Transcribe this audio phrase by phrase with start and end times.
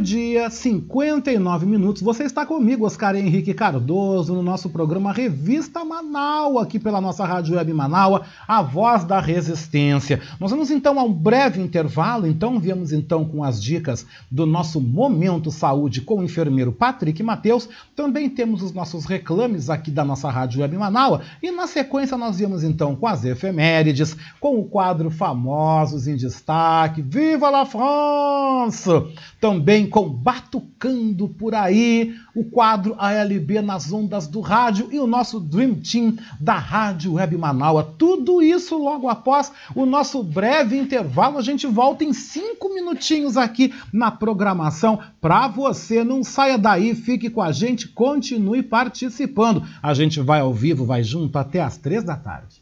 [0.00, 2.02] dia 59 minutos.
[2.02, 7.56] Você está comigo, Oscar Henrique Cardoso, no nosso programa Revista Manaus, aqui pela nossa Rádio
[7.56, 10.20] Web Manaus, a voz da resistência.
[10.40, 14.80] Nós vamos então a um breve intervalo, então viemos então com as dicas do nosso
[14.80, 17.68] Momento Saúde com o enfermeiro Patrick Mateus.
[17.94, 22.38] Também temos os nossos reclames aqui da nossa Rádio Web Manaus e na sequência nós
[22.38, 28.90] viemos então com as efemérides, com o quadro Famosos em Destaque, Viva la France!
[29.40, 35.06] Também também com Batucando por aí, o quadro ALB nas ondas do rádio e o
[35.06, 37.86] nosso Dream Team da Rádio Web Manaus.
[37.98, 41.38] Tudo isso logo após o nosso breve intervalo.
[41.38, 46.04] A gente volta em cinco minutinhos aqui na programação para você.
[46.04, 49.64] Não saia daí, fique com a gente, continue participando.
[49.82, 52.61] A gente vai ao vivo, vai junto até às três da tarde.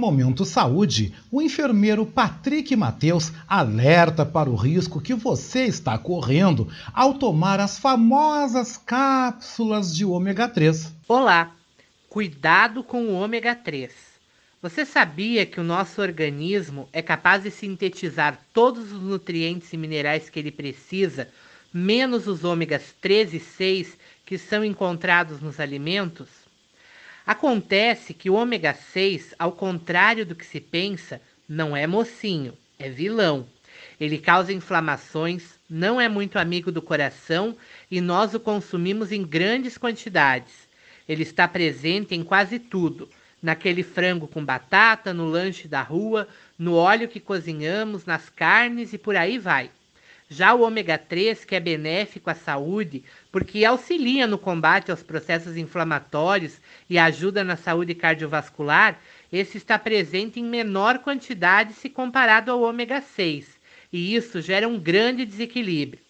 [0.00, 7.14] Momento saúde, o enfermeiro Patrick Mateus alerta para o risco que você está correndo ao
[7.14, 10.94] tomar as famosas cápsulas de ômega 3.
[11.06, 11.54] Olá,
[12.08, 13.92] cuidado com o ômega 3.
[14.62, 20.30] Você sabia que o nosso organismo é capaz de sintetizar todos os nutrientes e minerais
[20.30, 21.28] que ele precisa,
[21.72, 26.39] menos os ômegas 3 e 6 que são encontrados nos alimentos?
[27.30, 32.88] Acontece que o ômega 6, ao contrário do que se pensa, não é mocinho, é
[32.88, 33.46] vilão.
[34.00, 37.56] Ele causa inflamações, não é muito amigo do coração
[37.88, 40.68] e nós o consumimos em grandes quantidades.
[41.08, 43.08] Ele está presente em quase tudo:
[43.40, 46.26] naquele frango com batata, no lanche da rua,
[46.58, 49.70] no óleo que cozinhamos, nas carnes e por aí vai.
[50.32, 55.56] Já o ômega 3, que é benéfico à saúde, porque auxilia no combate aos processos
[55.56, 56.58] inflamatórios
[56.90, 59.00] e ajuda na saúde cardiovascular,
[59.32, 63.46] esse está presente em menor quantidade se comparado ao ômega 6,
[63.92, 66.02] e isso gera um grande desequilíbrio.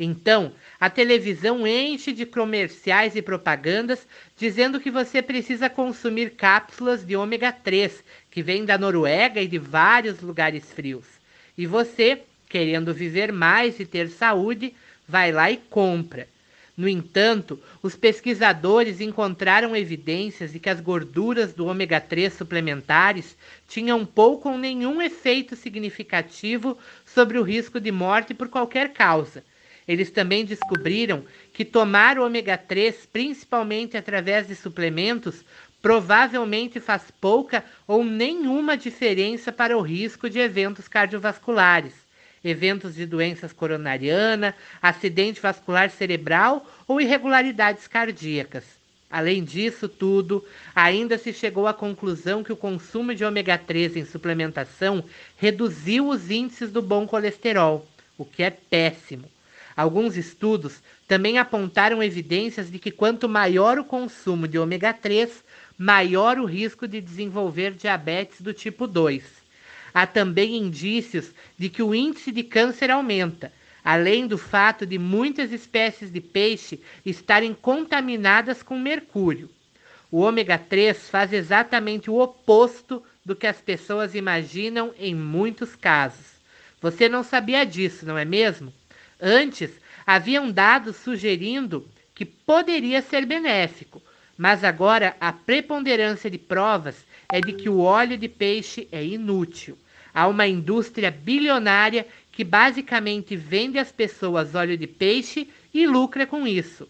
[0.00, 4.06] Então, a televisão enche de comerciais e propagandas
[4.36, 9.58] dizendo que você precisa consumir cápsulas de ômega 3, que vêm da Noruega e de
[9.58, 11.06] vários lugares frios.
[11.56, 12.22] E você
[12.52, 14.74] querendo viver mais e ter saúde,
[15.08, 16.28] vai lá e compra.
[16.74, 23.36] No entanto, os pesquisadores encontraram evidências de que as gorduras do ômega 3 suplementares
[23.68, 29.44] tinham pouco ou nenhum efeito significativo sobre o risco de morte por qualquer causa.
[29.86, 35.44] Eles também descobriram que tomar o ômega 3, principalmente através de suplementos,
[35.82, 42.01] provavelmente faz pouca ou nenhuma diferença para o risco de eventos cardiovasculares
[42.44, 48.64] eventos de doenças coronariana, acidente vascular cerebral ou irregularidades cardíacas.
[49.10, 50.42] Além disso tudo,
[50.74, 55.04] ainda se chegou à conclusão que o consumo de ômega 3 em suplementação
[55.36, 57.86] reduziu os índices do bom colesterol,
[58.16, 59.30] o que é péssimo.
[59.76, 65.44] Alguns estudos também apontaram evidências de que quanto maior o consumo de ômega 3,
[65.76, 69.41] maior o risco de desenvolver diabetes do tipo 2
[69.92, 73.52] há também indícios de que o índice de câncer aumenta,
[73.84, 79.50] além do fato de muitas espécies de peixe estarem contaminadas com mercúrio.
[80.10, 86.26] O ômega 3 faz exatamente o oposto do que as pessoas imaginam em muitos casos.
[86.80, 88.72] Você não sabia disso, não é mesmo?
[89.20, 89.70] Antes,
[90.06, 94.02] haviam dados sugerindo que poderia ser benéfico,
[94.36, 99.78] mas agora a preponderância de provas é de que o óleo de peixe é inútil.
[100.12, 106.46] Há uma indústria bilionária que basicamente vende às pessoas óleo de peixe e lucra com
[106.46, 106.86] isso.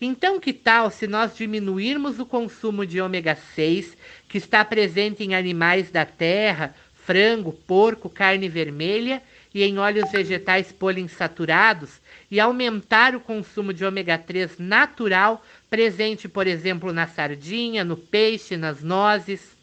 [0.00, 3.96] Então, que tal se nós diminuirmos o consumo de ômega 6,
[4.28, 9.22] que está presente em animais da terra, frango, porco, carne vermelha,
[9.54, 16.46] e em óleos vegetais poliinsaturados e aumentar o consumo de ômega 3 natural presente, por
[16.46, 19.55] exemplo, na sardinha, no peixe, nas nozes.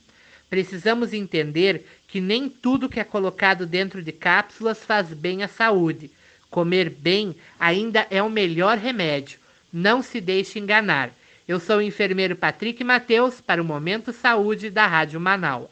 [0.54, 6.12] Precisamos entender que nem tudo que é colocado dentro de cápsulas faz bem à saúde.
[6.48, 9.40] Comer bem ainda é o melhor remédio.
[9.74, 11.10] Não se deixe enganar.
[11.48, 15.72] Eu sou o enfermeiro Patrick Mateus para o Momento Saúde da Rádio Manaus.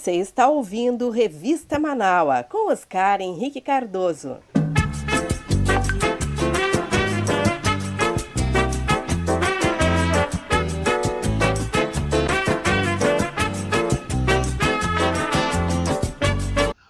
[0.00, 4.38] Você está ouvindo Revista Manaua com Oscar Henrique Cardoso.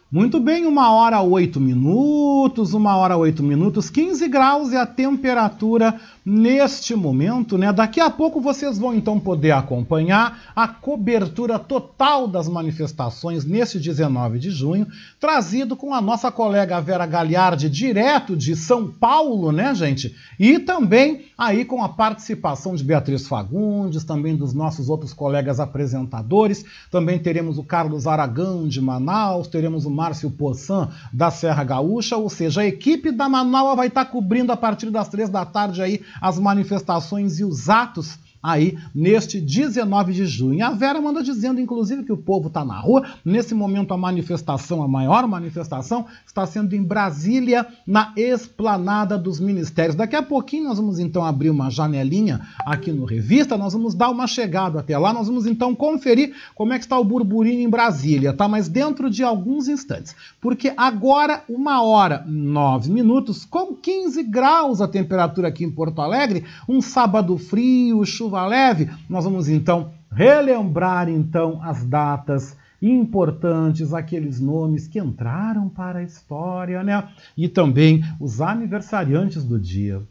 [0.08, 6.00] Muito bem, uma hora oito minutos, uma hora oito minutos, 15 graus e a temperatura
[6.30, 7.72] neste momento, né?
[7.72, 14.38] Daqui a pouco vocês vão então poder acompanhar a cobertura total das manifestações neste 19
[14.38, 14.86] de junho,
[15.18, 20.14] trazido com a nossa colega Vera Gagliardi, direto de São Paulo, né, gente?
[20.38, 26.64] E também aí com a participação de Beatriz Fagundes, também dos nossos outros colegas apresentadores.
[26.92, 32.30] Também teremos o Carlos Aragão de Manaus, teremos o Márcio Poçan da Serra Gaúcha, ou
[32.30, 36.00] seja, a equipe da Manaus vai estar cobrindo a partir das três da tarde aí
[36.20, 40.64] as manifestações e os atos aí neste 19 de junho.
[40.64, 43.06] A Vera manda dizendo, inclusive, que o povo está na rua.
[43.24, 49.94] Nesse momento, a manifestação, a maior manifestação, está sendo em Brasília, na esplanada dos ministérios.
[49.94, 54.10] Daqui a pouquinho nós vamos então abrir uma janelinha aqui no Revista, nós vamos dar
[54.10, 57.68] uma chegada até lá, nós vamos então conferir como é que está o burburinho em
[57.68, 58.48] Brasília, tá?
[58.48, 60.14] Mas dentro de alguns instantes.
[60.40, 66.44] Porque agora, uma hora, nove minutos, com 15 graus a temperatura aqui em Porto Alegre,
[66.68, 74.88] um sábado frio, chuva leve, nós vamos então relembrar então as datas importantes, aqueles nomes
[74.88, 77.08] que entraram para a história, né?
[77.36, 80.02] E também os aniversariantes do dia.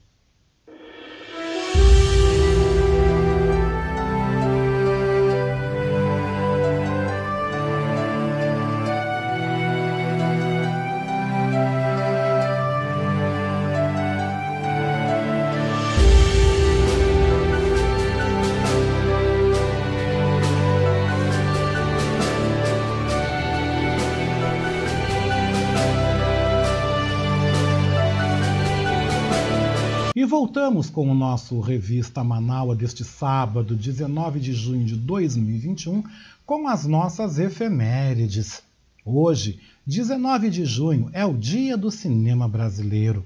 [30.25, 36.03] Voltamos com o nosso Revista Manaua deste sábado, 19 de junho de 2021,
[36.45, 38.61] com as nossas efemérides.
[39.05, 43.25] Hoje, 19 de junho, é o Dia do Cinema Brasileiro.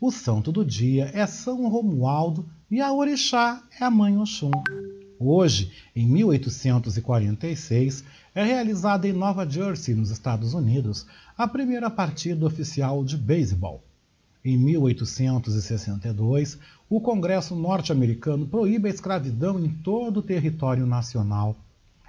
[0.00, 4.50] O santo do dia é São Romualdo e a orixá é a Mãe Oxum.
[5.18, 8.04] Hoje, em 1846,
[8.34, 11.06] é realizada em Nova Jersey, nos Estados Unidos,
[11.36, 13.82] a primeira partida oficial de beisebol.
[14.44, 21.56] Em 1862, o Congresso norte-americano proíbe a escravidão em todo o território nacional.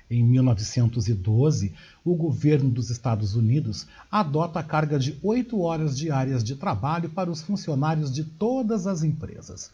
[0.09, 6.55] Em 1912, o governo dos Estados Unidos adota a carga de oito horas diárias de
[6.55, 9.71] trabalho para os funcionários de todas as empresas.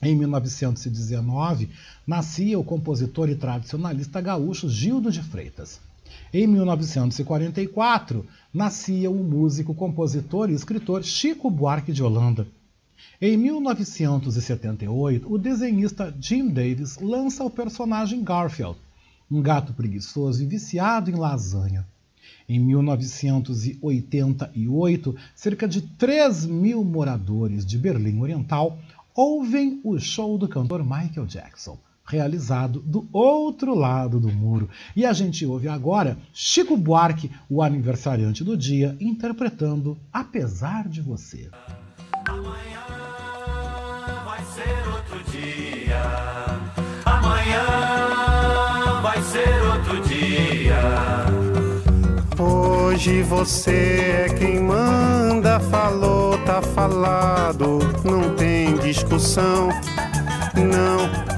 [0.00, 1.70] Em 1919,
[2.06, 5.80] nascia o compositor e tradicionalista gaúcho Gildo de Freitas.
[6.32, 12.46] Em 1944, nascia o músico, compositor e escritor Chico Buarque de Holanda.
[13.20, 18.78] Em 1978, o desenhista Jim Davis lança o personagem Garfield,
[19.30, 21.86] um gato preguiçoso e viciado em lasanha.
[22.48, 28.78] Em 1988, cerca de 3 mil moradores de Berlim Oriental
[29.14, 31.76] ouvem o show do cantor Michael Jackson
[32.08, 34.68] realizado do outro lado do muro.
[34.96, 41.50] E a gente ouve agora Chico Buarque, o aniversariante do dia, interpretando Apesar de Você.
[42.26, 42.86] Amanhã
[44.24, 46.02] vai ser outro dia.
[47.04, 47.66] Amanhã
[49.02, 50.78] vai ser outro dia.
[52.40, 59.68] Hoje você é quem manda, falou, tá falado, não tem discussão,
[60.56, 61.37] não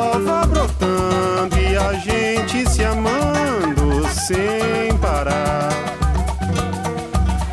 [2.11, 5.69] gente se amando sem parar.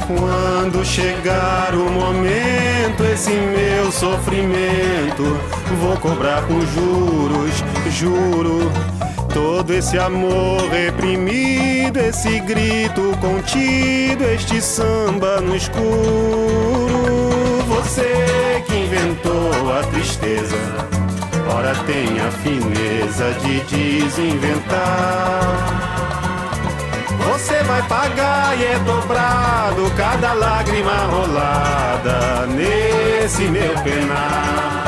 [0.06, 5.38] Quando chegar o momento, esse meu sofrimento,
[5.80, 8.70] vou cobrar com juros, juro.
[9.32, 15.78] Todo esse amor reprimido, esse grito contido, este samba no escuro.
[17.68, 20.97] Você que inventou a tristeza
[21.50, 24.78] Ora tem a fineza de desinventar.
[27.26, 34.87] Você vai pagar e é dobrado cada lágrima rolada nesse meu penar.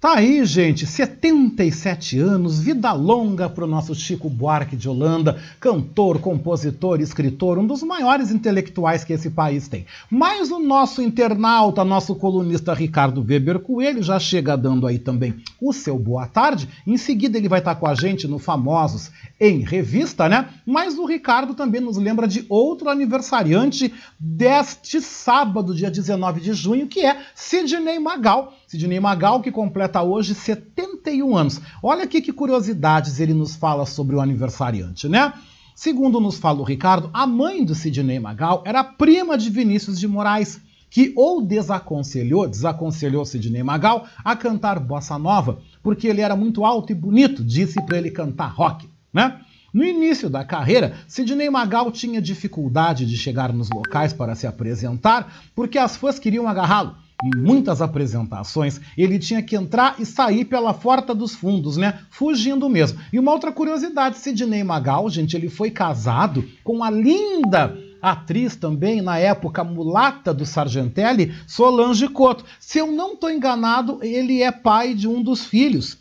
[0.00, 6.20] Tá aí, gente, 77 anos, vida longa para o nosso Chico Buarque de Holanda, cantor,
[6.20, 9.84] compositor, escritor, um dos maiores intelectuais que esse país tem.
[10.10, 15.70] Mas o nosso internauta, nosso colunista Ricardo Weber Coelho já chega dando aí também o
[15.70, 16.66] seu boa tarde.
[16.86, 20.48] Em seguida ele vai estar com a gente no Famosos em Revista, né?
[20.64, 26.86] Mas o Ricardo também nos lembra de outro aniversariante deste sábado, dia 19 de junho,
[26.86, 28.54] que é Sidney Magal.
[28.70, 31.60] Sidney Magal, que completa hoje 71 anos.
[31.82, 35.32] Olha aqui que curiosidades ele nos fala sobre o aniversariante, né?
[35.74, 40.06] Segundo nos fala o Ricardo, a mãe do Sidney Magal era prima de Vinícius de
[40.06, 46.64] Moraes, que ou desaconselhou, desaconselhou Sidney Magal a cantar bossa nova, porque ele era muito
[46.64, 49.40] alto e bonito, disse para ele cantar rock, né?
[49.74, 55.42] No início da carreira, Sidney Magal tinha dificuldade de chegar nos locais para se apresentar,
[55.56, 56.94] porque as fãs queriam agarrá-lo.
[57.22, 62.00] Em muitas apresentações, ele tinha que entrar e sair pela porta dos fundos, né?
[62.10, 62.98] Fugindo mesmo.
[63.12, 69.02] E uma outra curiosidade, Sidney Magal, gente, ele foi casado com a linda atriz também,
[69.02, 72.44] na época mulata do Sargentelli, Solange Couto.
[72.58, 75.98] Se eu não estou enganado, ele é pai de um dos filhos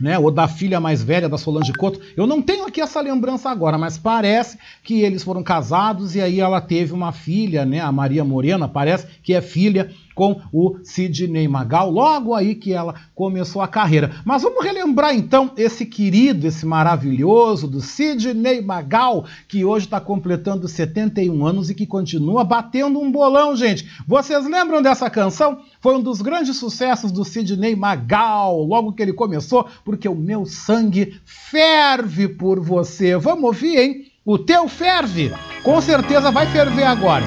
[0.00, 2.00] né, ou da filha mais velha da Solange Couto.
[2.16, 6.40] Eu não tenho aqui essa lembrança agora, mas parece que eles foram casados e aí
[6.40, 11.48] ela teve uma filha, né, a Maria Morena, parece que é filha com o Sidney
[11.48, 14.12] Magal, logo aí que ela começou a carreira.
[14.24, 20.68] Mas vamos relembrar então esse querido, esse maravilhoso do Sidney Magal, que hoje está completando
[20.68, 23.88] 71 anos e que continua batendo um bolão, gente.
[24.06, 25.60] Vocês lembram dessa canção?
[25.80, 30.44] Foi um dos grandes sucessos do Sidney Magal, logo que ele começou, porque o meu
[30.46, 33.16] sangue ferve por você.
[33.16, 34.04] Vamos ouvir, hein?
[34.24, 35.32] O teu ferve!
[35.62, 37.24] Com certeza vai ferver agora.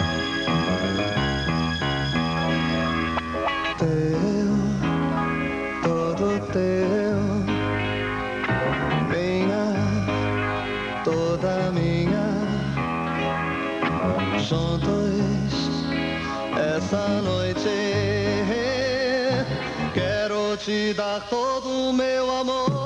[14.43, 15.53] Juntos
[16.75, 17.69] essa noite.
[19.93, 22.82] Quero te dar todo o meu amor.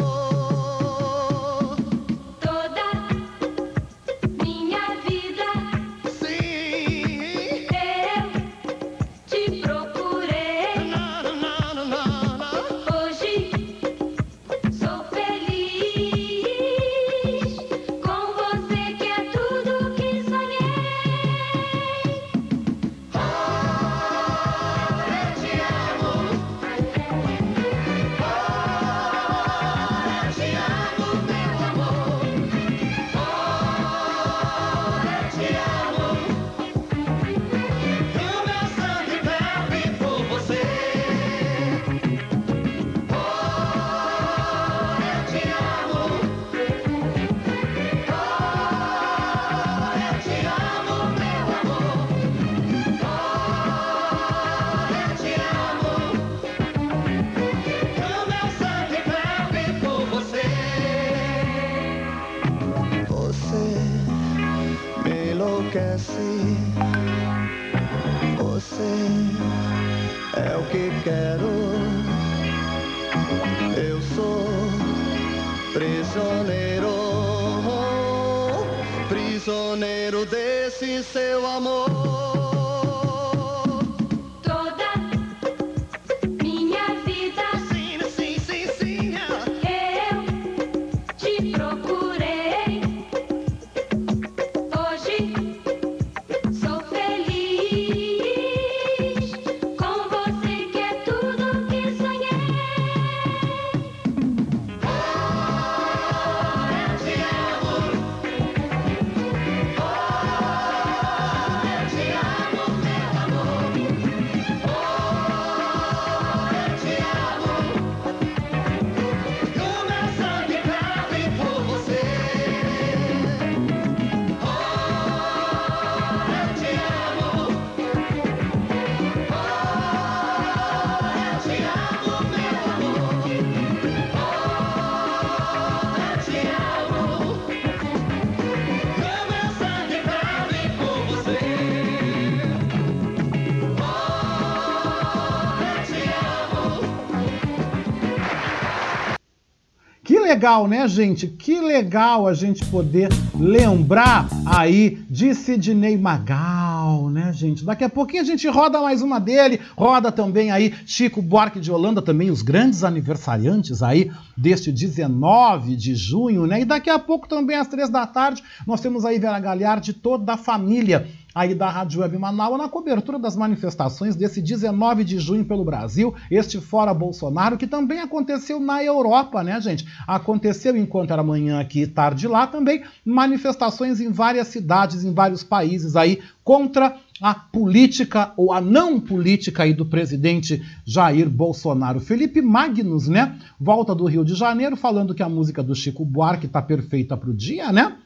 [150.37, 151.25] Legal, né, gente?
[151.25, 157.65] Que legal a gente poder lembrar aí de Sidney Magal, né, gente?
[157.65, 161.71] Daqui a pouquinho a gente roda mais uma dele, roda também aí Chico Buarque de
[161.71, 166.61] Holanda, também os grandes aniversariantes aí deste 19 de junho, né?
[166.61, 170.33] E daqui a pouco também às três da tarde nós temos aí Vera Galhardi toda
[170.33, 175.45] a família aí da Rádio Web Manaus na cobertura das manifestações desse 19 de junho
[175.45, 179.87] pelo Brasil, este fora Bolsonaro, que também aconteceu na Europa, né, gente?
[180.07, 185.43] Aconteceu enquanto era manhã aqui e tarde lá também, manifestações em várias cidades, em vários
[185.43, 191.99] países aí, contra a política ou a não política aí do presidente Jair Bolsonaro.
[191.99, 193.37] Felipe Magnus, né?
[193.59, 197.33] Volta do Rio de Janeiro falando que a música do Chico Buarque tá perfeita pro
[197.33, 197.97] dia, né?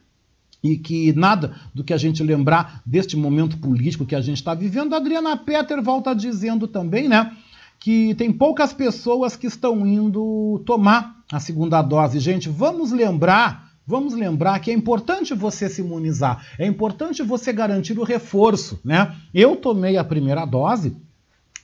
[0.63, 4.53] E que nada do que a gente lembrar deste momento político que a gente está
[4.53, 4.93] vivendo.
[4.93, 7.31] A Adriana Petter volta dizendo também, né,
[7.79, 12.19] que tem poucas pessoas que estão indo tomar a segunda dose.
[12.19, 17.97] Gente, vamos lembrar, vamos lembrar que é importante você se imunizar, é importante você garantir
[17.97, 19.15] o reforço, né?
[19.33, 20.95] Eu tomei a primeira dose,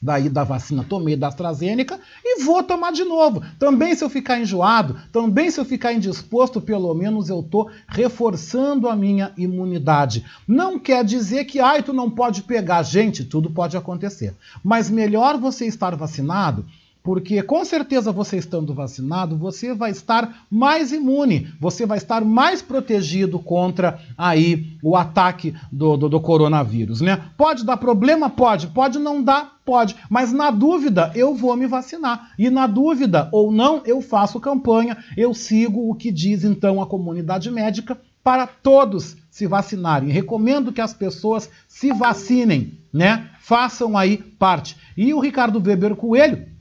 [0.01, 3.43] daí da vacina, tomei da AstraZeneca e vou tomar de novo.
[3.59, 8.87] Também se eu ficar enjoado, também se eu ficar indisposto, pelo menos eu tô reforçando
[8.87, 10.25] a minha imunidade.
[10.47, 12.83] Não quer dizer que, ai, tu não pode pegar.
[12.83, 14.35] Gente, tudo pode acontecer.
[14.63, 16.65] Mas melhor você estar vacinado
[17.07, 22.61] porque com certeza você estando vacinado, você vai estar mais imune, você vai estar mais
[22.61, 27.29] protegido contra aí o ataque do, do, do, coronavírus, né?
[27.37, 28.29] Pode dar problema?
[28.29, 28.67] Pode.
[28.67, 29.55] Pode não dar?
[29.63, 29.95] Pode.
[30.09, 32.33] Mas na dúvida, eu vou me vacinar.
[32.37, 36.85] E na dúvida ou não, eu faço campanha, eu sigo o que diz então a
[36.85, 40.09] comunidade médica para todos se vacinarem.
[40.09, 43.29] Recomendo que as pessoas se vacinem, né?
[43.39, 44.75] Façam aí parte.
[44.97, 46.56] E o Ricardo Weber Coelho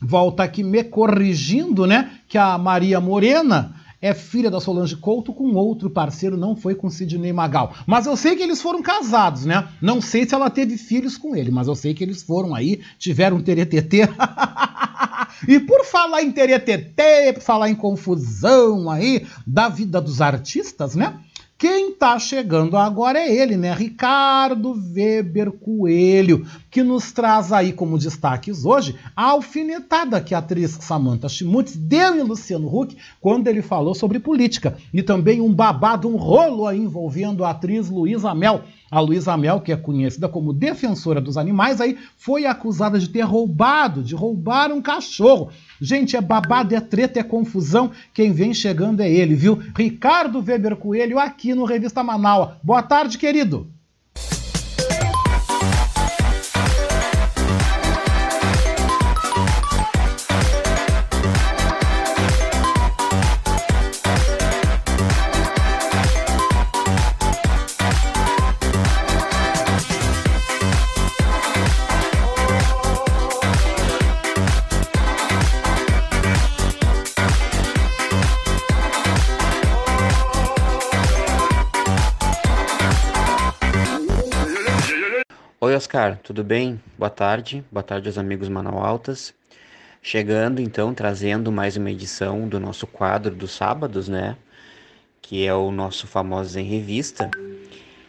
[0.00, 2.10] volta aqui me corrigindo, né?
[2.28, 6.88] Que a Maria Morena é filha da Solange Couto com outro parceiro, não foi com
[6.88, 7.74] Sidney Magal.
[7.86, 9.68] Mas eu sei que eles foram casados, né?
[9.82, 12.80] Não sei se ela teve filhos com ele, mas eu sei que eles foram aí,
[12.98, 14.08] tiveram um teretetê.
[15.48, 21.18] e por falar em teretetê, por falar em confusão aí da vida dos artistas, né?
[21.58, 23.74] Quem está chegando agora é ele, né?
[23.74, 30.78] Ricardo Weber Coelho, que nos traz aí como destaques hoje a alfinetada que a atriz
[30.80, 34.78] Samantha Schmutz deu em Luciano Huck quando ele falou sobre política.
[34.94, 38.62] E também um babado, um rolo aí envolvendo a atriz Luísa Mel.
[38.88, 43.22] A Luísa Mel, que é conhecida como defensora dos animais, aí foi acusada de ter
[43.22, 45.50] roubado, de roubar um cachorro.
[45.80, 47.90] Gente, é babado, é treta, é confusão.
[48.12, 49.62] Quem vem chegando é ele, viu?
[49.76, 52.54] Ricardo Weber Coelho, aqui no Revista Manaus.
[52.62, 53.70] Boa tarde, querido.
[85.78, 86.82] Oscar, tudo bem?
[86.98, 89.32] Boa tarde, boa tarde aos amigos Manaualtas.
[90.02, 94.36] Chegando então, trazendo mais uma edição do nosso quadro dos sábados, né?
[95.22, 97.30] Que é o nosso Famosos em Revista.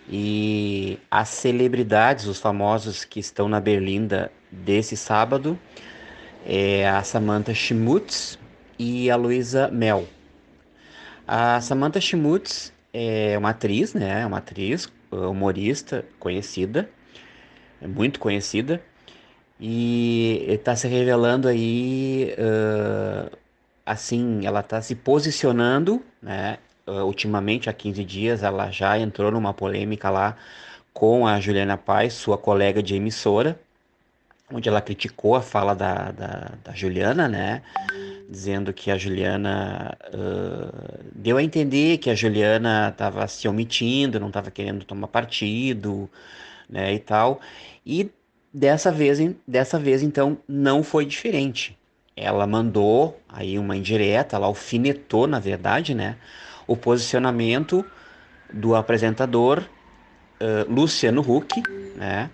[0.10, 5.56] E as celebridades, os famosos que estão na Berlinda desse sábado
[6.48, 8.40] é a Samantha Schmutz
[8.80, 10.08] e a Luísa Mel.
[11.28, 14.26] A Samantha Schmutz é uma atriz, né?
[14.26, 16.90] Uma atriz, humorista conhecida,
[17.82, 18.82] muito conhecida,
[19.60, 23.38] e está se revelando aí, uh,
[23.86, 26.58] assim, ela está se posicionando, né?
[26.88, 30.38] Uh, ultimamente, há 15 dias, ela já entrou numa polêmica lá
[30.94, 33.60] com a Juliana Paz, sua colega de emissora,
[34.52, 37.62] onde ela criticou a fala da, da, da Juliana, né?
[38.30, 44.28] Dizendo que a Juliana uh, deu a entender que a Juliana estava se omitindo, não
[44.28, 46.10] estava querendo tomar partido,
[46.70, 46.94] né?
[46.94, 47.42] E tal.
[47.90, 48.12] E
[48.54, 51.76] dessa vez, dessa vez, então, não foi diferente.
[52.16, 56.16] Ela mandou aí uma indireta, ela alfinetou, na verdade, né?
[56.68, 57.84] O posicionamento
[58.54, 59.64] do apresentador
[60.40, 61.64] uh, Luciano Huck,
[61.96, 62.30] né?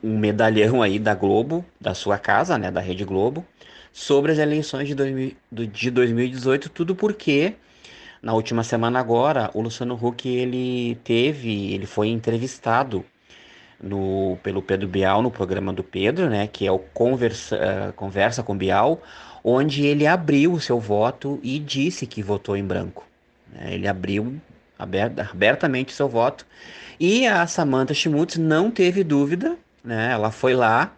[0.00, 3.44] um medalhão aí da Globo, da sua casa, né, da Rede Globo,
[3.92, 7.54] sobre as eleições de, 2000, de 2018, tudo porque
[8.20, 13.04] na última semana agora o Luciano Huck ele teve, ele foi entrevistado
[13.82, 18.42] no, pelo Pedro Bial no programa do Pedro, né, que é o Conversa, uh, Conversa
[18.42, 19.02] com Bial,
[19.42, 23.04] onde ele abriu o seu voto e disse que votou em branco.
[23.52, 24.40] Né, ele abriu
[24.78, 26.46] abertamente seu voto
[26.98, 30.12] e a Samantha Schmutz não teve dúvida né?
[30.12, 30.94] Ela foi lá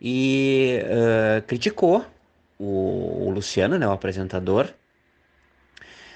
[0.00, 2.04] e uh, criticou
[2.58, 4.68] o, o, Luciano, né, o apresentador,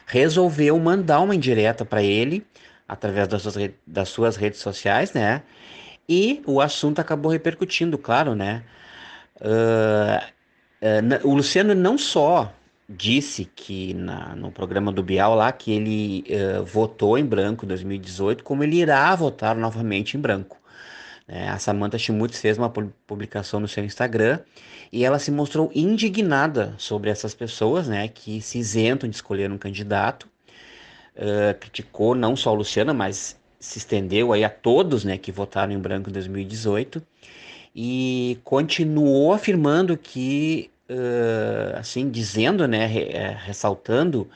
[0.06, 2.46] resolveu mandar uma indireta para ele
[2.86, 5.42] através das suas, das suas redes sociais, né?
[6.08, 8.64] E o assunto acabou repercutindo, claro, né?
[9.40, 10.24] Uh,
[10.82, 12.52] uh, o Luciano não só
[12.88, 17.68] disse que na, no programa do Bial lá que ele uh, votou em branco em
[17.68, 20.56] 2018, como ele irá votar novamente em branco.
[21.30, 24.40] É, a Samantha Schmutz fez uma publicação no seu Instagram
[24.90, 29.58] e ela se mostrou indignada sobre essas pessoas, né, que se isentam de escolher um
[29.58, 30.26] candidato.
[31.60, 35.78] Criticou não só a Luciana, mas se estendeu aí a todos, né, que votaram em
[35.78, 37.02] branco em 2018
[37.74, 44.28] e continuou afirmando que, uh, assim, dizendo, né, re, é, ressaltando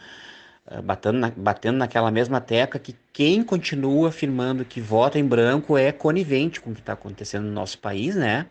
[0.73, 5.77] eh, batendo, na, batendo naquela mesma tecla que quem continua afirmando que vota em branco
[5.77, 8.47] é conivente com o que está acontecendo no nosso país, né?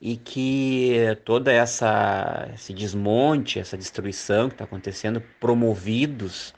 [0.00, 6.54] E que toda essa esse desmonte, essa destruição que está acontecendo, promovidos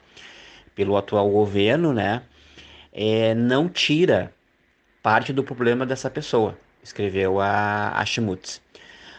[0.75, 2.23] pelo atual governo, né?
[2.91, 4.33] É, não tira
[5.01, 8.61] parte do problema dessa pessoa, escreveu a, a Schmutz.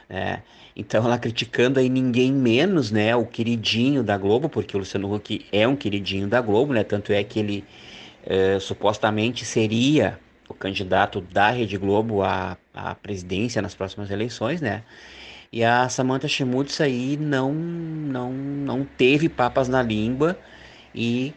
[0.09, 0.41] É,
[0.75, 5.47] então ela criticando aí ninguém menos, né, o queridinho da Globo, porque o Luciano Huck
[5.53, 7.65] é um queridinho da Globo, né, tanto é que ele
[8.25, 14.83] é, supostamente seria o candidato da Rede Globo à, à presidência nas próximas eleições, né,
[15.53, 20.39] e a Samantha Schmutz aí não, não, não teve papas na língua
[20.95, 21.35] e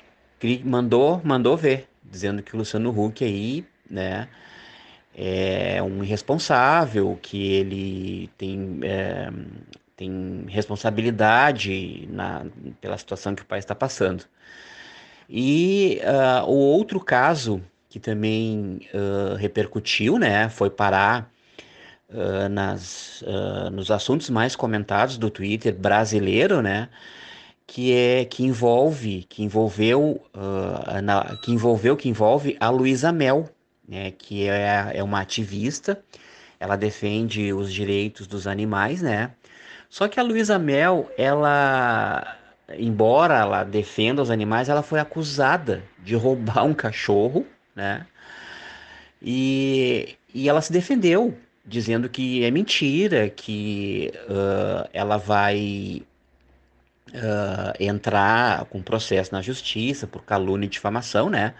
[0.63, 4.29] mandou, mandou ver, dizendo que o Luciano Huck aí, né,
[5.15, 9.31] é um irresponsável, que ele tem, é,
[9.97, 12.45] tem responsabilidade na,
[12.79, 14.25] pela situação que o país está passando.
[15.27, 21.31] E uh, o outro caso que também uh, repercutiu, né, foi parar
[22.09, 23.23] uh, nas,
[23.71, 26.89] nos assuntos mais comentados do Twitter brasileiro, né,
[27.65, 30.21] que é que envolve, que envolveu,
[31.03, 33.49] na, que envolveu, que envolve a Luísa Mel,
[33.87, 36.03] né, que é, é uma ativista,
[36.59, 39.31] ela defende os direitos dos animais, né?
[39.89, 42.37] Só que a Luísa Mel, ela,
[42.77, 47.45] embora ela defenda os animais, ela foi acusada de roubar um cachorro,
[47.75, 48.05] né?
[49.21, 56.01] E, e ela se defendeu, dizendo que é mentira, que uh, ela vai
[57.13, 61.53] uh, entrar com processo na justiça por calúnia e difamação, né?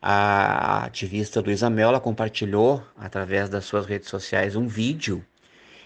[0.00, 5.24] A ativista Luísa Mel compartilhou através das suas redes sociais um vídeo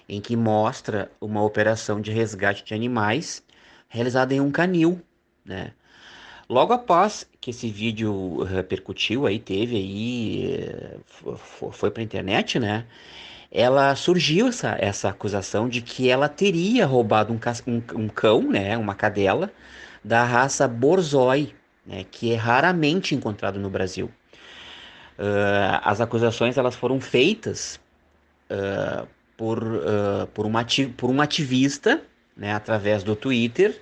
[0.08, 3.42] em que mostra uma operação de resgate de animais
[3.88, 5.00] realizada em um canil,
[5.44, 5.72] né?
[6.48, 10.96] Logo após que esse vídeo repercutiu, aí teve aí eh,
[11.72, 12.86] foi para a internet, né?
[13.58, 18.76] Ela surgiu essa, essa acusação de que ela teria roubado um, um, um cão, né?
[18.76, 19.50] Uma cadela
[20.04, 24.10] da raça Borzoi, né, que é raramente encontrado no Brasil.
[25.18, 27.80] Uh, as acusações elas foram feitas
[28.50, 30.64] uh, por, uh, por, uma
[30.96, 32.02] por um ativista,
[32.36, 33.80] né, através do Twitter,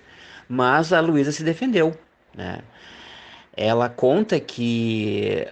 [0.49, 1.99] mas a Luísa se defendeu.
[2.35, 2.61] Né?
[3.57, 5.47] Ela conta que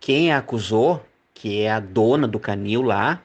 [0.00, 3.22] quem a acusou, que é a dona do canil lá,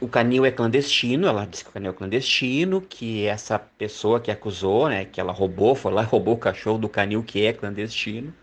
[0.00, 4.30] o canil é clandestino, ela disse que o canil é clandestino, que essa pessoa que
[4.30, 7.52] acusou, né, que ela roubou, foi lá e roubou o cachorro do canil que é
[7.52, 8.34] clandestino,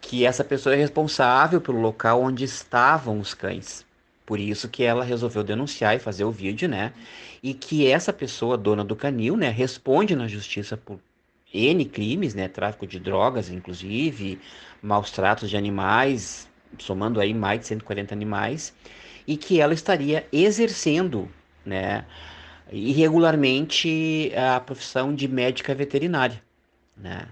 [0.00, 3.84] que essa pessoa é responsável pelo local onde estavam os cães.
[4.24, 6.92] Por isso que ela resolveu denunciar e fazer o vídeo, né?
[7.42, 11.00] E que essa pessoa, dona do canil, né, responde na justiça por
[11.52, 12.46] N crimes, né?
[12.48, 14.40] Tráfico de drogas, inclusive,
[14.80, 18.74] maus tratos de animais, somando aí mais de 140 animais,
[19.26, 21.28] e que ela estaria exercendo,
[21.64, 22.04] né,
[22.70, 26.42] irregularmente a profissão de médica veterinária,
[26.96, 27.26] né?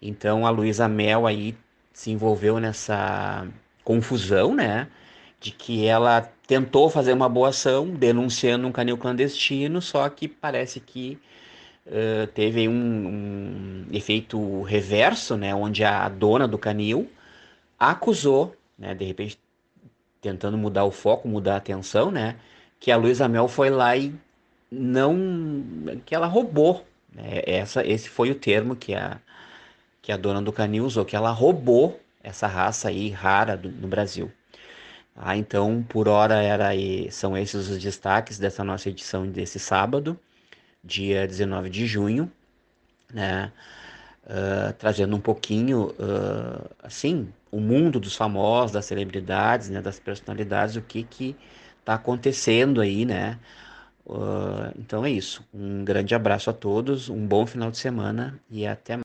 [0.00, 1.56] Então a Luísa Mel aí
[1.92, 3.46] se envolveu nessa
[3.82, 4.88] confusão, né?
[5.40, 10.80] De que ela tentou fazer uma boa ação denunciando um canil clandestino, só que parece
[10.80, 11.18] que
[11.86, 15.54] uh, teve um, um, efeito reverso, né?
[15.54, 17.10] Onde a dona do canil
[17.78, 18.94] acusou, né?
[18.94, 19.38] De repente
[20.20, 22.36] tentando mudar o foco, mudar a atenção, né?
[22.80, 24.14] Que a Luísa Mel foi lá e
[24.70, 25.16] não
[26.06, 26.86] que ela roubou.
[27.12, 27.42] Né?
[27.46, 29.20] Essa, esse foi o termo que a
[30.02, 33.88] que a dona do canil usou, que ela roubou essa raça aí rara do, no
[33.88, 34.30] Brasil.
[35.16, 36.70] Ah, então, por hora, era
[37.10, 40.18] são esses os destaques dessa nossa edição desse sábado,
[40.82, 42.30] dia 19 de junho,
[43.12, 43.52] né?
[44.26, 50.76] Uh, trazendo um pouquinho, uh, assim, o mundo dos famosos, das celebridades, né, das personalidades,
[50.76, 51.36] o que que
[51.80, 53.38] está acontecendo aí, né?
[54.06, 55.46] Uh, então é isso.
[55.54, 59.03] Um grande abraço a todos, um bom final de semana e até mais.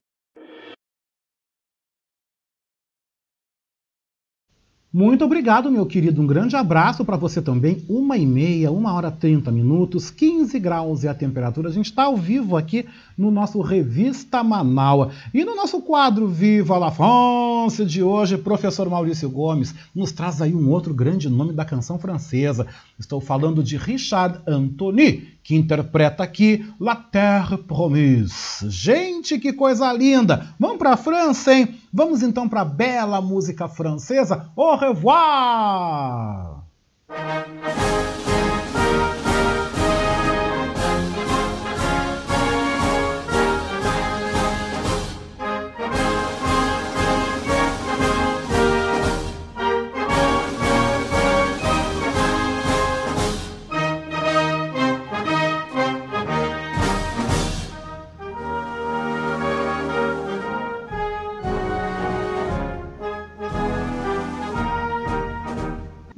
[4.92, 6.20] Muito obrigado, meu querido.
[6.20, 7.84] Um grande abraço para você também.
[7.88, 11.68] Uma e meia, uma hora trinta minutos, 15 graus e a temperatura.
[11.68, 12.84] A gente está ao vivo aqui
[13.16, 15.12] no nosso Revista Manaua.
[15.32, 20.52] E no nosso quadro Viva la France de hoje, professor Maurício Gomes nos traz aí
[20.52, 22.66] um outro grande nome da canção francesa.
[22.98, 28.68] Estou falando de Richard Anthony, que interpreta aqui La Terre Promise.
[28.68, 30.54] Gente, que coisa linda!
[30.58, 31.76] Vamos para a França, hein?
[31.92, 34.50] Vamos então para a bela música francesa.
[34.54, 36.60] Au revoir!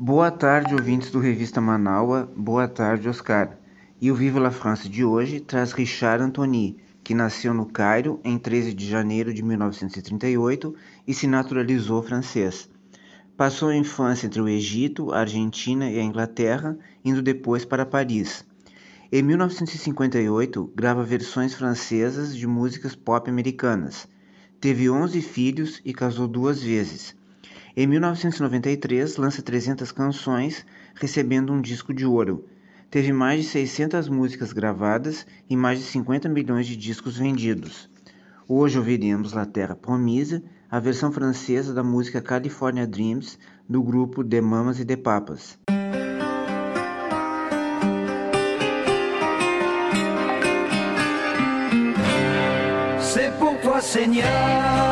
[0.04, 2.28] Boa tarde, ouvintes do Revista Manaua.
[2.36, 3.56] Boa tarde, Oscar.
[4.00, 8.36] E o Viva la France de hoje traz Richard Anthony, que nasceu no Cairo em
[8.36, 10.74] 13 de janeiro de 1938
[11.06, 12.68] e se naturalizou francês.
[13.36, 18.44] Passou a infância entre o Egito, a Argentina e a Inglaterra, indo depois para Paris.
[19.12, 24.08] Em 1958, grava versões francesas de músicas pop americanas.
[24.60, 27.14] Teve 11 filhos e casou duas vezes.
[27.74, 32.44] Em 1993, lança 300 canções, recebendo um disco de ouro.
[32.90, 37.88] Teve mais de 600 músicas gravadas e mais de 50 milhões de discos vendidos.
[38.46, 44.42] Hoje ouviremos La Terre Promise, a versão francesa da música California Dreams, do grupo The
[44.42, 45.58] Mamas e The Papas.
[53.00, 53.32] C'est
[53.80, 54.91] Seigneur,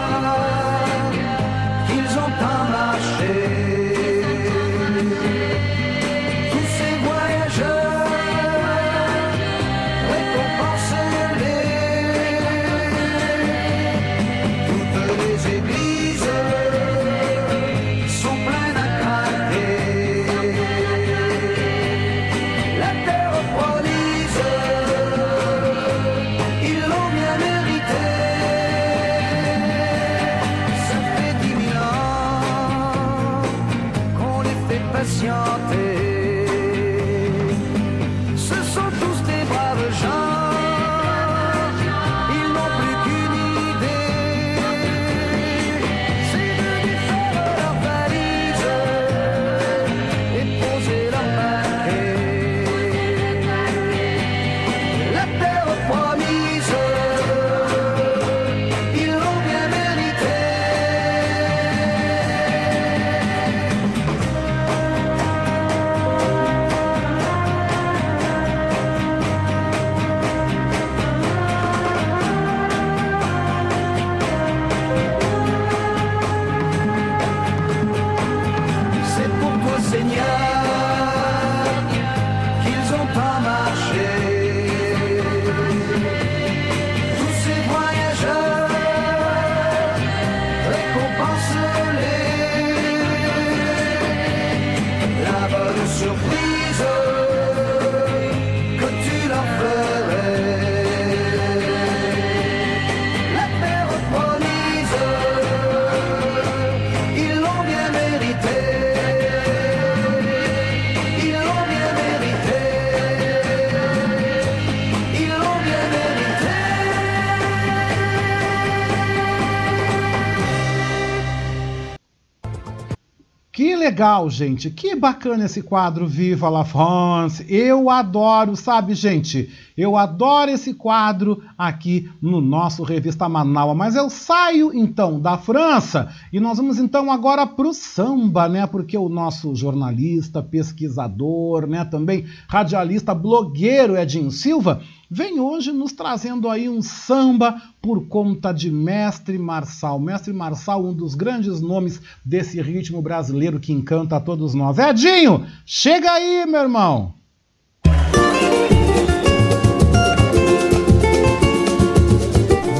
[124.00, 124.70] legal, gente.
[124.70, 127.44] Que bacana esse quadro Viva la France.
[127.46, 129.50] Eu adoro, sabe, gente?
[129.76, 133.76] Eu adoro esse quadro aqui no nosso Revista Manaus.
[133.76, 138.66] Mas eu saio então da França e nós vamos então agora para o samba, né?
[138.66, 141.84] Porque o nosso jornalista, pesquisador, né?
[141.84, 148.70] Também radialista, blogueiro Edinho Silva vem hoje nos trazendo aí um samba por conta de
[148.70, 149.98] Mestre Marçal.
[149.98, 154.78] Mestre Marçal, um dos grandes nomes desse ritmo brasileiro que encanta a todos nós.
[154.78, 157.19] Edinho, chega aí, meu irmão!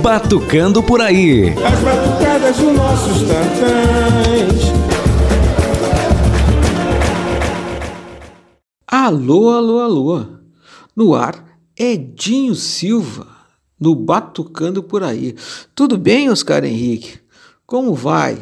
[0.03, 1.51] Batucando por aí.
[1.51, 4.73] As batucadas dos nossos tantãs.
[8.87, 10.27] Alô, alô, alô.
[10.97, 11.45] No ar,
[11.79, 13.27] Edinho Silva,
[13.79, 15.37] no Batucando por aí.
[15.75, 17.19] Tudo bem, Oscar Henrique?
[17.67, 18.39] Como vai?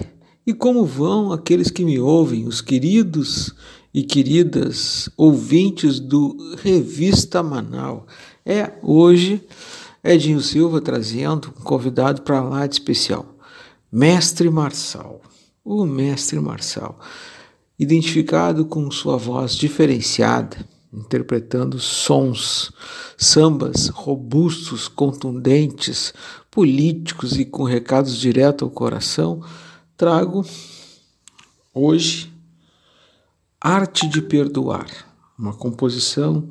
[0.46, 3.52] E como vão aqueles que me ouvem, os queridos
[3.92, 8.06] e queridas ouvintes do Revista Manal?
[8.46, 9.42] É, hoje
[10.11, 13.26] Edinho Silva trazendo um convidado para lá de especial,
[13.92, 15.20] Mestre Marçal.
[15.62, 16.98] O Mestre Marçal,
[17.78, 20.56] identificado com sua voz diferenciada,
[20.90, 22.72] interpretando sons,
[23.18, 26.14] sambas robustos, contundentes,
[26.50, 29.42] políticos e com recados direto ao coração,
[29.94, 30.42] trago
[31.74, 32.32] hoje
[33.61, 34.86] Arte de Perdoar,
[35.38, 36.48] uma composição,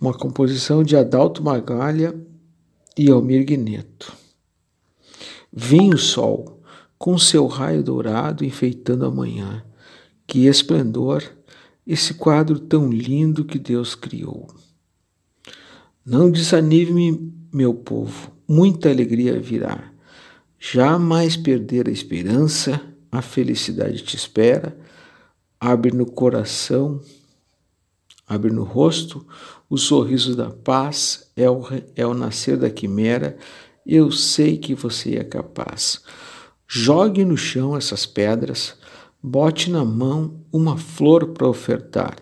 [0.00, 2.25] uma composição de Adalto Magalha
[2.96, 4.12] e Almir Guineto.
[5.52, 6.62] Vem o sol,
[6.98, 9.64] com seu raio dourado enfeitando a manhã.
[10.26, 11.22] Que esplendor,
[11.86, 14.48] esse quadro tão lindo que Deus criou.
[16.04, 19.92] Não desanime, meu povo, muita alegria virá.
[20.58, 22.80] Jamais perder a esperança,
[23.10, 24.76] a felicidade te espera.
[25.60, 27.00] Abre no coração,
[28.26, 29.26] abre no rosto
[29.68, 31.62] o sorriso da paz, é o,
[31.94, 33.36] é o nascer da quimera.
[33.84, 36.02] Eu sei que você é capaz.
[36.66, 38.74] Jogue no chão essas pedras,
[39.22, 42.16] bote na mão uma flor para ofertar.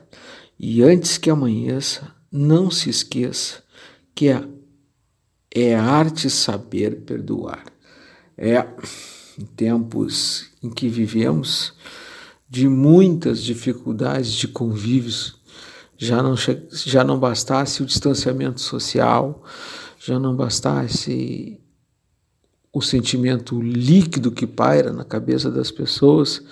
[0.59, 3.62] E antes que amanheça, não se esqueça
[4.14, 4.42] que é,
[5.55, 7.64] é arte saber perdoar.
[8.36, 8.66] É
[9.38, 11.72] em tempos em que vivemos
[12.49, 15.36] de muitas dificuldades de convívios,
[16.05, 19.42] já não, já não bastasse o distanciamento social,
[19.98, 21.61] já não bastasse
[22.72, 26.42] o sentimento líquido que paira na cabeça das pessoas,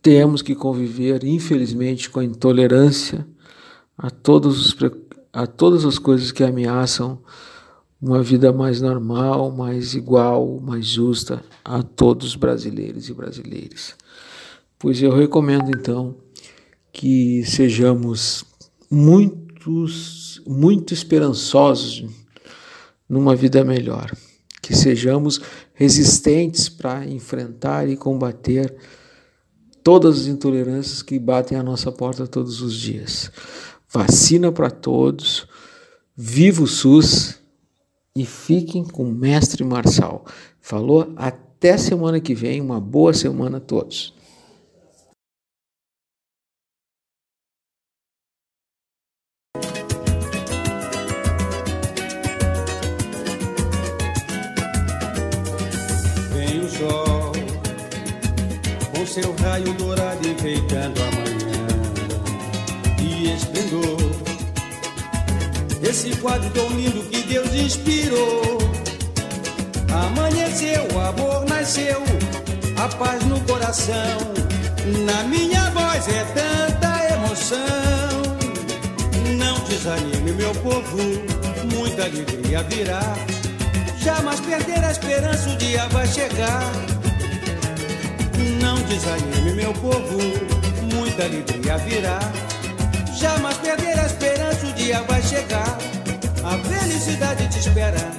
[0.00, 3.26] temos que conviver, infelizmente, com a intolerância
[3.96, 4.76] a, todos os,
[5.32, 7.22] a todas as coisas que ameaçam
[8.00, 13.94] uma vida mais normal, mais igual, mais justa a todos os brasileiros e brasileiras.
[14.78, 16.16] Pois eu recomendo então
[16.92, 18.44] que sejamos
[18.90, 22.04] muitos, muito esperançosos
[23.08, 24.10] numa vida melhor,
[24.62, 25.40] que sejamos
[25.74, 28.74] resistentes para enfrentar e combater
[29.82, 33.30] todas as intolerâncias que batem à nossa porta todos os dias.
[33.88, 35.48] Vacina para todos,
[36.16, 37.40] viva o SUS
[38.14, 40.24] e fiquem com o Mestre Marçal.
[40.60, 41.12] Falou?
[41.16, 44.14] Até semana que vem, uma boa semana a todos.
[59.10, 61.66] Seu raio dourado enfeitando a manhã
[63.02, 63.98] e esplendor.
[65.82, 68.58] Esse quadro tão lindo que Deus inspirou.
[70.06, 72.00] Amanheceu, o amor nasceu,
[72.76, 74.18] a paz no coração.
[75.04, 77.58] Na minha voz é tanta emoção.
[79.36, 80.98] Não desanime, meu povo,
[81.74, 83.02] muita alegria virá.
[83.98, 86.99] Jamais perder a esperança, o dia vai chegar.
[88.70, 90.16] Não desanime, meu povo,
[90.94, 92.20] muita alegria virá.
[93.12, 95.76] Jamais perder a esperança, o dia vai chegar.
[96.44, 98.12] A felicidade te espera.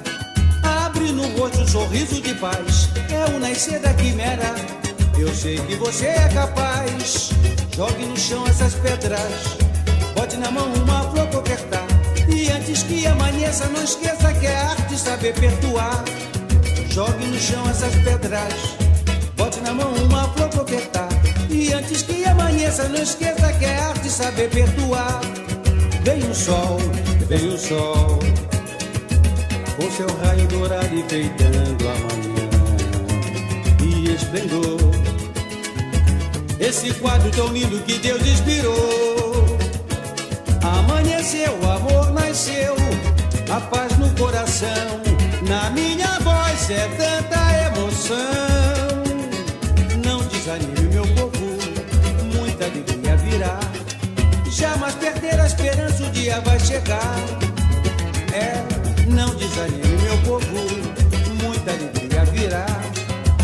[0.62, 2.90] Abre no rosto um sorriso de paz.
[3.10, 4.54] É o nascer da quimera.
[5.18, 7.30] Eu sei que você é capaz.
[7.74, 9.32] Jogue no chão essas pedras.
[10.16, 11.88] Bote na mão uma flor pra ofertar.
[12.28, 16.04] E antes que amanheça, não esqueça que é arte saber perdoar.
[16.90, 18.81] Jogue no chão essas pedras.
[19.60, 21.10] Na mão uma flor ofertar.
[21.50, 25.22] E antes que amanheça, não esqueça que é arte saber perdoar.
[26.04, 26.78] Vem o sol,
[27.28, 28.18] vem o sol,
[29.76, 32.32] com seu raio dourado enfeitando a manhã
[33.84, 34.80] e esplendor.
[36.60, 39.58] Esse quadro tão lindo que Deus inspirou.
[40.64, 42.76] Amanheceu, o amor nasceu,
[43.52, 45.02] a paz no coração.
[45.48, 47.41] Na minha voz é tanta
[55.52, 57.16] esperança, o dia vai chegar.
[58.34, 58.64] É,
[59.08, 60.46] não desanime, meu povo,
[61.44, 62.66] muita alegria virá.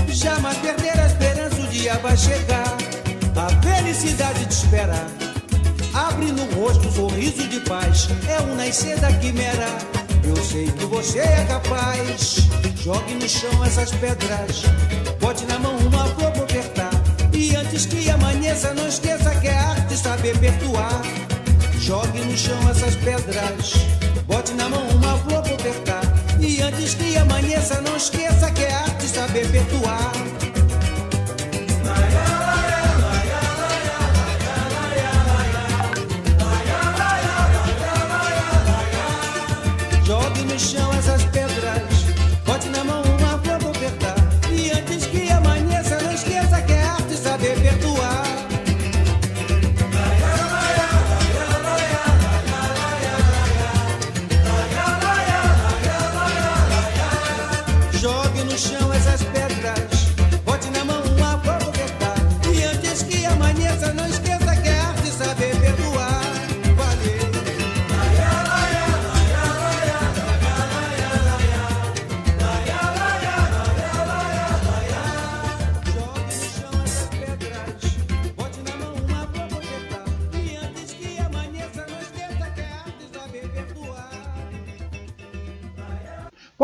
[0.08, 2.78] Jamais perder a esperança, o dia vai chegar.
[3.36, 5.06] A felicidade te espera.
[5.94, 8.08] Abre no rosto um sorriso de paz.
[8.28, 9.68] É o nascer da quimera.
[10.24, 12.48] Eu sei que você é capaz.
[12.84, 14.64] Jogue no chão essas pedras.
[15.20, 16.92] Bote na mão uma flor pra apertar.
[17.34, 21.27] E antes que amanheça, não esqueça que é arte saber perdoar.
[21.88, 23.72] Jogue no chão essas pedras.
[24.26, 26.02] Bote na mão uma flor pra apertar.
[26.38, 30.12] E antes que amanheça, não esqueça que é arte saber perdoar.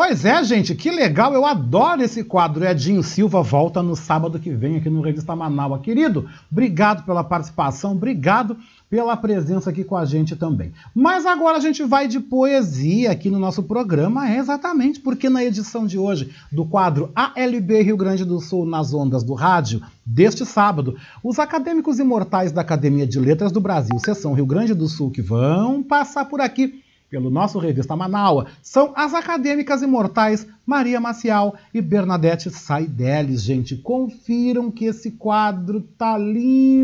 [0.05, 2.65] Pois é, gente, que legal, eu adoro esse quadro.
[2.65, 5.79] Edinho Silva volta no sábado que vem aqui no Revista Manaus.
[5.79, 8.57] Querido, obrigado pela participação, obrigado
[8.89, 10.73] pela presença aqui com a gente também.
[10.93, 15.41] Mas agora a gente vai de poesia aqui no nosso programa, é exatamente porque na
[15.41, 20.45] edição de hoje do quadro ALB Rio Grande do Sul nas ondas do rádio, deste
[20.45, 25.09] sábado, os acadêmicos imortais da Academia de Letras do Brasil, seção Rio Grande do Sul,
[25.09, 26.82] que vão passar por aqui
[27.13, 33.43] pelo nosso Revista Manaua, são as acadêmicas imortais Maria Maciel e Bernadette Saideles.
[33.43, 36.79] Gente, confiram que esse quadro tá lindo!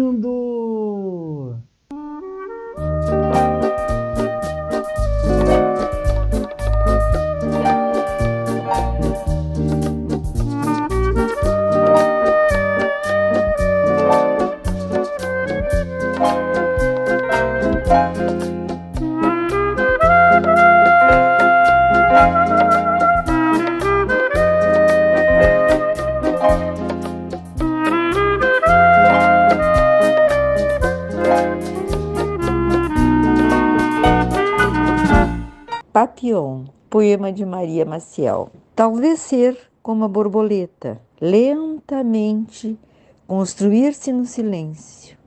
[36.90, 38.50] Poema de Maria Maciel.
[38.76, 42.78] Talvez ser como a borboleta, lentamente
[43.26, 45.18] construir-se no silêncio,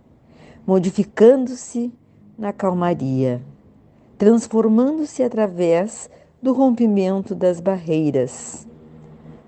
[0.66, 1.90] modificando-se
[2.36, 3.40] na calmaria,
[4.18, 6.10] transformando-se através
[6.42, 8.66] do rompimento das barreiras.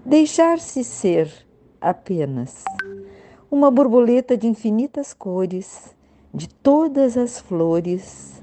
[0.02, 1.30] Deixar-se ser
[1.78, 2.64] apenas
[3.50, 5.94] uma borboleta de infinitas cores,
[6.32, 8.42] de todas as flores,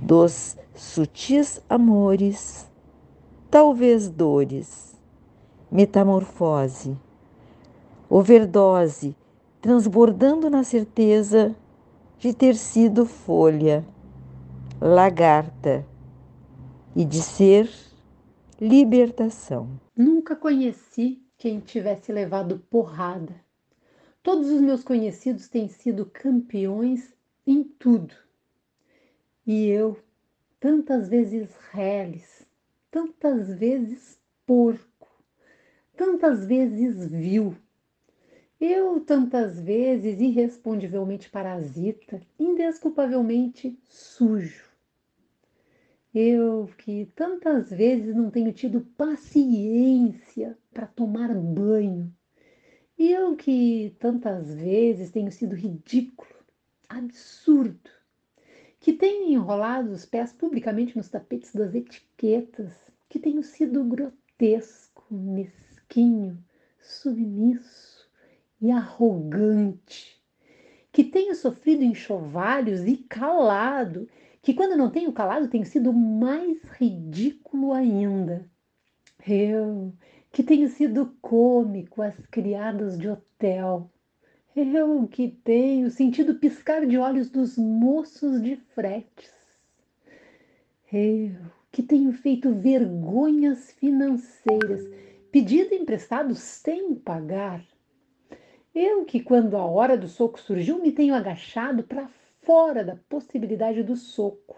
[0.00, 2.68] dos sutis amores,
[3.50, 5.00] talvez dores,
[5.70, 6.96] metamorfose,
[8.10, 9.16] overdose,
[9.60, 11.54] transbordando na certeza
[12.18, 13.84] de ter sido folha,
[14.80, 15.86] lagarta
[16.94, 17.70] e de ser
[18.60, 19.80] libertação.
[19.96, 23.34] Nunca conheci quem tivesse levado porrada.
[24.22, 27.12] Todos os meus conhecidos têm sido campeões
[27.46, 28.14] em tudo.
[29.46, 29.98] E eu,
[30.64, 32.48] tantas vezes reles,
[32.90, 35.22] tantas vezes porco,
[35.94, 37.54] tantas vezes vil.
[38.58, 44.64] Eu, tantas vezes irrespondivelmente parasita, indesculpavelmente sujo.
[46.14, 52.10] Eu que tantas vezes não tenho tido paciência para tomar banho.
[52.98, 56.34] Eu que tantas vezes tenho sido ridículo,
[56.88, 57.90] absurdo,
[58.84, 62.70] que tenho enrolado os pés publicamente nos tapetes das etiquetas,
[63.08, 66.36] que tenho sido grotesco, mesquinho,
[66.78, 68.06] submisso
[68.60, 70.22] e arrogante,
[70.92, 74.06] que tenho sofrido enxovalhos e calado,
[74.42, 78.46] que quando não tenho calado tenho sido mais ridículo ainda.
[79.26, 79.94] Eu,
[80.30, 83.90] que tenho sido cômico às criadas de hotel.
[84.56, 89.32] Eu que tenho sentido piscar de olhos dos moços de fretes.
[90.92, 94.88] Eu que tenho feito vergonhas financeiras,
[95.32, 97.66] pedido emprestado sem pagar.
[98.72, 102.08] Eu que, quando a hora do soco surgiu, me tenho agachado para
[102.42, 104.56] fora da possibilidade do soco.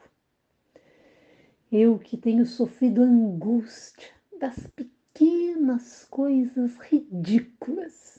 [1.72, 8.16] Eu que tenho sofrido angústia das pequenas coisas ridículas.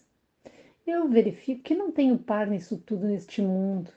[0.87, 3.91] Eu verifico que não tenho par nisso tudo neste mundo.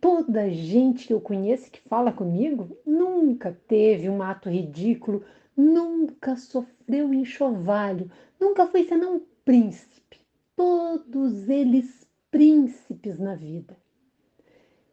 [0.00, 5.24] Toda gente que eu conheço que fala comigo nunca teve um ato ridículo,
[5.56, 8.08] nunca sofreu enxovalho,
[8.38, 10.20] nunca foi senão um príncipe.
[10.54, 13.76] Todos eles príncipes na vida.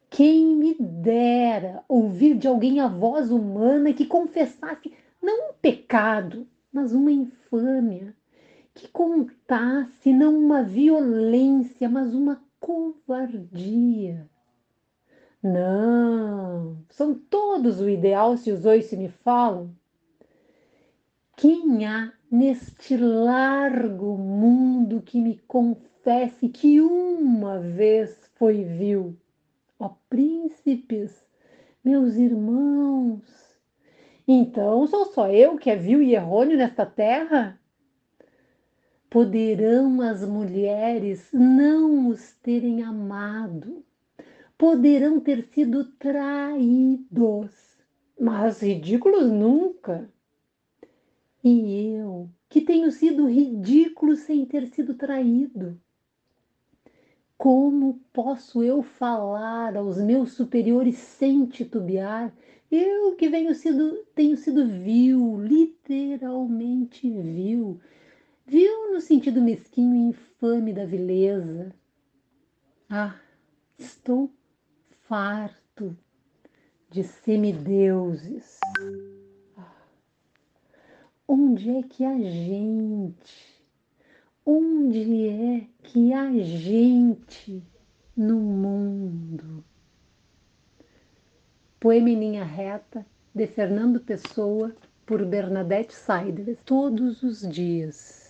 [0.10, 6.94] Quem me dera ouvir de alguém a voz humana que confessasse não um pecado, mas
[6.94, 8.16] uma infâmia,
[8.74, 14.28] que contasse não uma violência, mas uma covardia.
[15.42, 19.76] Não, são todos o ideal se os dois se me falam.
[21.36, 29.18] Quem há neste largo mundo que me confesse que uma vez foi vil?
[29.78, 31.26] Ó príncipes,
[31.84, 33.22] meus irmãos,
[34.26, 37.60] então sou só eu que é vil e errôneo nesta terra?
[39.14, 43.86] Poderão as mulheres não os terem amado,
[44.58, 47.52] poderão ter sido traídos,
[48.20, 50.10] mas ridículos nunca.
[51.44, 55.80] E eu, que tenho sido ridículo sem ter sido traído,
[57.38, 62.34] como posso eu falar aos meus superiores sem titubear?
[62.72, 67.80] Eu que venho sido, tenho sido vil, literalmente vil,
[68.54, 71.74] vil no sentido mesquinho e infame da vileza.
[72.88, 73.20] Ah,
[73.80, 74.32] estou
[75.08, 75.98] farto
[76.92, 78.60] de semideuses.
[81.28, 83.54] Onde é que a gente
[84.46, 87.64] Onde é que há gente
[88.16, 89.64] no mundo?
[91.80, 94.76] Poema em linha reta de Fernando Pessoa
[95.06, 96.58] por Bernadette Seidler.
[96.66, 98.23] Todos os dias,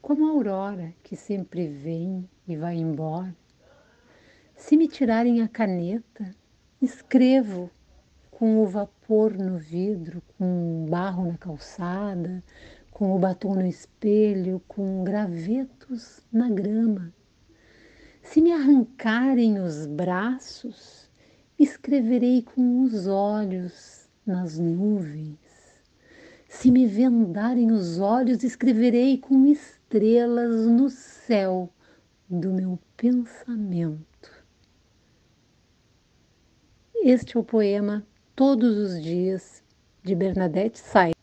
[0.00, 3.34] como a aurora que sempre vem e vai embora.
[4.56, 6.34] Se me tirarem a caneta,
[6.80, 7.70] escrevo
[8.30, 12.42] com o vapor no vidro, com barro na calçada,
[12.90, 17.12] com o batom no espelho, com gravetos na grama.
[18.22, 21.10] Se me arrancarem os braços,
[21.58, 25.38] escreverei com os olhos nas nuvens.
[26.48, 29.79] Se me vendarem os olhos, escreverei com estrelas
[30.68, 31.68] no céu
[32.28, 34.30] do meu pensamento.
[36.94, 39.64] Este é o poema Todos os Dias
[40.04, 41.19] de Bernadette Said.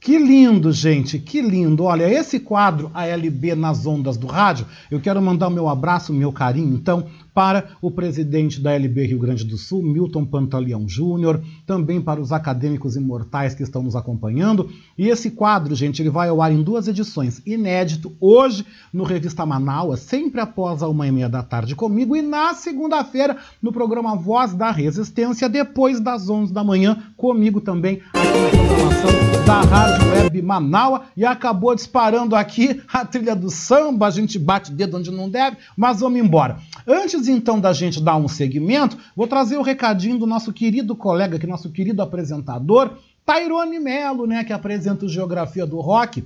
[0.00, 1.84] Que lindo, gente, que lindo.
[1.84, 6.16] Olha, esse quadro ALB nas ondas do rádio, eu quero mandar o meu abraço, o
[6.16, 11.42] meu carinho, então, para o presidente da LB Rio Grande do Sul, Milton Pantaleão Júnior,
[11.66, 14.70] também para os acadêmicos imortais que estão nos acompanhando.
[14.96, 19.44] E esse quadro, gente, ele vai ao ar em duas edições, inédito, hoje no Revista
[19.44, 24.16] Manaus, sempre após a uma e meia da tarde comigo, e na segunda-feira no programa
[24.16, 29.89] Voz da Resistência, depois das onze da manhã, comigo também, aqui na programação da Rádio
[29.90, 31.00] Web Manaus.
[31.16, 35.56] E acabou disparando aqui a trilha do samba, a gente bate dedo onde não deve,
[35.76, 36.58] mas vamos embora.
[36.86, 41.38] Antes então da gente dar um segmento, vou trazer o recadinho do nosso querido colega,
[41.38, 42.92] que nosso querido apresentador,
[43.24, 46.24] Tairone Melo, né, que apresenta o Geografia do Rock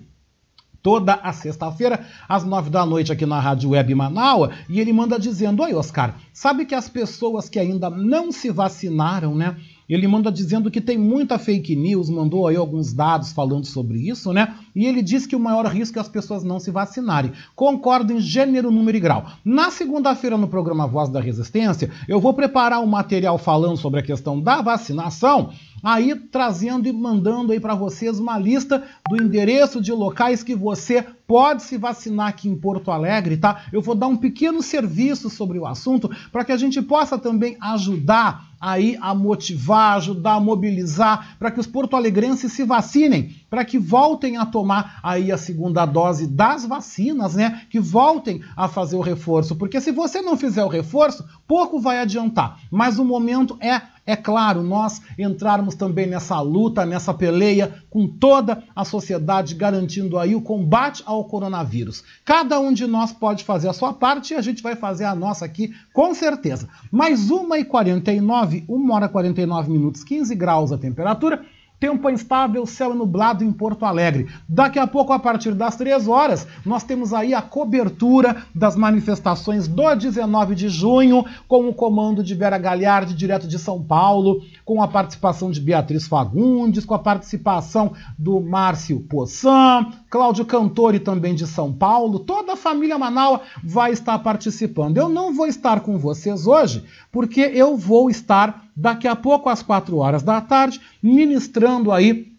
[0.84, 5.18] toda a sexta-feira, às nove da noite, aqui na Rádio Web Manaua, e ele manda
[5.18, 9.56] dizendo: Oi, Oscar, sabe que as pessoas que ainda não se vacinaram, né?
[9.88, 14.32] Ele manda dizendo que tem muita fake news, mandou aí alguns dados falando sobre isso,
[14.32, 14.54] né?
[14.74, 17.32] E ele diz que o maior risco é as pessoas não se vacinarem.
[17.54, 19.26] Concordo em gênero, número e grau.
[19.44, 24.02] Na segunda-feira, no programa Voz da Resistência, eu vou preparar um material falando sobre a
[24.02, 25.50] questão da vacinação
[25.84, 31.04] aí trazendo e mandando aí para vocês uma lista do endereço de locais que você
[31.26, 33.66] pode se vacinar aqui em Porto Alegre, tá?
[33.70, 37.58] Eu vou dar um pequeno serviço sobre o assunto para que a gente possa também
[37.60, 43.78] ajudar aí a motivar, ajudar a mobilizar para que os porto-alegrenses se vacinem, para que
[43.78, 47.60] voltem a tomar aí a segunda dose das vacinas, né?
[47.68, 51.98] Que voltem a fazer o reforço, porque se você não fizer o reforço, pouco vai
[51.98, 52.58] adiantar.
[52.70, 58.62] Mas o momento é é claro, nós entrarmos também nessa luta, nessa peleia com toda
[58.76, 62.04] a sociedade, garantindo aí o combate ao coronavírus.
[62.24, 65.14] Cada um de nós pode fazer a sua parte e a gente vai fazer a
[65.14, 66.68] nossa aqui, com certeza.
[66.92, 71.44] Mais 1h49, 1 hora 49 minutos, 15 graus a temperatura.
[71.84, 74.26] Tempo instável, céu nublado em Porto Alegre.
[74.48, 79.68] Daqui a pouco, a partir das 3 horas, nós temos aí a cobertura das manifestações
[79.68, 84.80] do 19 de junho, com o comando de Vera Galhardi, direto de São Paulo, com
[84.80, 91.46] a participação de Beatriz Fagundes, com a participação do Márcio Poçan, Cláudio Cantori também de
[91.46, 92.18] São Paulo.
[92.18, 94.96] Toda a família Manaus vai estar participando.
[94.96, 96.82] Eu não vou estar com vocês hoje,
[97.12, 102.32] porque eu vou estar daqui a pouco, às 4 horas da tarde, ministrando aí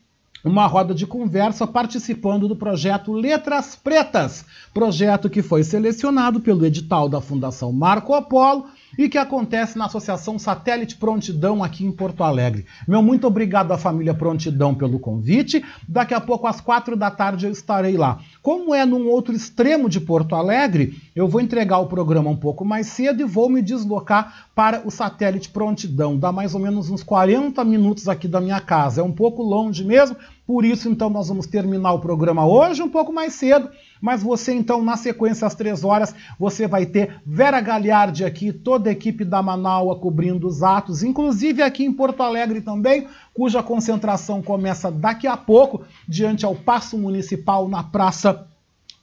[0.44, 7.10] uma roda de conversa participando do projeto Letras Pretas, projeto que foi selecionado pelo edital
[7.10, 8.68] da Fundação Marco Polo
[8.98, 12.66] e que acontece na Associação Satélite Prontidão aqui em Porto Alegre.
[12.88, 15.64] Meu muito obrigado à família Prontidão pelo convite.
[15.88, 18.20] Daqui a pouco, às quatro da tarde, eu estarei lá.
[18.42, 22.64] Como é num outro extremo de Porto Alegre, eu vou entregar o programa um pouco
[22.64, 26.18] mais cedo e vou me deslocar para o Satélite Prontidão.
[26.18, 29.02] Dá mais ou menos uns 40 minutos aqui da minha casa.
[29.02, 30.16] É um pouco longe mesmo,
[30.46, 33.70] por isso, então, nós vamos terminar o programa hoje um pouco mais cedo.
[34.00, 38.90] Mas você, então, na sequência, às três horas, você vai ter Vera Galhardi aqui, toda
[38.90, 44.42] a equipe da Manaua cobrindo os atos, inclusive aqui em Porto Alegre também, cuja concentração
[44.44, 48.48] começa daqui a pouco, diante ao Paço Municipal na Praça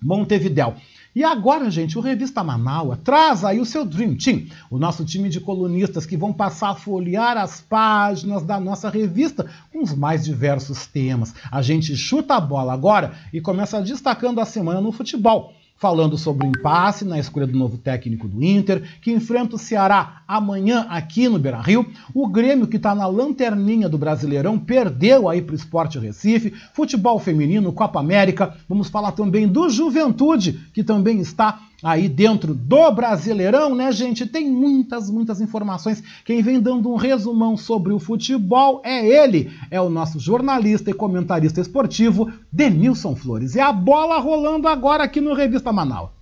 [0.01, 0.75] Montevidéu.
[1.15, 5.29] E agora, gente, o Revista Manaua traz aí o seu Dream Team, o nosso time
[5.29, 10.25] de colunistas que vão passar a folhear as páginas da nossa revista com os mais
[10.25, 11.35] diversos temas.
[11.51, 16.47] A gente chuta a bola agora e começa destacando a semana no futebol falando sobre
[16.47, 21.29] o impasse na escolha do novo técnico do Inter, que enfrenta o Ceará amanhã aqui
[21.29, 21.91] no Beira-Rio.
[22.15, 26.53] O Grêmio, que está na lanterninha do Brasileirão, perdeu aí para o Esporte Recife.
[26.73, 28.57] Futebol feminino, Copa América.
[28.69, 34.27] Vamos falar também do Juventude, que também está aí dentro do Brasileirão, né, gente?
[34.27, 36.03] Tem muitas, muitas informações.
[36.25, 40.95] Quem vem dando um resumão sobre o futebol é ele, é o nosso jornalista e
[40.95, 43.55] comentarista esportivo, Denilson Flores.
[43.55, 46.22] E a bola rolando agora aqui no Revista Manaus.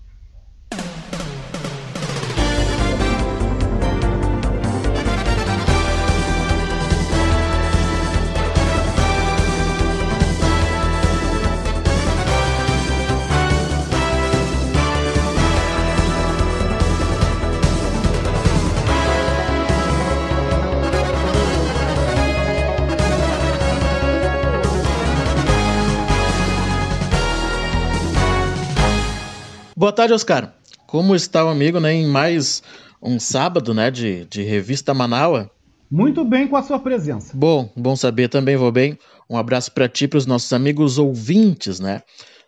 [29.91, 30.55] Boa tarde, Oscar.
[30.87, 32.63] Como está o amigo né, em mais
[33.03, 35.51] um sábado né, de, de revista Manaua?
[35.91, 37.33] Muito bem com a sua presença.
[37.37, 38.97] Bom, bom saber também, vou bem.
[39.29, 42.03] Um abraço para ti, para os nossos amigos ouvintes, né?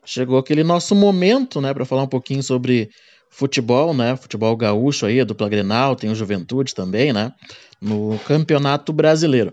[0.05, 2.91] Chegou aquele nosso momento, né, para falar um pouquinho sobre
[3.29, 4.15] futebol, né?
[4.15, 7.33] Futebol gaúcho aí, a dupla Grenal, tem o Juventude também, né?
[7.81, 9.53] No Campeonato Brasileiro.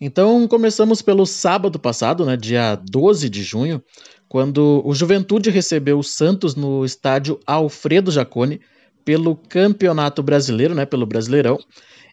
[0.00, 3.82] Então, começamos pelo sábado passado, né, dia 12 de junho,
[4.30, 8.60] quando o Juventude recebeu o Santos no estádio Alfredo Jaconi
[9.04, 11.58] pelo Campeonato Brasileiro, né, pelo Brasileirão,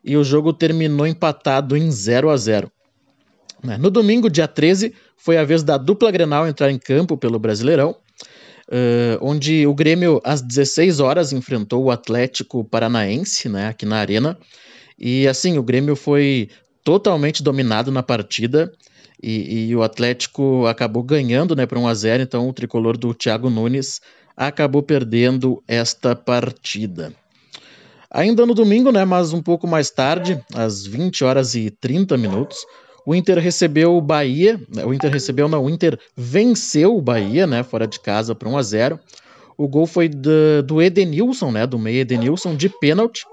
[0.04, 2.72] e o jogo terminou empatado em 0 a 0.
[3.64, 7.38] Né, no domingo, dia 13, foi a vez da dupla Grenal entrar em campo pelo
[7.38, 13.98] Brasileirão, uh, onde o Grêmio, às 16 horas, enfrentou o Atlético Paranaense, né, aqui na
[13.98, 14.36] Arena,
[14.98, 16.50] e assim, o Grêmio foi
[16.84, 18.74] totalmente dominado na partida
[19.22, 23.14] e, e o Atlético acabou ganhando né, para 1 a 0 então o tricolor do
[23.14, 24.02] Thiago Nunes
[24.36, 27.12] acabou perdendo esta partida.
[28.10, 32.58] Ainda no domingo, né, mas um pouco mais tarde, às 20 horas e 30 minutos,
[33.06, 37.48] o Inter recebeu o Bahia, né, o Inter recebeu, não, o Inter venceu o Bahia,
[37.48, 39.00] né, fora de casa por 1 a 0.
[39.58, 43.26] O gol foi do, do Edenilson, né, do meio Edenilson de pênalti.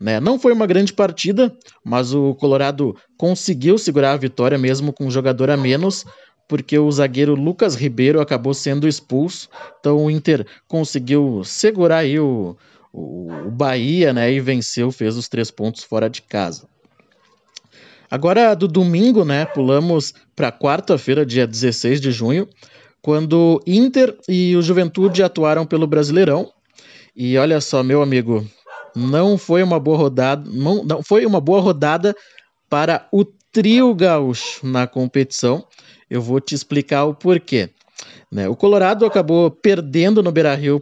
[0.00, 0.20] Né?
[0.20, 5.10] Não foi uma grande partida, mas o Colorado conseguiu segurar a vitória mesmo com um
[5.10, 6.04] jogador a menos,
[6.48, 9.48] porque o zagueiro Lucas Ribeiro acabou sendo expulso.
[9.80, 12.56] Então o Inter conseguiu segurar aí o,
[12.92, 16.68] o, Bahia né, e venceu, fez os três pontos fora de casa.
[18.10, 22.46] Agora, do domingo, né, pulamos para quarta-feira, dia 16 de junho,
[23.02, 26.50] quando Inter e o Juventude atuaram pelo Brasileirão.
[27.16, 28.46] E olha só, meu amigo,
[28.94, 32.14] não foi uma boa rodada, não, não foi uma boa rodada
[32.68, 35.64] para o trio gaúcho na competição.
[36.10, 37.70] Eu vou te explicar o porquê.
[38.30, 38.48] Né?
[38.48, 40.80] O Colorado acabou perdendo no Beira-Rio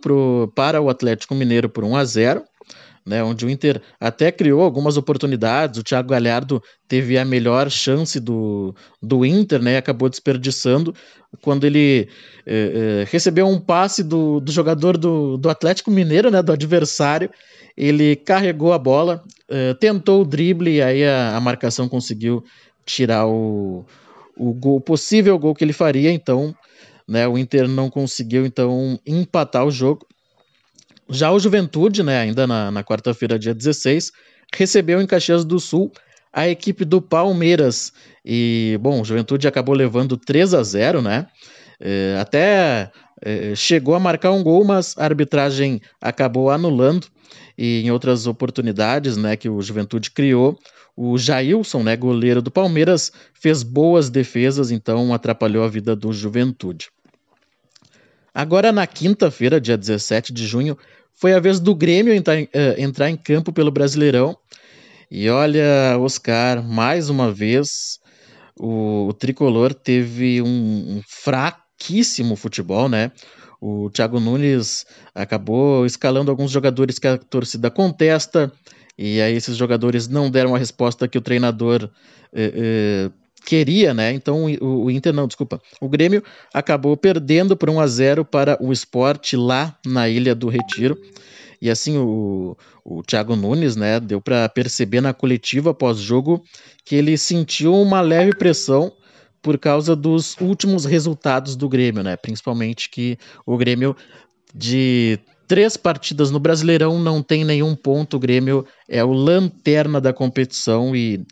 [0.55, 2.45] para o Atlético Mineiro por 1 a 0.
[3.05, 8.21] né, onde o Inter até criou algumas oportunidades, o Thiago Galhardo teve a melhor chance
[8.21, 10.95] do, do Inter, né, acabou desperdiçando
[11.41, 12.09] quando ele
[12.47, 17.29] eh, eh, recebeu um passe do, do jogador do, do Atlético Mineiro, né, do adversário,
[17.77, 22.45] ele carregou a bola, eh, tentou o drible e aí a, a marcação conseguiu
[22.85, 23.85] tirar o,
[24.37, 26.55] o gol, possível gol que ele faria, então
[27.09, 30.07] né, o Inter não conseguiu então empatar o jogo.
[31.09, 34.13] Já o Juventude, né, ainda na, na quarta-feira, dia 16,
[34.55, 35.93] recebeu em Caxias do Sul
[36.33, 37.93] a equipe do Palmeiras.
[38.25, 41.27] E, bom, o Juventude acabou levando 3 a 0 né?
[41.79, 47.09] É, até é, chegou a marcar um gol, mas a arbitragem acabou anulando.
[47.57, 50.59] E em outras oportunidades né, que o Juventude criou,
[50.97, 56.91] o Jailson, né, goleiro do Palmeiras, fez boas defesas, então atrapalhou a vida do Juventude.
[58.35, 60.77] Agora, na quinta-feira, dia 17 de junho,
[61.15, 62.49] foi a vez do Grêmio entrar, uh,
[62.79, 64.37] entrar em campo pelo Brasileirão.
[65.11, 68.01] E olha, Oscar, mais uma vez,
[68.59, 70.47] o, o tricolor teve um,
[70.97, 73.13] um fraquíssimo futebol, né?
[73.65, 74.85] O Thiago Nunes
[75.15, 78.53] acabou escalando alguns jogadores que a torcida contesta,
[78.99, 81.89] e aí esses jogadores não deram a resposta que o treinador
[82.33, 83.11] eh, eh,
[83.47, 84.13] queria, né?
[84.13, 85.63] Então o, o, Inter não, desculpa.
[85.81, 90.49] O Grêmio acabou perdendo por 1 a 0 para o Sport lá na Ilha do
[90.49, 90.99] Retiro.
[91.61, 96.43] E assim o, o Thiago Nunes, né, deu para perceber na coletiva pós-jogo
[96.85, 98.93] que ele sentiu uma leve pressão
[99.43, 102.17] por causa dos últimos resultados do Grêmio, né?
[102.17, 103.97] Principalmente que o Grêmio
[104.55, 105.19] de
[105.49, 108.17] três partidas no Brasileirão não tem nenhum ponto.
[108.17, 111.27] O Grêmio é o lanterna da competição e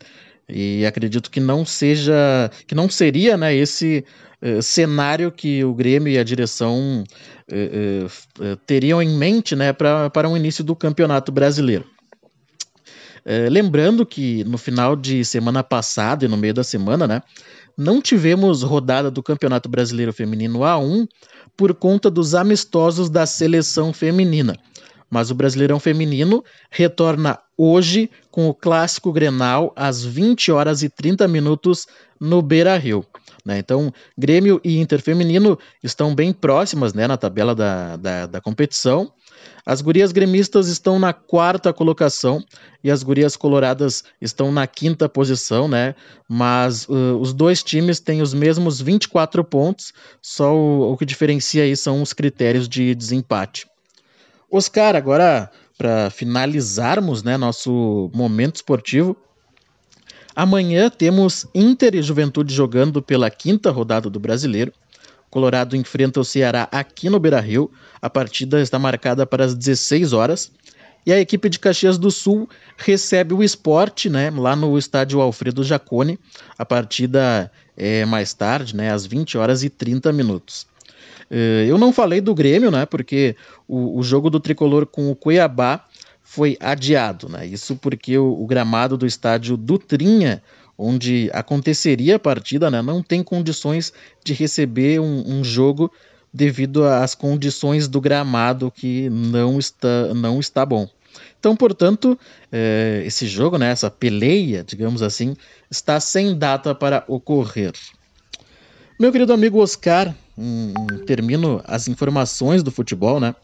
[0.51, 4.03] e acredito que não seja, que não seria né, esse
[4.41, 7.03] uh, cenário que o Grêmio e a direção
[7.49, 8.05] uh,
[8.43, 11.85] uh, teriam em mente né, pra, para o início do Campeonato Brasileiro.
[13.49, 17.21] lembrando que no final de semana passada e no meio da semana, né,
[17.77, 21.07] não tivemos rodada do Campeonato Brasileiro Feminino A1
[21.55, 24.57] por conta dos amistosos da seleção feminina.
[25.09, 31.27] Mas o Brasileirão Feminino retorna hoje com o clássico Grenal às 20 horas e 30
[31.27, 31.85] minutos
[32.19, 33.05] no Beira Rio.
[33.43, 33.59] Né?
[33.59, 39.11] Então, Grêmio e Inter Feminino estão bem próximas né, na tabela da, da, da competição.
[39.65, 42.43] As gurias gremistas estão na quarta colocação
[42.83, 45.95] e as gurias coloradas estão na quinta posição, né?
[46.27, 51.63] Mas uh, os dois times têm os mesmos 24 pontos, só o, o que diferencia
[51.63, 53.67] aí são os critérios de desempate.
[54.49, 55.49] Oscar, agora
[55.81, 59.17] para finalizarmos né, nosso momento esportivo,
[60.35, 64.71] amanhã temos Inter e Juventude jogando pela quinta rodada do Brasileiro.
[65.31, 67.71] Colorado enfrenta o Ceará aqui no Beira Rio.
[68.01, 70.51] A partida está marcada para as 16 horas.
[71.05, 75.63] E a equipe de Caxias do Sul recebe o esporte né, lá no estádio Alfredo
[75.63, 76.19] Jacone.
[76.59, 80.67] A partida é mais tarde, né, às 20 horas e 30 minutos.
[81.31, 82.85] Eh, eu não falei do Grêmio, né?
[82.85, 83.35] Porque
[83.67, 85.85] o, o jogo do tricolor com o Cuiabá
[86.21, 87.45] foi adiado, né?
[87.45, 90.43] Isso porque o, o gramado do estádio Dutrinha,
[90.81, 95.91] onde aconteceria a partida, né, não tem condições de receber um, um jogo
[96.33, 100.89] devido às condições do gramado que não está, não está bom.
[101.39, 102.17] Então, portanto,
[102.51, 105.35] eh, esse jogo, né, essa peleia, digamos assim,
[105.69, 107.73] está sem data para ocorrer.
[108.99, 110.73] Meu querido amigo Oscar, um,
[111.05, 113.35] termino as informações do futebol, né?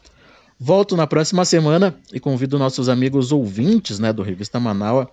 [0.58, 5.10] Volto na próxima semana e convido nossos amigos ouvintes, né, do Revista Manaua,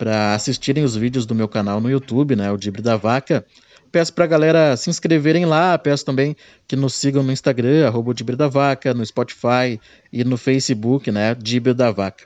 [0.00, 3.44] para assistirem os vídeos do meu canal no YouTube, né, o Dibre da Vaca.
[3.92, 6.34] Peço para a galera se inscreverem lá, peço também
[6.66, 9.78] que nos sigam no Instagram, arroba Dibre da Vaca, no Spotify
[10.10, 12.24] e no Facebook, né, Dibre da Vaca.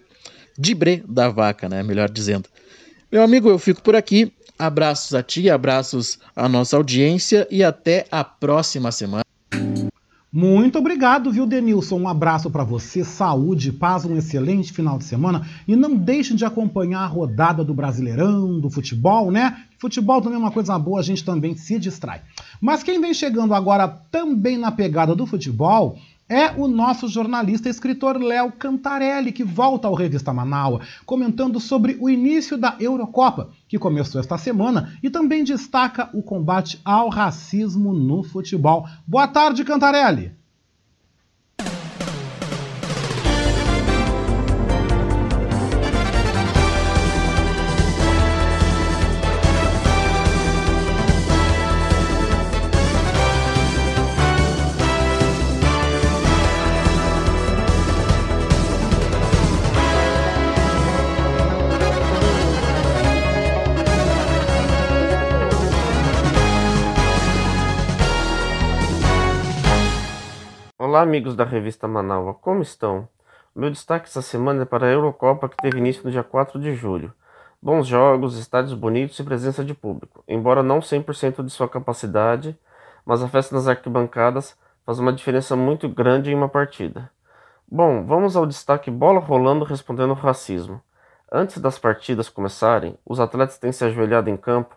[0.57, 2.49] Dibre da Vaca, né, melhor dizendo.
[3.11, 4.33] Meu amigo, eu fico por aqui.
[4.57, 9.25] Abraços a ti, abraços à nossa audiência e até a próxima semana.
[10.37, 11.97] Muito obrigado, viu, Denilson?
[11.97, 15.47] Um abraço para você, saúde, paz, um excelente final de semana.
[15.69, 19.57] E não deixem de acompanhar a rodada do Brasileirão, do futebol, né?
[19.79, 22.23] Futebol também é uma coisa boa, a gente também se distrai.
[22.61, 25.97] Mas quem vem chegando agora também na pegada do futebol
[26.29, 31.97] é o nosso jornalista e escritor Léo Cantarelli, que volta ao Revista Manaua, comentando sobre
[32.01, 37.93] o início da Eurocopa, que começou esta semana, e também destaca o combate ao racismo
[37.93, 38.87] no futebol.
[39.07, 40.44] Boa tarde, Cantarelli!
[70.95, 73.09] Olá, amigos da revista Manaus, como estão?
[73.53, 76.57] O meu destaque essa semana é para a Eurocopa que teve início no dia 4
[76.61, 77.13] de julho.
[77.61, 82.57] Bons jogos, estádios bonitos e presença de público, embora não 100% de sua capacidade,
[83.05, 87.11] mas a festa nas arquibancadas faz uma diferença muito grande em uma partida.
[87.67, 90.81] Bom, vamos ao destaque bola rolando respondendo ao racismo.
[91.29, 94.77] Antes das partidas começarem, os atletas têm se ajoelhado em campo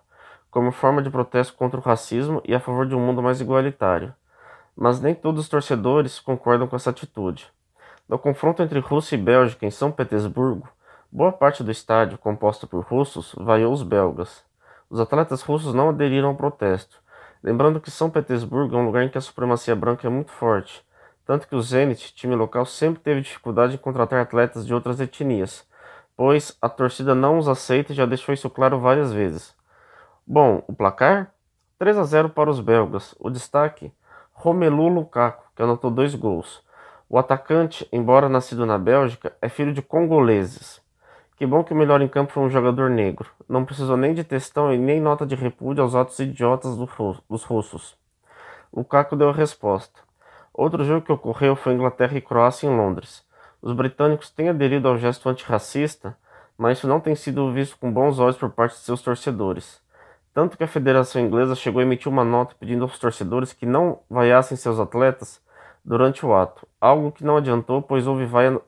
[0.49, 4.15] como forma de protesto contra o racismo e a favor de um mundo mais igualitário.
[4.79, 7.51] Mas nem todos os torcedores concordam com essa atitude.
[8.07, 10.69] No confronto entre Rússia e Bélgica em São Petersburgo,
[11.11, 14.43] boa parte do estádio, composto por russos, vaiou os belgas.
[14.87, 17.01] Os atletas russos não aderiram ao protesto,
[17.43, 20.85] lembrando que São Petersburgo é um lugar em que a supremacia branca é muito forte,
[21.25, 25.67] tanto que o Zenit, time local, sempre teve dificuldade em contratar atletas de outras etnias,
[26.15, 29.53] pois a torcida não os aceita e já deixou isso claro várias vezes.
[30.25, 31.33] Bom, o placar?
[31.79, 33.15] 3 a 0 para os belgas.
[33.19, 33.91] O destaque?
[34.39, 36.61] Romelu Lukaku, que anotou dois gols.
[37.09, 40.79] O atacante, embora nascido na Bélgica, é filho de congoleses.
[41.35, 43.31] Que bom que o melhor em campo foi um jogador negro.
[43.49, 47.97] Não precisou nem de textão e nem nota de repúdio aos atos idiotas dos russos.
[48.71, 50.01] Lukaku deu a resposta.
[50.53, 53.25] Outro jogo que ocorreu foi Inglaterra e Croácia em Londres.
[53.59, 56.15] Os britânicos têm aderido ao gesto antirracista,
[56.55, 59.81] mas isso não tem sido visto com bons olhos por parte de seus torcedores.
[60.37, 64.01] Tanto que a Federação Inglesa chegou a emitir uma nota pedindo aos torcedores que não
[64.07, 65.41] vaiassem seus atletas
[65.83, 68.61] durante o ato, algo que não adiantou, pois houve vaias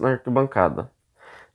[0.00, 0.88] na arquibancada.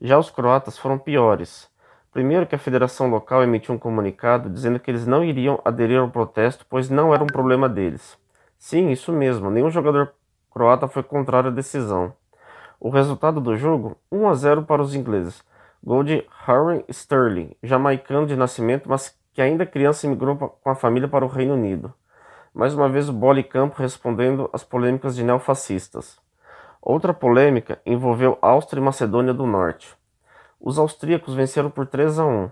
[0.02, 1.70] Já os croatas foram piores.
[2.12, 6.10] Primeiro que a federação local emitiu um comunicado dizendo que eles não iriam aderir ao
[6.10, 8.18] protesto, pois não era um problema deles.
[8.58, 10.14] Sim, isso mesmo, nenhum jogador
[10.52, 12.12] croata foi contrário à decisão.
[12.78, 15.42] O resultado do jogo, 1 a 0 para os ingleses.
[15.82, 21.08] Gol de Harry Sterling, jamaicano de nascimento, mas que ainda criança migrou com a família
[21.08, 21.94] para o Reino Unido.
[22.54, 26.20] Mais uma vez o bola e campo respondendo às polêmicas de neofascistas.
[26.82, 29.96] Outra polêmica envolveu Áustria e Macedônia do Norte.
[30.60, 32.52] Os austríacos venceram por 3 a 1.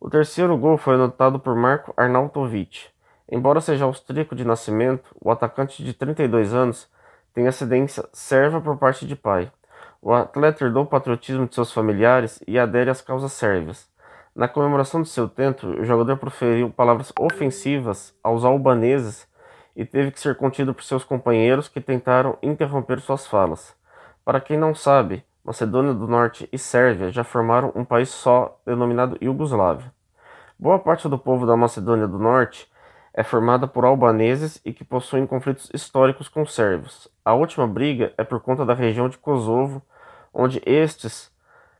[0.00, 2.86] O terceiro gol foi anotado por Marco Arnautovic.
[3.30, 6.88] Embora seja austríaco de nascimento, o atacante de 32 anos
[7.32, 9.50] tem ascendência serva por parte de pai.
[10.00, 13.87] O atleta herdou o patriotismo de seus familiares e adere às causas sérvias.
[14.38, 19.26] Na comemoração de seu tento, o jogador proferiu palavras ofensivas aos albaneses
[19.74, 23.74] e teve que ser contido por seus companheiros que tentaram interromper suas falas.
[24.24, 29.18] Para quem não sabe, Macedônia do Norte e Sérvia já formaram um país só denominado
[29.20, 29.92] Iugoslávia.
[30.56, 32.70] Boa parte do povo da Macedônia do Norte
[33.12, 37.08] é formada por albaneses e que possuem conflitos históricos com sérvios.
[37.24, 39.82] A última briga é por conta da região de Kosovo,
[40.32, 41.28] onde estes,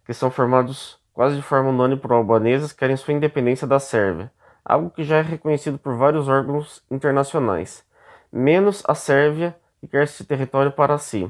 [0.05, 4.31] que são formados quase de forma unânime por albaneses, querem sua independência da Sérvia,
[4.65, 7.85] algo que já é reconhecido por vários órgãos internacionais
[8.33, 11.29] menos a Sérvia, que quer esse território para si.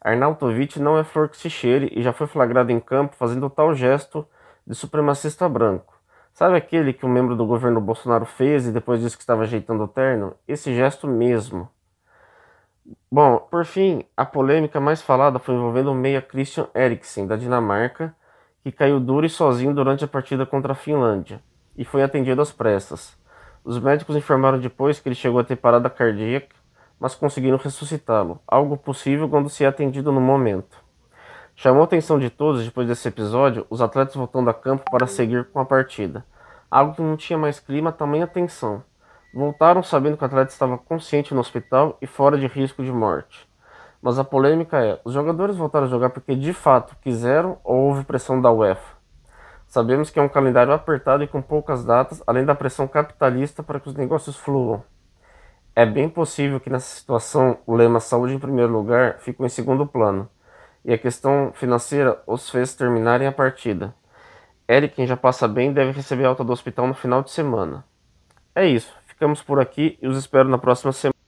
[0.00, 3.72] Arnautovic não é flor que se cheire e já foi flagrado em campo fazendo tal
[3.72, 4.26] gesto
[4.66, 5.94] de supremacista branco.
[6.32, 9.84] Sabe aquele que um membro do governo Bolsonaro fez e depois disse que estava ajeitando
[9.84, 10.34] o terno?
[10.48, 11.68] Esse gesto mesmo.
[13.12, 18.14] Bom, por fim, a polêmica mais falada foi envolvendo o meia Christian Eriksen, da Dinamarca,
[18.62, 21.40] que caiu duro e sozinho durante a partida contra a Finlândia
[21.76, 23.16] e foi atendido às pressas.
[23.64, 26.54] Os médicos informaram depois que ele chegou a ter parada cardíaca,
[26.98, 30.76] mas conseguiram ressuscitá-lo, algo possível quando se é atendido no momento.
[31.56, 35.46] Chamou a atenção de todos depois desse episódio os atletas voltando a campo para seguir
[35.46, 36.24] com a partida,
[36.70, 38.82] algo que não tinha mais clima, tamanha tensão.
[39.34, 43.49] Voltaram sabendo que o atleta estava consciente no hospital e fora de risco de morte.
[44.02, 48.04] Mas a polêmica é: os jogadores voltaram a jogar porque de fato quiseram ou houve
[48.04, 48.98] pressão da UEFA?
[49.66, 53.78] Sabemos que é um calendário apertado e com poucas datas, além da pressão capitalista para
[53.78, 54.82] que os negócios fluam.
[55.76, 59.86] É bem possível que nessa situação o lema saúde em primeiro lugar ficou em segundo
[59.86, 60.28] plano,
[60.84, 63.94] e a questão financeira os fez terminarem a partida.
[64.68, 67.84] Eric, quem já passa bem, deve receber alta do hospital no final de semana.
[68.54, 71.19] É isso, ficamos por aqui e os espero na próxima semana.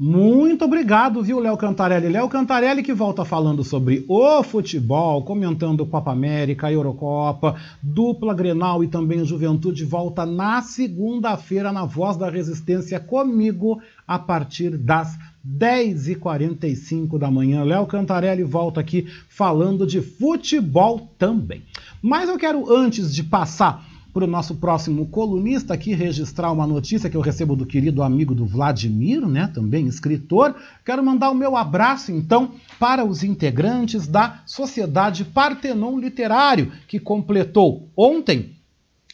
[0.00, 2.08] Muito obrigado, viu, Léo Cantarelli?
[2.08, 8.86] Léo Cantarelli que volta falando sobre o futebol, comentando Copa América, Eurocopa, dupla Grenal e
[8.86, 17.28] também Juventude volta na segunda-feira na Voz da Resistência comigo a partir das 10h45 da
[17.28, 17.64] manhã.
[17.64, 21.64] Léo Cantarelli volta aqui falando de futebol também.
[22.00, 27.08] Mas eu quero, antes de passar para o nosso próximo colunista aqui registrar uma notícia
[27.08, 30.54] que eu recebo do querido amigo do Vladimir, né, também escritor.
[30.84, 37.88] Quero mandar o meu abraço então para os integrantes da Sociedade Partenon Literário, que completou
[37.96, 38.57] ontem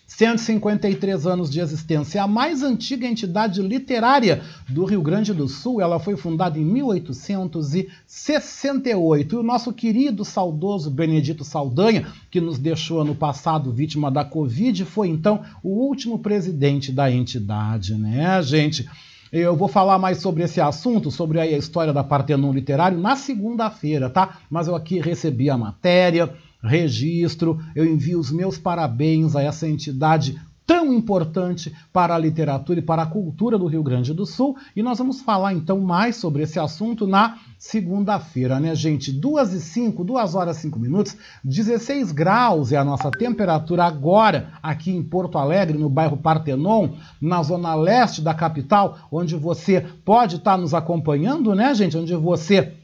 [0.07, 2.23] 153 anos de existência.
[2.23, 5.81] A mais antiga entidade literária do Rio Grande do Sul.
[5.81, 9.35] Ela foi fundada em 1868.
[9.35, 14.85] E o nosso querido, saudoso Benedito Saldanha, que nos deixou ano passado vítima da Covid,
[14.85, 18.87] foi então o último presidente da entidade, né, gente?
[19.33, 24.09] Eu vou falar mais sobre esse assunto, sobre a história da Partenon Literário, na segunda-feira,
[24.09, 24.39] tá?
[24.49, 26.33] Mas eu aqui recebi a matéria,
[26.65, 32.83] registro, eu envio os meus parabéns a essa entidade tão importante para a literatura e
[32.83, 34.57] para a cultura do Rio Grande do Sul.
[34.75, 39.13] E nós vamos falar então mais sobre esse assunto na segunda-feira, né, gente?
[39.13, 44.53] 2 e 5, 2 horas e 5 minutos, 16 graus é a nossa temperatura agora
[44.63, 46.91] aqui em Porto Alegre, no bairro Partenon,
[47.21, 51.97] na zona leste da capital, onde você pode estar nos acompanhando, né, gente?
[51.97, 52.75] Onde você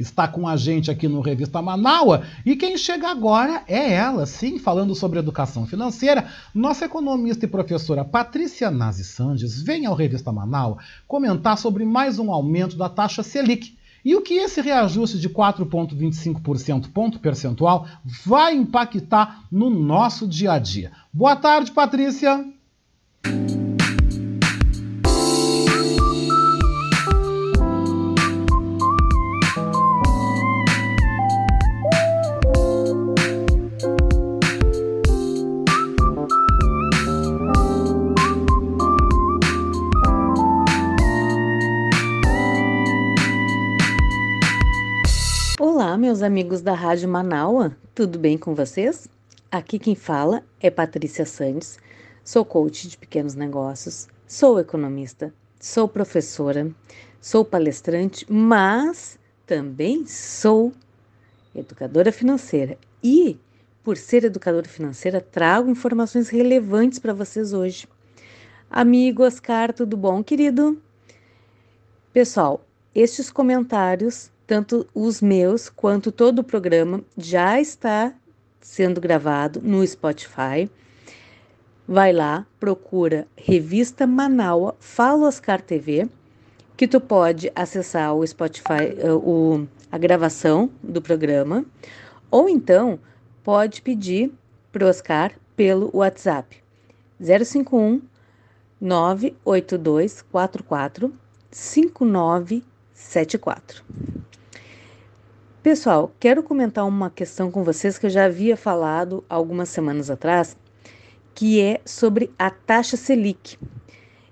[0.00, 2.22] está com a gente aqui no Revista Manaua.
[2.44, 6.26] E quem chega agora é ela, sim, falando sobre educação financeira.
[6.54, 12.32] Nossa economista e professora Patrícia Nazi Sandes vem ao Revista Manaua comentar sobre mais um
[12.32, 13.78] aumento da taxa Selic.
[14.02, 17.86] E o que esse reajuste de 4,25% ponto percentual
[18.24, 20.90] vai impactar no nosso dia a dia?
[21.12, 22.42] Boa tarde, Patrícia.
[46.30, 49.08] Amigos da Rádio Manaua, tudo bem com vocês?
[49.50, 51.76] Aqui quem fala é Patrícia Santos,
[52.22, 56.70] sou coach de pequenos negócios, sou economista, sou professora,
[57.20, 60.72] sou palestrante, mas também sou
[61.52, 63.36] educadora financeira e,
[63.82, 67.88] por ser educadora financeira, trago informações relevantes para vocês hoje.
[68.70, 70.80] Amigo Oscar, tudo bom, querido?
[72.12, 72.64] Pessoal,
[72.94, 78.12] estes comentários tanto os meus quanto todo o programa já está
[78.60, 80.68] sendo gravado no Spotify.
[81.86, 86.08] Vai lá, procura Revista Manaua Fala Oscar TV,
[86.76, 91.64] que tu pode acessar o Spotify, uh, o, a gravação do programa,
[92.28, 92.98] ou então
[93.44, 94.32] pode pedir
[94.72, 96.60] para o Oscar pelo WhatsApp
[97.20, 98.02] 051
[98.80, 101.14] 982 44
[101.52, 104.29] 5974.
[105.62, 110.56] Pessoal, quero comentar uma questão com vocês que eu já havia falado algumas semanas atrás,
[111.34, 113.58] que é sobre a taxa Selic.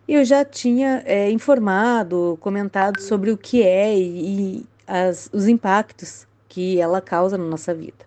[0.09, 6.27] Eu já tinha é, informado, comentado sobre o que é e, e as, os impactos
[6.49, 8.07] que ela causa na nossa vida.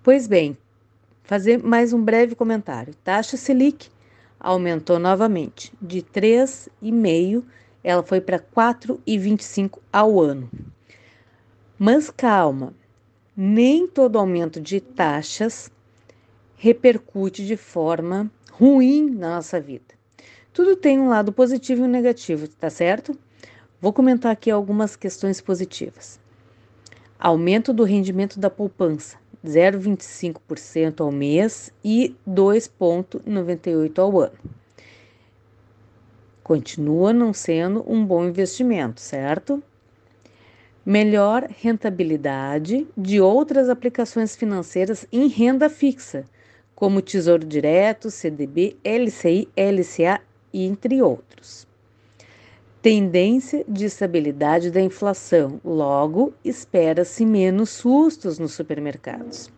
[0.00, 0.56] Pois bem,
[1.24, 2.94] fazer mais um breve comentário.
[3.02, 3.88] Taxa Selic
[4.38, 7.42] aumentou novamente de 3,5,
[7.82, 10.48] ela foi para 4,25 ao ano.
[11.78, 12.72] Mas calma,
[13.36, 15.70] nem todo aumento de taxas
[16.56, 19.94] repercute de forma ruim na nossa vida.
[20.52, 23.18] Tudo tem um lado positivo e um negativo, tá certo?
[23.80, 26.20] Vou comentar aqui algumas questões positivas.
[27.18, 34.38] Aumento do rendimento da poupança, 0,25% ao mês e 2,98% ao ano.
[36.40, 39.60] Continua não sendo um bom investimento, certo?
[40.84, 46.24] Melhor rentabilidade de outras aplicações financeiras em renda fixa,
[46.74, 50.20] como Tesouro Direto, CDB, LCI, LCA,
[50.52, 51.66] entre outros.
[52.82, 59.50] Tendência de estabilidade da inflação, logo espera-se menos sustos nos supermercados.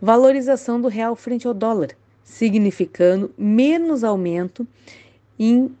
[0.00, 1.88] Valorização do real frente ao dólar,
[2.22, 4.66] significando menos aumento
[5.36, 5.74] em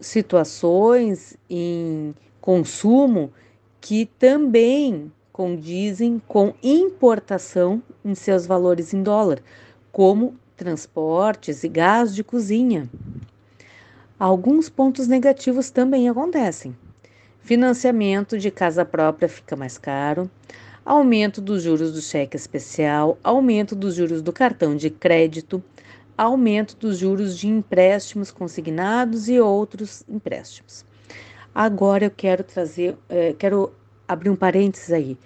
[0.00, 3.32] situações, em consumo
[3.80, 9.40] que também condizem com importação em seus valores em dólar,
[9.90, 12.88] como transportes e gás de cozinha.
[14.18, 16.76] Alguns pontos negativos também acontecem.
[17.40, 20.30] Financiamento de casa própria fica mais caro,
[20.84, 25.62] aumento dos juros do cheque especial, aumento dos juros do cartão de crédito,
[26.18, 30.84] aumento dos juros de empréstimos consignados e outros empréstimos.
[31.54, 33.72] Agora eu quero trazer, é, quero
[34.06, 35.18] abrir um parênteses aí.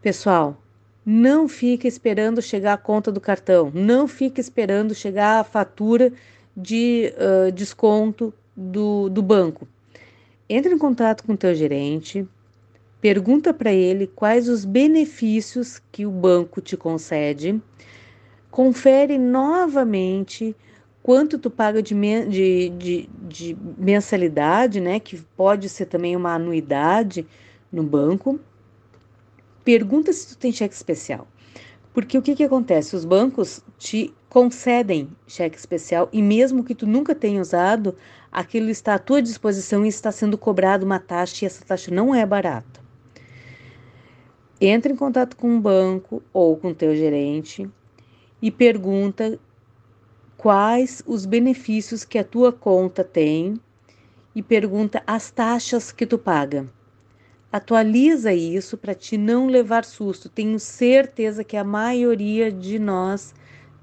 [0.00, 0.56] Pessoal,
[1.04, 6.12] não fique esperando chegar a conta do cartão, não fique esperando chegar a fatura
[6.56, 9.66] de uh, desconto do, do banco.
[10.48, 12.26] Entre em contato com o teu gerente,
[13.00, 17.60] pergunta para ele quais os benefícios que o banco te concede,
[18.50, 20.54] confere novamente
[21.08, 25.00] quanto tu paga de, de, de, de mensalidade, né?
[25.00, 27.26] Que pode ser também uma anuidade
[27.72, 28.38] no banco.
[29.64, 31.26] Pergunta se tu tem cheque especial.
[31.94, 32.94] Porque o que, que acontece?
[32.94, 37.96] Os bancos te concedem cheque especial e mesmo que tu nunca tenha usado,
[38.30, 42.14] aquilo está à tua disposição e está sendo cobrado uma taxa e essa taxa não
[42.14, 42.82] é barata.
[44.60, 47.66] Entre em contato com o banco ou com o teu gerente
[48.42, 49.40] e pergunta
[50.38, 53.60] quais os benefícios que a tua conta tem
[54.34, 56.66] e pergunta as taxas que tu paga.
[57.50, 60.28] Atualiza isso para te não levar susto.
[60.28, 63.34] Tenho certeza que a maioria de nós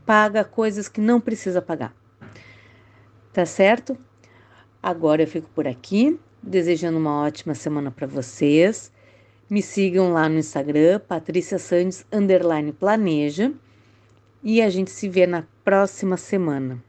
[0.06, 1.94] paga coisas que não precisa pagar.
[3.34, 3.98] Tá certo?
[4.82, 8.94] Agora eu fico por aqui, desejando uma ótima semana para vocês.
[9.50, 13.52] Me sigam lá no Instagram, Patrícia Sandes underline planeja.
[14.42, 16.85] E a gente se vê na próxima semana.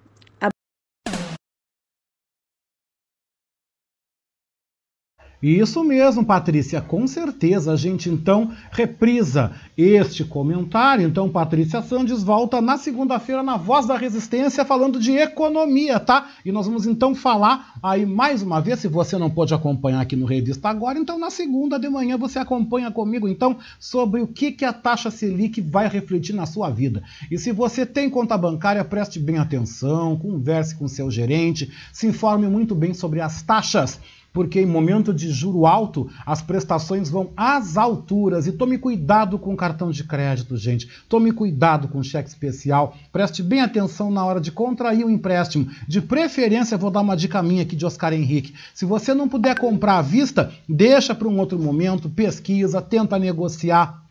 [5.49, 11.07] Isso mesmo, Patrícia, com certeza a gente então reprisa este comentário.
[11.07, 16.31] Então, Patrícia Sandes volta na segunda-feira na Voz da Resistência falando de economia, tá?
[16.45, 20.17] E nós vamos então falar aí mais uma vez, se você não pode acompanhar aqui
[20.17, 24.51] no Revista agora, então na segunda de manhã você acompanha comigo então sobre o que,
[24.51, 27.05] que a taxa Selic vai refletir na sua vida.
[27.31, 32.49] E se você tem conta bancária, preste bem atenção, converse com seu gerente, se informe
[32.49, 34.01] muito bem sobre as taxas
[34.37, 38.47] porque em momento de juro alto, as prestações vão às alturas.
[38.47, 40.87] E tome cuidado com cartão de crédito, gente.
[41.09, 42.95] Tome cuidado com cheque especial.
[43.11, 45.71] Preste bem atenção na hora de contrair o empréstimo.
[45.89, 48.53] De preferência, vou dar uma dica minha aqui de Oscar Henrique.
[48.75, 54.06] Se você não puder comprar à vista, deixa para um outro momento, pesquisa, tenta negociar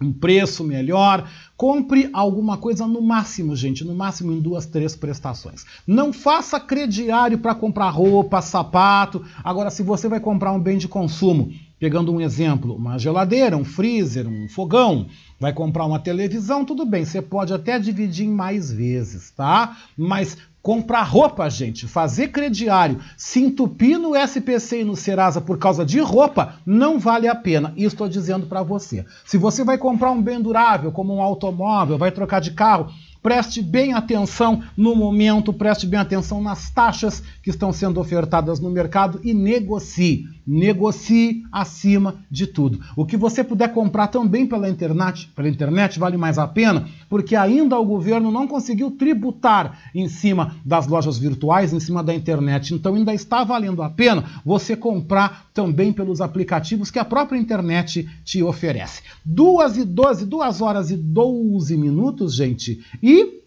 [0.00, 1.28] um preço melhor.
[1.56, 5.64] Compre alguma coisa no máximo, gente, no máximo em duas, três prestações.
[5.86, 9.24] Não faça crediário para comprar roupa, sapato.
[9.42, 13.64] Agora, se você vai comprar um bem de consumo, pegando um exemplo, uma geladeira, um
[13.64, 15.06] freezer, um fogão,
[15.38, 19.76] vai comprar uma televisão, tudo bem, você pode até dividir em mais vezes, tá?
[19.96, 25.84] Mas comprar roupa, gente, fazer crediário, se entupir no SPC e no Serasa por causa
[25.84, 27.72] de roupa, não vale a pena.
[27.76, 29.04] Isso estou dizendo para você.
[29.24, 33.60] Se você vai comprar um bem durável, como um automóvel, vai trocar de carro, Preste
[33.60, 39.20] bem atenção no momento, preste bem atenção nas taxas que estão sendo ofertadas no mercado
[39.24, 40.24] e negocie.
[40.46, 42.80] Negocie acima de tudo.
[42.96, 47.34] O que você puder comprar também pela internet, pela internet vale mais a pena, porque
[47.34, 52.74] ainda o governo não conseguiu tributar em cima das lojas virtuais, em cima da internet.
[52.74, 58.08] Então ainda está valendo a pena você comprar também pelos aplicativos que a própria internet
[58.24, 59.02] te oferece.
[59.24, 62.84] Duas e 12, duas horas e 12 minutos, gente.
[63.02, 63.38] E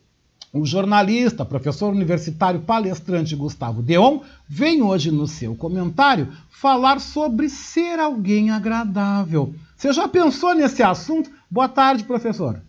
[0.54, 8.00] o jornalista, professor universitário palestrante Gustavo Deon vem hoje no seu comentário falar sobre ser
[8.00, 9.56] alguém agradável.
[9.78, 11.32] Você já pensou nesse assunto?
[11.50, 12.62] Boa tarde, professor.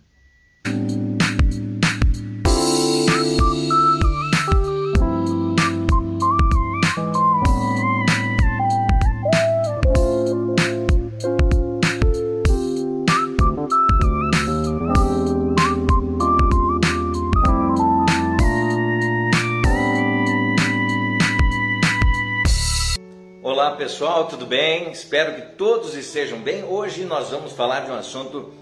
[23.43, 24.91] Olá pessoal, tudo bem?
[24.93, 26.63] Espero que todos estejam bem.
[26.65, 28.53] Hoje nós vamos falar de um assunto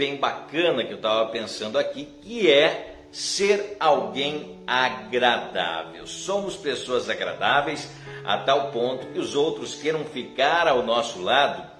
[0.00, 6.06] bem bacana que eu estava pensando aqui, que é ser alguém agradável.
[6.06, 7.86] Somos pessoas agradáveis
[8.24, 11.70] a tal ponto que os outros queiram ficar ao nosso lado.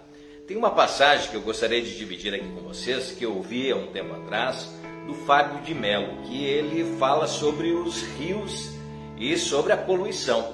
[0.47, 3.77] Tem uma passagem que eu gostaria de dividir aqui com vocês, que eu ouvi há
[3.77, 4.69] um tempo atrás,
[5.07, 8.69] do Fábio de Mello, que ele fala sobre os rios
[9.17, 10.53] e sobre a poluição.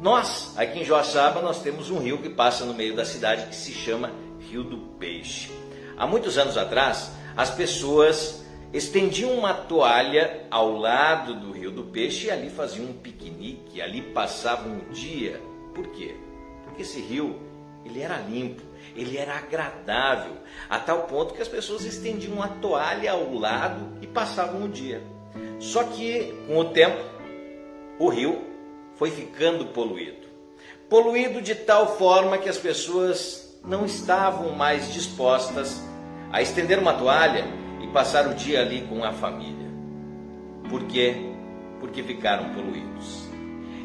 [0.00, 3.54] Nós, aqui em Joaçaba, nós temos um rio que passa no meio da cidade que
[3.54, 4.10] se chama
[4.50, 5.59] Rio do Peixe.
[6.00, 12.28] Há muitos anos atrás, as pessoas estendiam uma toalha ao lado do Rio do Peixe
[12.28, 15.38] e ali faziam um piquenique, ali passavam o dia.
[15.74, 16.16] Por quê?
[16.64, 17.38] Porque esse rio,
[17.84, 18.62] ele era limpo,
[18.96, 20.38] ele era agradável,
[20.70, 25.02] a tal ponto que as pessoas estendiam a toalha ao lado e passavam o dia.
[25.58, 27.04] Só que, com o tempo,
[27.98, 28.40] o rio
[28.94, 30.26] foi ficando poluído.
[30.88, 35.89] Poluído de tal forma que as pessoas não estavam mais dispostas
[36.32, 37.44] a estender uma toalha
[37.82, 39.68] e passar o dia ali com a família.
[40.68, 41.16] Por quê?
[41.80, 43.28] Porque ficaram poluídos.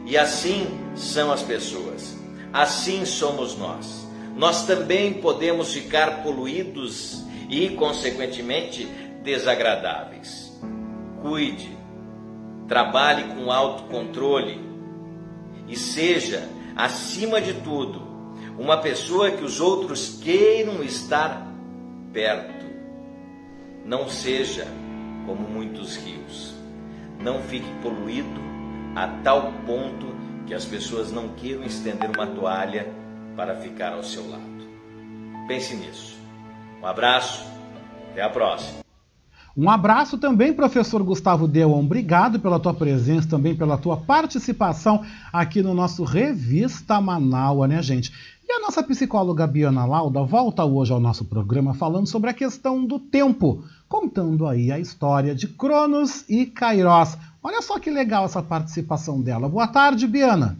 [0.05, 2.15] E assim são as pessoas,
[2.53, 4.05] assim somos nós.
[4.35, 8.85] Nós também podemos ficar poluídos e, consequentemente,
[9.23, 10.53] desagradáveis.
[11.21, 11.75] cuide,
[12.67, 14.61] trabalhe com autocontrole
[15.67, 18.01] e seja, acima de tudo,
[18.59, 21.54] uma pessoa que os outros queiram estar
[22.15, 22.65] perto.
[23.85, 24.65] Não seja
[25.27, 26.55] como muitos rios.
[27.19, 28.39] Não fique poluído
[28.95, 30.15] a tal ponto
[30.47, 32.87] que as pessoas não queiram estender uma toalha
[33.35, 34.45] para ficar ao seu lado.
[35.47, 36.17] Pense nisso.
[36.81, 37.45] Um abraço,
[38.11, 38.85] até a próxima.
[39.57, 41.79] Um abraço também, professor Gustavo Deuon.
[41.79, 48.11] Obrigado pela tua presença, também pela tua participação aqui no nosso Revista Manaua, né, gente?
[48.47, 52.85] E a nossa psicóloga Biana Lauda volta hoje ao nosso programa falando sobre a questão
[52.85, 57.17] do tempo, contando aí a história de Cronos e Kairos.
[57.41, 59.49] Olha só que legal essa participação dela.
[59.49, 60.59] Boa tarde, Biana.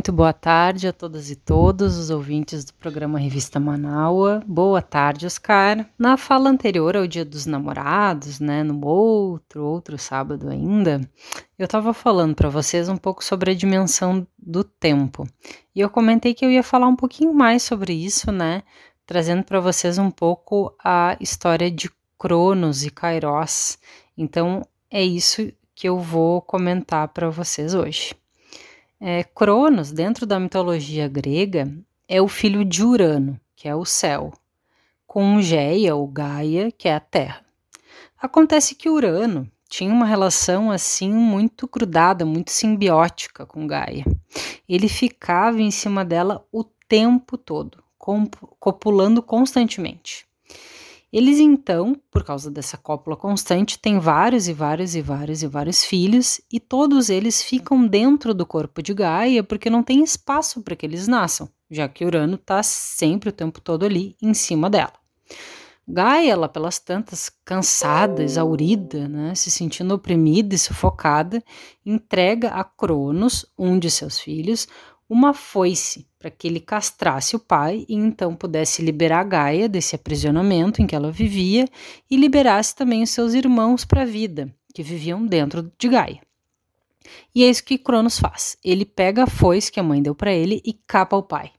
[0.00, 4.42] Muito boa tarde a todas e todos os ouvintes do programa Revista Manaua.
[4.46, 5.86] Boa tarde, Oscar.
[5.98, 11.02] Na fala anterior ao Dia dos Namorados, né, no outro, outro sábado ainda,
[11.58, 15.28] eu estava falando para vocês um pouco sobre a dimensão do tempo.
[15.76, 18.62] E eu comentei que eu ia falar um pouquinho mais sobre isso, né,
[19.04, 23.76] trazendo para vocês um pouco a história de Cronos e Kairos.
[24.16, 28.14] Então, é isso que eu vou comentar para vocês hoje.
[29.02, 31.72] É, Cronos, dentro da mitologia grega,
[32.06, 34.30] é o filho de Urano, que é o céu,
[35.06, 37.42] com Geia ou Gaia, que é a terra.
[38.20, 44.04] Acontece que Urano tinha uma relação assim muito grudada, muito simbiótica com Gaia.
[44.68, 50.26] Ele ficava em cima dela o tempo todo, copulando constantemente.
[51.12, 55.84] Eles então, por causa dessa cópula constante, têm vários e vários e vários e vários
[55.84, 60.76] filhos, e todos eles ficam dentro do corpo de Gaia porque não tem espaço para
[60.76, 64.92] que eles nasçam, já que Urano está sempre o tempo todo ali em cima dela.
[65.92, 71.42] Gaia, ela pelas tantas, cansada, exaurida, né, se sentindo oprimida e sufocada,
[71.84, 74.68] entrega a Cronos, um de seus filhos,
[75.10, 80.80] uma foice para que ele castrasse o pai e então pudesse liberar Gaia desse aprisionamento
[80.80, 81.66] em que ela vivia
[82.08, 86.20] e liberasse também os seus irmãos para a vida, que viviam dentro de Gaia.
[87.34, 88.56] E é isso que Cronos faz.
[88.64, 91.50] Ele pega a foice que a mãe deu para ele e capa o pai,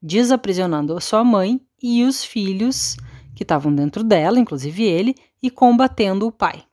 [0.00, 2.96] desaprisionando a sua mãe e os filhos
[3.34, 6.64] que estavam dentro dela, inclusive ele, e combatendo o pai.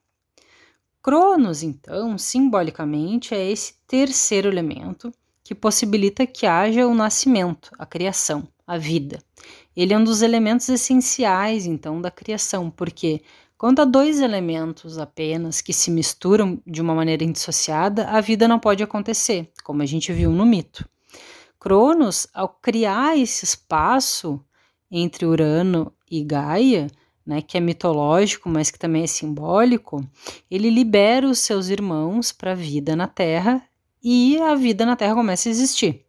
[1.01, 5.11] Cronos, então, simbolicamente, é esse terceiro elemento
[5.43, 9.19] que possibilita que haja o nascimento, a criação, a vida.
[9.75, 13.21] Ele é um dos elementos essenciais, então, da criação, porque
[13.57, 18.59] quando há dois elementos apenas que se misturam de uma maneira indissociada, a vida não
[18.59, 20.87] pode acontecer, como a gente viu no mito.
[21.59, 24.39] Cronos, ao criar esse espaço
[24.91, 26.87] entre Urano e Gaia,
[27.25, 30.05] né, que é mitológico, mas que também é simbólico,
[30.51, 33.63] ele libera os seus irmãos para a vida na Terra
[34.03, 36.05] e a vida na Terra começa a existir.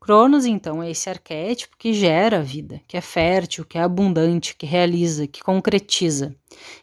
[0.00, 4.54] Cronos, então, é esse arquétipo que gera a vida, que é fértil, que é abundante,
[4.54, 6.36] que realiza, que concretiza.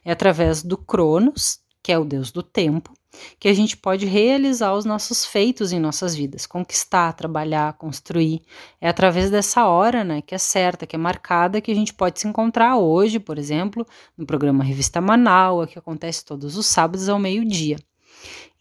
[0.04, 2.92] É através do Cronos, que é o deus do tempo,
[3.40, 8.42] que a gente pode realizar os nossos feitos em nossas vidas, conquistar, trabalhar, construir.
[8.80, 12.20] É através dessa hora, né, que é certa, que é marcada, que a gente pode
[12.20, 13.86] se encontrar hoje, por exemplo,
[14.18, 17.78] no programa Revista Manaus, que acontece todos os sábados ao meio-dia.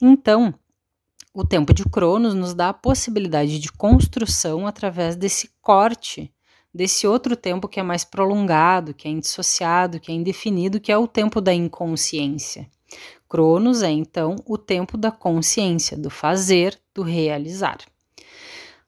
[0.00, 0.54] Então,
[1.32, 6.32] o tempo de Cronos nos dá a possibilidade de construção através desse corte,
[6.74, 10.98] desse outro tempo que é mais prolongado, que é indissociado, que é indefinido, que é
[10.98, 12.68] o tempo da inconsciência.
[13.28, 17.78] Cronos é então o tempo da consciência, do fazer, do realizar.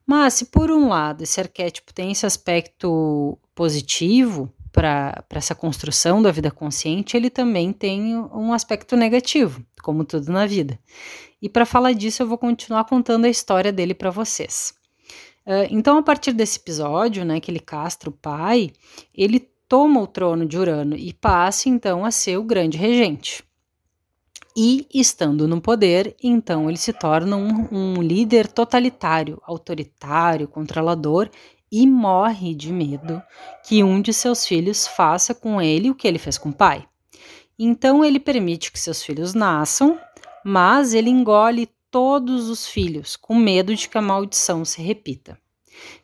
[0.04, 6.32] Mas se por um lado esse arquétipo tem esse aspecto positivo para essa construção da
[6.32, 10.78] vida consciente, ele também tem um aspecto negativo, como tudo na vida.
[11.42, 14.72] E para falar disso, eu vou continuar contando a história dele para vocês.
[15.44, 18.70] Uh, então, a partir desse episódio, né, que ele castra o pai,
[19.12, 23.42] ele toma o trono de Urano e passa então a ser o grande regente.
[24.56, 31.28] E, estando no poder, então ele se torna um, um líder totalitário, autoritário, controlador
[31.72, 33.22] e morre de medo
[33.66, 36.86] que um de seus filhos faça com ele o que ele fez com o pai.
[37.58, 39.98] Então ele permite que seus filhos nasçam
[40.44, 45.38] mas ele engole todos os filhos, com medo de que a maldição se repita.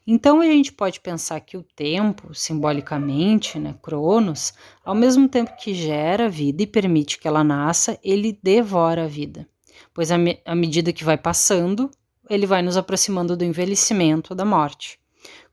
[0.07, 4.53] Então a gente pode pensar que o tempo, simbolicamente, né, Cronos,
[4.85, 9.09] ao mesmo tempo que gera a vida e permite que ela nasça, ele devora a
[9.09, 9.49] vida.
[9.93, 11.91] Pois à me medida que vai passando,
[12.29, 14.99] ele vai nos aproximando do envelhecimento, da morte.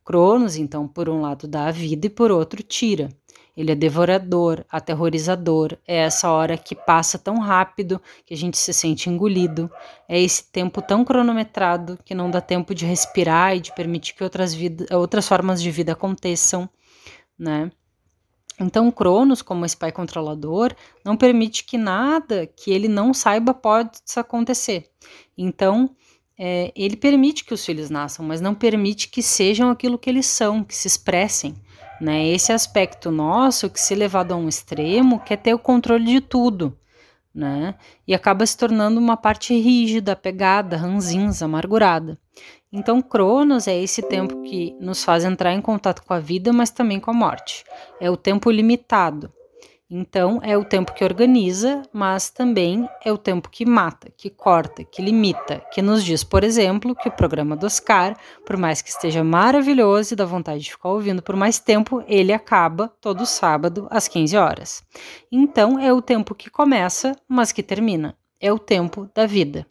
[0.05, 3.09] Cronos, então, por um lado dá a vida e por outro tira.
[3.57, 8.71] Ele é devorador, aterrorizador, é essa hora que passa tão rápido que a gente se
[8.71, 9.71] sente engolido,
[10.07, 14.23] é esse tempo tão cronometrado que não dá tempo de respirar e de permitir que
[14.23, 16.69] outras, vida, outras formas de vida aconteçam,
[17.39, 17.71] né?
[18.59, 20.73] Então, Cronos, como esse pai controlador,
[21.03, 24.89] não permite que nada que ele não saiba possa acontecer.
[25.37, 25.95] Então,
[26.37, 30.25] é, ele permite que os filhos nasçam, mas não permite que sejam aquilo que eles
[30.25, 31.55] são, que se expressem.
[31.99, 32.27] Né?
[32.27, 36.77] Esse aspecto nosso, que se levado a um extremo, quer ter o controle de tudo.
[37.33, 37.75] Né?
[38.07, 42.17] E acaba se tornando uma parte rígida, apegada, ranzinza, amargurada.
[42.71, 46.69] Então, Cronos é esse tempo que nos faz entrar em contato com a vida, mas
[46.69, 47.63] também com a morte.
[48.01, 49.31] É o tempo limitado.
[49.89, 54.83] Então, é o tempo que organiza, mas também é o tempo que mata, que corta,
[54.83, 58.89] que limita, que nos diz, por exemplo, que o programa do Oscar, por mais que
[58.89, 63.87] esteja maravilhoso e dá vontade de ficar ouvindo por mais tempo, ele acaba todo sábado
[63.91, 64.83] às 15 horas.
[65.31, 68.17] Então, é o tempo que começa, mas que termina.
[68.41, 69.67] É o tempo da vida.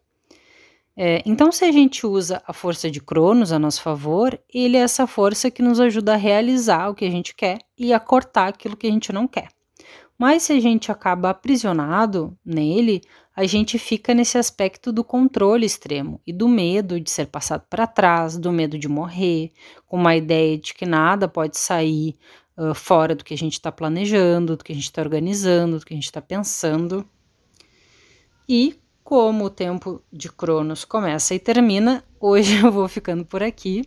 [0.97, 4.81] É, então, se a gente usa a força de Cronos a nosso favor, ele é
[4.81, 8.47] essa força que nos ajuda a realizar o que a gente quer e a cortar
[8.47, 9.49] aquilo que a gente não quer.
[10.19, 13.03] Mas se a gente acaba aprisionado nele,
[13.35, 17.87] a gente fica nesse aspecto do controle extremo e do medo de ser passado para
[17.87, 19.53] trás, do medo de morrer,
[19.87, 22.17] com uma ideia de que nada pode sair
[22.57, 25.85] uh, fora do que a gente está planejando, do que a gente está organizando, do
[25.85, 27.05] que a gente está pensando.
[28.49, 33.85] E como o tempo de Cronos começa e termina, hoje eu vou ficando por aqui.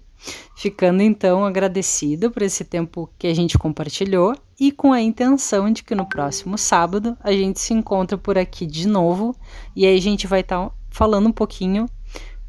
[0.57, 5.83] Ficando então agradecida por esse tempo que a gente compartilhou e com a intenção de
[5.83, 9.35] que no próximo sábado a gente se encontra por aqui de novo
[9.75, 11.85] e aí a gente vai estar tá falando um pouquinho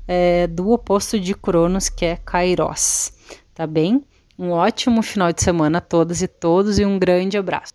[0.07, 3.13] é, do oposto de Cronos, que é Kairos.
[3.55, 4.03] Tá bem?
[4.39, 7.75] Um ótimo final de semana a todas e todos e um grande abraço.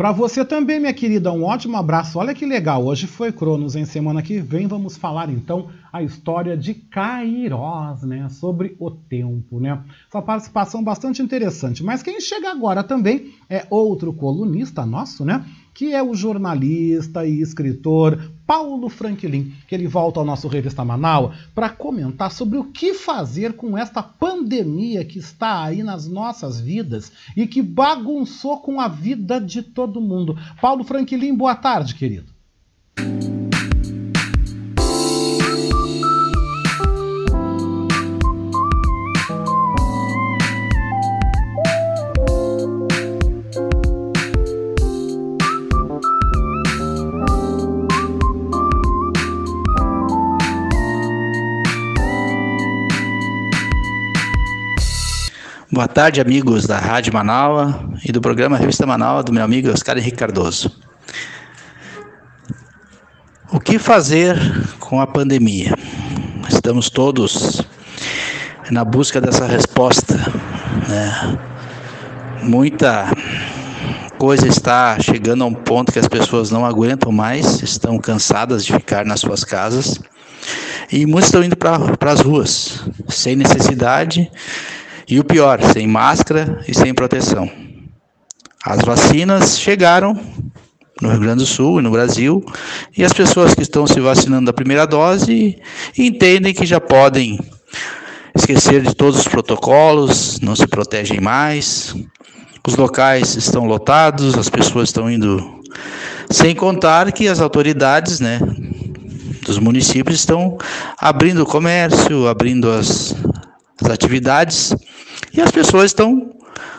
[0.00, 2.18] Para você também, minha querida, um ótimo abraço.
[2.18, 6.56] Olha que legal, hoje foi Cronos, em semana que vem vamos falar então a história
[6.56, 9.78] de Kairos, né, sobre o tempo, né?
[10.08, 11.84] Essa participação bastante interessante.
[11.84, 15.44] Mas quem chega agora também é outro colunista nosso, né?
[15.80, 18.20] que é o jornalista e escritor
[18.50, 23.52] Paulo Franklin, que ele volta ao nosso Revista Manaus para comentar sobre o que fazer
[23.52, 29.40] com esta pandemia que está aí nas nossas vidas e que bagunçou com a vida
[29.40, 30.36] de todo mundo.
[30.60, 32.32] Paulo Franklin, boa tarde, querido.
[55.80, 59.96] Boa tarde, amigos da Rádio Manaua e do programa Revista Manaua do meu amigo Oscar
[59.96, 60.70] Henrique Cardoso.
[63.50, 64.36] O que fazer
[64.78, 65.74] com a pandemia?
[66.50, 67.62] Estamos todos
[68.70, 70.16] na busca dessa resposta.
[70.86, 71.38] Né?
[72.42, 73.06] Muita
[74.18, 78.74] coisa está chegando a um ponto que as pessoas não aguentam mais, estão cansadas de
[78.74, 79.98] ficar nas suas casas
[80.92, 84.30] e muitos estão indo para as ruas sem necessidade
[85.10, 87.50] e o pior, sem máscara e sem proteção.
[88.64, 90.18] As vacinas chegaram
[91.02, 92.44] no Rio Grande do Sul e no Brasil,
[92.96, 95.58] e as pessoas que estão se vacinando da primeira dose
[95.96, 97.40] entendem que já podem
[98.36, 101.94] esquecer de todos os protocolos, não se protegem mais.
[102.66, 105.60] Os locais estão lotados, as pessoas estão indo
[106.30, 108.38] sem contar que as autoridades, né,
[109.44, 110.58] dos municípios estão
[110.98, 113.16] abrindo o comércio, abrindo as,
[113.82, 114.74] as atividades
[115.32, 116.30] e as pessoas estão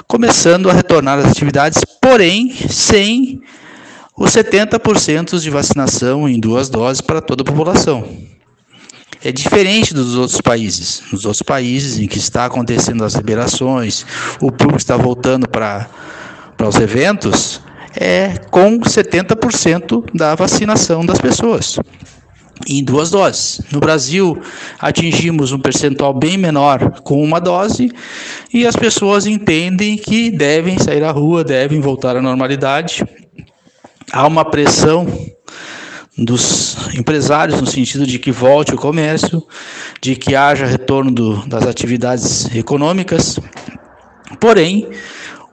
[0.07, 3.41] começando a retornar às atividades, porém sem
[4.17, 8.07] os 70% de vacinação em duas doses para toda a população.
[9.23, 11.03] É diferente dos outros países.
[11.11, 14.05] Nos outros países em que está acontecendo as liberações,
[14.41, 15.87] o público está voltando para,
[16.57, 17.61] para os eventos,
[17.95, 21.77] é com 70% da vacinação das pessoas
[22.67, 23.61] em duas doses.
[23.71, 24.39] No Brasil,
[24.79, 27.91] atingimos um percentual bem menor com uma dose
[28.53, 33.03] e as pessoas entendem que devem sair à rua, devem voltar à normalidade.
[34.11, 35.07] Há uma pressão
[36.17, 39.45] dos empresários, no sentido de que volte o comércio,
[40.01, 43.39] de que haja retorno do, das atividades econômicas.
[44.39, 44.87] Porém,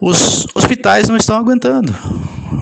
[0.01, 1.95] os hospitais não estão aguentando.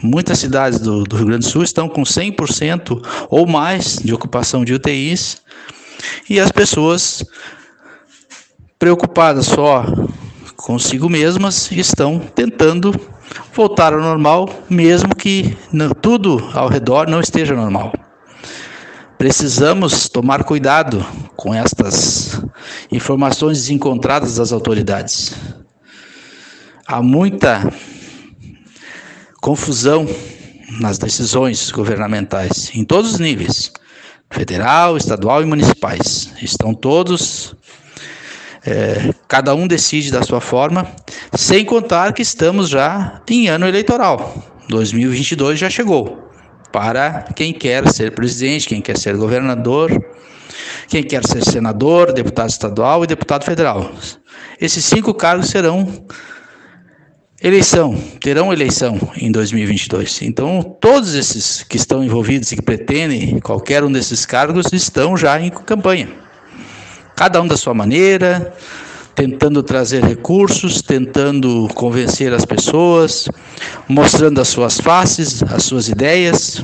[0.02, 4.64] Muitas cidades do, do Rio Grande do Sul estão com 100% ou mais de ocupação
[4.64, 5.42] de UTIs
[6.28, 7.24] e as pessoas
[8.78, 9.84] preocupadas só
[10.56, 12.94] consigo mesmas estão tentando
[13.54, 15.56] voltar ao normal, mesmo que
[16.00, 17.92] tudo ao redor não esteja normal.
[19.16, 21.04] Precisamos tomar cuidado
[21.36, 22.40] com estas
[22.92, 25.34] informações desencontradas das autoridades.
[26.86, 27.62] Há muita
[29.40, 30.06] confusão
[30.80, 33.72] nas decisões governamentais, em todos os níveis
[34.30, 36.30] federal, estadual e municipais.
[36.42, 37.54] Estão todos,
[38.64, 40.86] é, cada um decide da sua forma,
[41.34, 44.34] sem contar que estamos já em ano eleitoral.
[44.68, 46.24] 2022 já chegou.
[46.72, 49.90] Para quem quer ser presidente, quem quer ser governador,
[50.88, 53.92] quem quer ser senador, deputado estadual e deputado federal.
[54.60, 56.06] Esses cinco cargos serão
[57.42, 60.22] eleição, terão eleição em 2022.
[60.22, 65.40] Então, todos esses que estão envolvidos e que pretendem qualquer um desses cargos estão já
[65.40, 66.08] em campanha.
[67.14, 68.54] Cada um da sua maneira,
[69.14, 73.28] tentando trazer recursos, tentando convencer as pessoas,
[73.88, 76.62] mostrando as suas faces, as suas ideias,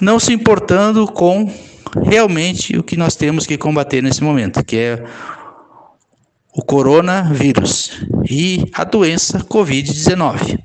[0.00, 1.52] não se importando com
[2.04, 5.04] realmente o que nós temos que combater nesse momento, que é
[6.54, 10.58] o coronavírus e a doença Covid-19.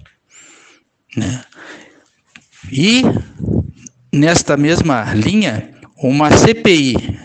[1.15, 1.41] Né?
[2.71, 3.03] E
[4.11, 7.17] nesta mesma linha, uma CPI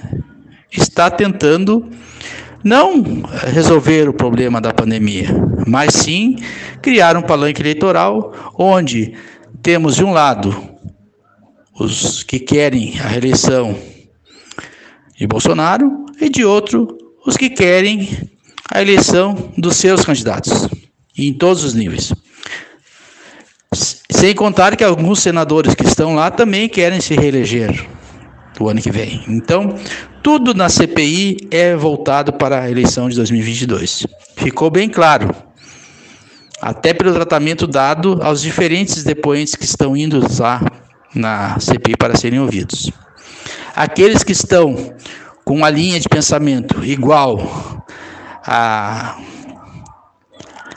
[0.70, 1.90] está tentando
[2.62, 3.02] não
[3.52, 5.28] resolver o problema da pandemia,
[5.66, 6.36] mas sim
[6.80, 9.14] criar um palanque eleitoral onde
[9.62, 10.70] temos de um lado
[11.78, 13.76] os que querem a reeleição
[15.16, 18.31] de Bolsonaro e de outro os que querem
[18.72, 20.66] a eleição dos seus candidatos,
[21.16, 22.12] em todos os níveis.
[24.10, 27.86] Sem contar que alguns senadores que estão lá também querem se reeleger
[28.58, 29.22] o ano que vem.
[29.28, 29.74] Então,
[30.22, 34.06] tudo na CPI é voltado para a eleição de 2022.
[34.36, 35.34] Ficou bem claro,
[36.60, 40.62] até pelo tratamento dado aos diferentes depoentes que estão indo lá
[41.14, 42.90] na CPI para serem ouvidos.
[43.76, 44.94] Aqueles que estão
[45.44, 47.82] com uma linha de pensamento igual
[48.44, 49.18] a,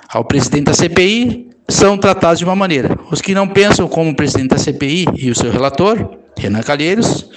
[0.10, 2.98] ao presidente da CPI são tratados de uma maneira.
[3.12, 7.30] Os que não pensam como o presidente da CPI e o seu relator, Renan Calheiros,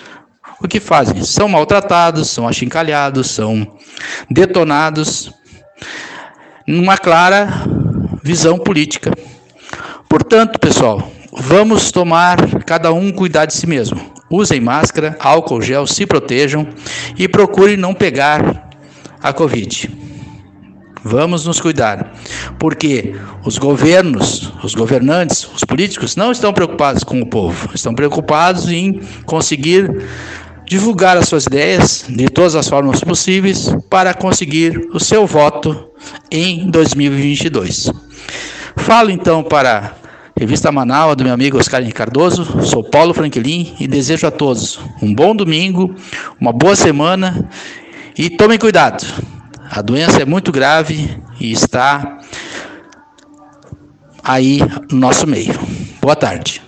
[0.60, 1.22] o que fazem?
[1.24, 3.66] São maltratados, são achincalhados, são
[4.30, 5.32] detonados,
[6.66, 7.48] numa clara
[8.22, 9.12] visão política.
[10.08, 14.12] Portanto, pessoal, vamos tomar cada um cuidar de si mesmo.
[14.30, 16.68] Usem máscara, álcool gel, se protejam
[17.16, 18.68] e procurem não pegar
[19.22, 19.90] a Covid.
[21.04, 22.12] Vamos nos cuidar,
[22.58, 23.14] porque
[23.44, 29.00] os governos, os governantes, os políticos não estão preocupados com o povo, estão preocupados em
[29.24, 30.04] conseguir
[30.66, 35.88] divulgar as suas ideias de todas as formas possíveis para conseguir o seu voto
[36.30, 37.90] em 2022.
[38.76, 43.74] Falo então para a Revista Manaus do meu amigo Oscar Henrique Cardoso, sou Paulo Franklin
[43.80, 45.94] e desejo a todos um bom domingo,
[46.40, 47.48] uma boa semana
[48.16, 49.37] e tomem cuidado.
[49.70, 52.18] A doença é muito grave e está
[54.24, 55.52] aí no nosso meio.
[56.00, 56.62] Boa tarde.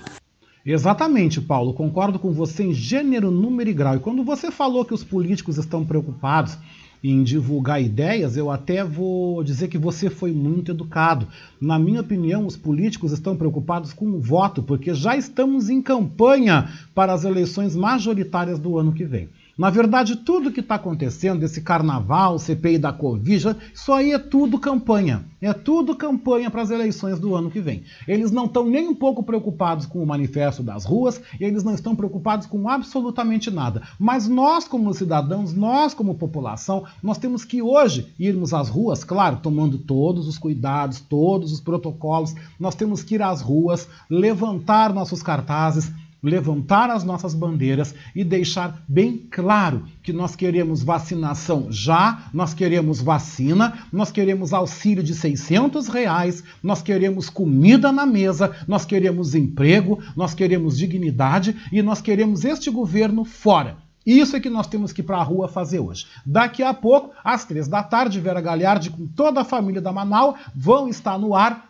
[0.64, 1.72] Exatamente, Paulo.
[1.72, 3.96] Concordo com você em gênero, número e grau.
[3.96, 6.58] E quando você falou que os políticos estão preocupados
[7.02, 11.26] em divulgar ideias, eu até vou dizer que você foi muito educado.
[11.58, 16.68] Na minha opinião, os políticos estão preocupados com o voto, porque já estamos em campanha
[16.94, 19.30] para as eleições majoritárias do ano que vem.
[19.60, 24.58] Na verdade, tudo que está acontecendo, esse carnaval, CPI da Covid, isso aí é tudo
[24.58, 25.22] campanha.
[25.38, 27.82] É tudo campanha para as eleições do ano que vem.
[28.08, 31.94] Eles não estão nem um pouco preocupados com o manifesto das ruas, eles não estão
[31.94, 33.82] preocupados com absolutamente nada.
[33.98, 39.40] Mas nós, como cidadãos, nós, como população, nós temos que hoje irmos às ruas, claro,
[39.42, 42.34] tomando todos os cuidados, todos os protocolos.
[42.58, 45.92] Nós temos que ir às ruas, levantar nossos cartazes,
[46.22, 53.00] levantar as nossas bandeiras e deixar bem claro que nós queremos vacinação já, nós queremos
[53.00, 59.98] vacina, nós queremos auxílio de 600 reais, nós queremos comida na mesa, nós queremos emprego,
[60.16, 63.78] nós queremos dignidade e nós queremos este governo fora.
[64.04, 66.06] Isso é que nós temos que ir para a rua fazer hoje.
[66.24, 70.38] Daqui a pouco, às três da tarde, Vera Galhardi com toda a família da Manaus
[70.54, 71.69] vão estar no ar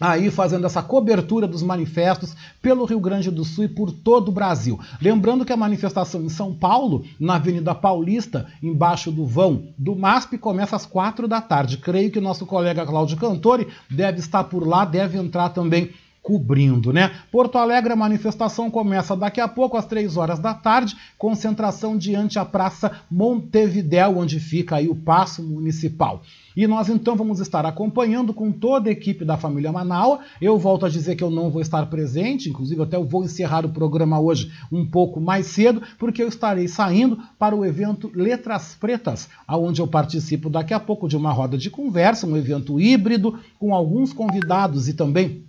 [0.00, 4.32] aí fazendo essa cobertura dos manifestos pelo Rio Grande do Sul e por todo o
[4.32, 4.78] Brasil.
[5.00, 10.38] Lembrando que a manifestação em São Paulo, na Avenida Paulista, embaixo do vão do MASP,
[10.38, 11.78] começa às quatro da tarde.
[11.78, 15.90] Creio que o nosso colega Cláudio Cantori deve estar por lá, deve entrar também
[16.22, 17.10] cobrindo, né?
[17.32, 22.38] Porto Alegre, a manifestação começa daqui a pouco, às três horas da tarde, concentração diante
[22.38, 26.22] a Praça Montevidéu, onde fica aí o Paço Municipal.
[26.56, 30.20] E nós então vamos estar acompanhando com toda a equipe da família Manaus.
[30.40, 33.64] Eu volto a dizer que eu não vou estar presente, inclusive até eu vou encerrar
[33.64, 38.76] o programa hoje um pouco mais cedo, porque eu estarei saindo para o evento Letras
[38.78, 43.38] Pretas, aonde eu participo daqui a pouco de uma roda de conversa, um evento híbrido
[43.58, 45.44] com alguns convidados e também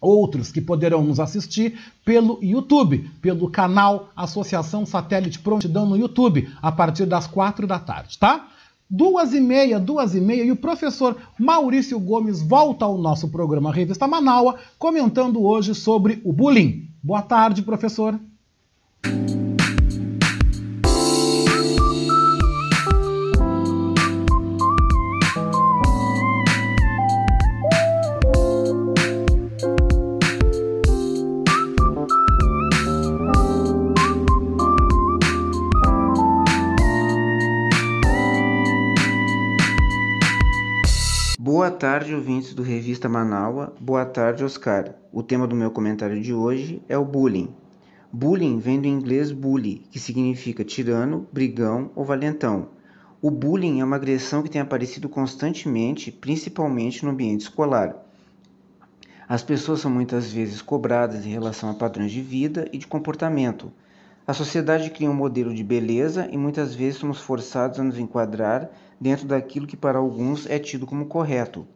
[0.00, 6.72] outros que poderão nos assistir pelo YouTube, pelo canal Associação Satélite Prontidão no YouTube, a
[6.72, 8.48] partir das quatro da tarde, tá?
[8.92, 13.72] Duas e meia, duas e meia, e o professor Maurício Gomes volta ao nosso programa
[13.72, 16.88] Revista Manaua, comentando hoje sobre o bullying.
[17.00, 18.18] Boa tarde, professor.
[41.42, 43.74] Boa tarde, ouvintes do Revista Manaua.
[43.80, 44.94] Boa tarde, Oscar.
[45.10, 47.48] O tema do meu comentário de hoje é o bullying.
[48.12, 52.68] Bullying vem do inglês bully, que significa tirano, brigão ou valentão.
[53.22, 57.96] O bullying é uma agressão que tem aparecido constantemente, principalmente no ambiente escolar.
[59.26, 63.72] As pessoas são muitas vezes cobradas em relação a padrões de vida e de comportamento.
[64.26, 68.70] A sociedade cria um modelo de beleza e muitas vezes somos forçados a nos enquadrar
[69.00, 71.66] dentro daquilo que para alguns é tido como correto.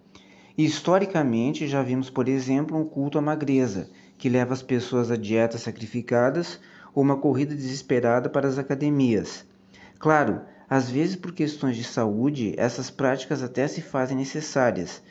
[0.56, 5.16] E, historicamente, já vimos, por exemplo, um culto à magreza, que leva as pessoas a
[5.16, 6.60] dietas sacrificadas
[6.94, 9.44] ou uma corrida desesperada para as academias.
[9.98, 15.02] Claro, às vezes por questões de saúde, essas práticas até se fazem necessárias,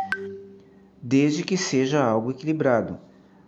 [1.01, 2.97] desde que seja algo equilibrado.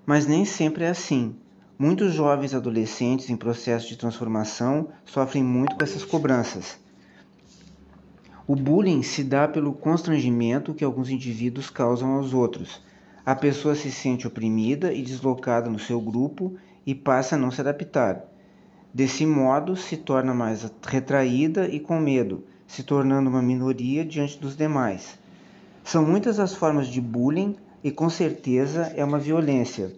[0.05, 1.35] Mas nem sempre é assim.
[1.79, 6.79] Muitos jovens adolescentes em processo de transformação sofrem muito com essas cobranças.
[8.47, 12.79] O bullying se dá pelo constrangimento que alguns indivíduos causam aos outros.
[13.25, 16.53] A pessoa se sente oprimida e deslocada no seu grupo
[16.85, 18.23] e passa a não se adaptar.
[18.93, 24.55] Desse modo, se torna mais retraída e com medo, se tornando uma minoria diante dos
[24.55, 25.17] demais.
[25.83, 29.91] São muitas as formas de bullying e com certeza é uma violência.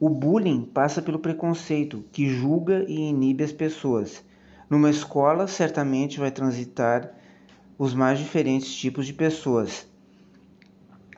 [0.00, 4.24] O bullying passa pelo preconceito, que julga e inibe as pessoas.
[4.70, 7.12] Numa escola, certamente vai transitar
[7.78, 9.86] os mais diferentes tipos de pessoas.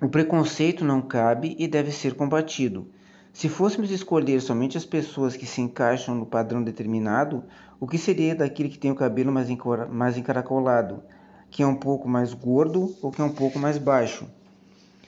[0.00, 2.86] O preconceito não cabe e deve ser combatido.
[3.32, 7.42] Se fôssemos escolher somente as pessoas que se encaixam no padrão determinado,
[7.80, 9.48] o que seria daquele que tem o cabelo mais,
[9.90, 11.02] mais encaracolado,
[11.50, 14.26] que é um pouco mais gordo ou que é um pouco mais baixo?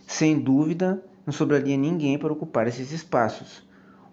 [0.07, 3.65] Sem dúvida, não sobraria ninguém para ocupar esses espaços.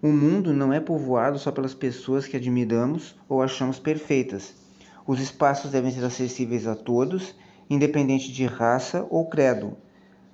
[0.02, 4.63] O mundo não é povoado só pelas pessoas que admiramos ou achamos perfeitas.
[5.06, 7.34] Os espaços devem ser acessíveis a todos,
[7.68, 9.76] independente de raça ou credo.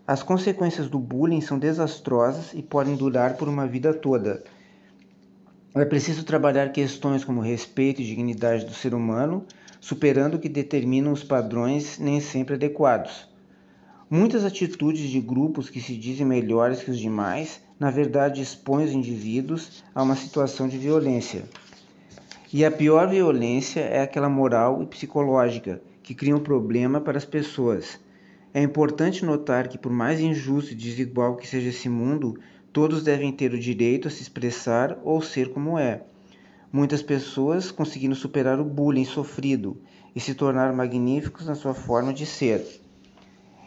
[0.07, 4.43] As consequências do bullying são desastrosas e podem durar por uma vida toda.
[5.75, 9.45] É preciso trabalhar questões como respeito e dignidade do ser humano,
[9.81, 13.29] superando o que determinam os padrões nem sempre adequados.
[14.09, 18.93] Muitas atitudes de grupos que se dizem melhores que os demais, na verdade, expõem os
[18.93, 21.45] indivíduos a uma situação de violência.
[22.53, 27.25] E a pior violência é aquela moral e psicológica, que cria um problema para as
[27.25, 28.01] pessoas.
[28.53, 32.37] É importante notar que, por mais injusto e desigual que seja esse mundo,
[32.73, 36.03] todos devem ter o direito a se expressar ou ser como é.
[36.73, 39.81] Muitas pessoas conseguindo superar o bullying sofrido
[40.13, 42.67] e se tornar magníficos na sua forma de ser.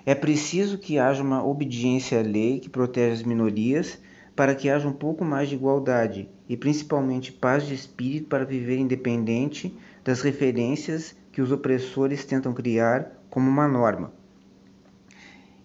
[0.05, 3.97] É preciso que haja uma obediência à lei que protege as minorias
[4.35, 8.77] para que haja um pouco mais de igualdade e principalmente paz de espírito para viver
[8.77, 14.11] independente das referências que os opressores tentam criar como uma norma.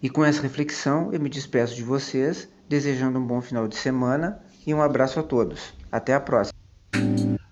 [0.01, 4.39] E com essa reflexão, eu me despeço de vocês, desejando um bom final de semana
[4.65, 5.73] e um abraço a todos.
[5.91, 6.57] Até a próxima.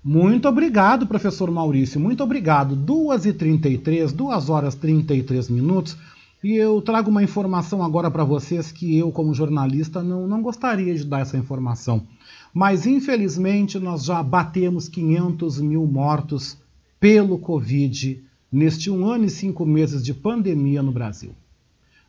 [0.02, 2.00] Muito obrigado, professor Maurício.
[2.00, 2.78] Muito obrigado.
[2.78, 5.98] 2h33, 2 horas 33 minutos.
[6.48, 10.96] E eu trago uma informação agora para vocês que eu, como jornalista, não, não gostaria
[10.96, 12.08] de dar essa informação.
[12.54, 16.58] Mas, infelizmente, nós já batemos 500 mil mortos
[17.02, 21.36] pelo Covid neste um ano e cinco meses de pandemia no Brasil.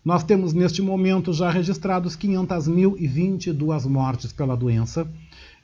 [0.04, 5.10] Nós temos neste momento já registrados 500.022 mortes pela doença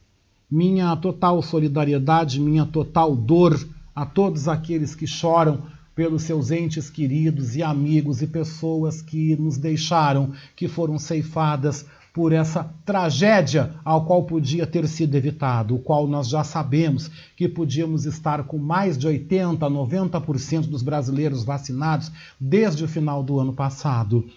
[0.51, 3.59] Minha total solidariedade, minha total dor
[3.95, 5.63] a todos aqueles que choram
[5.95, 12.33] pelos seus entes queridos e amigos e pessoas que nos deixaram, que foram ceifadas por
[12.33, 18.05] essa tragédia ao qual podia ter sido evitado, o qual nós já sabemos que podíamos
[18.05, 24.29] estar com mais de 80, 90% dos brasileiros vacinados desde o final do ano passado.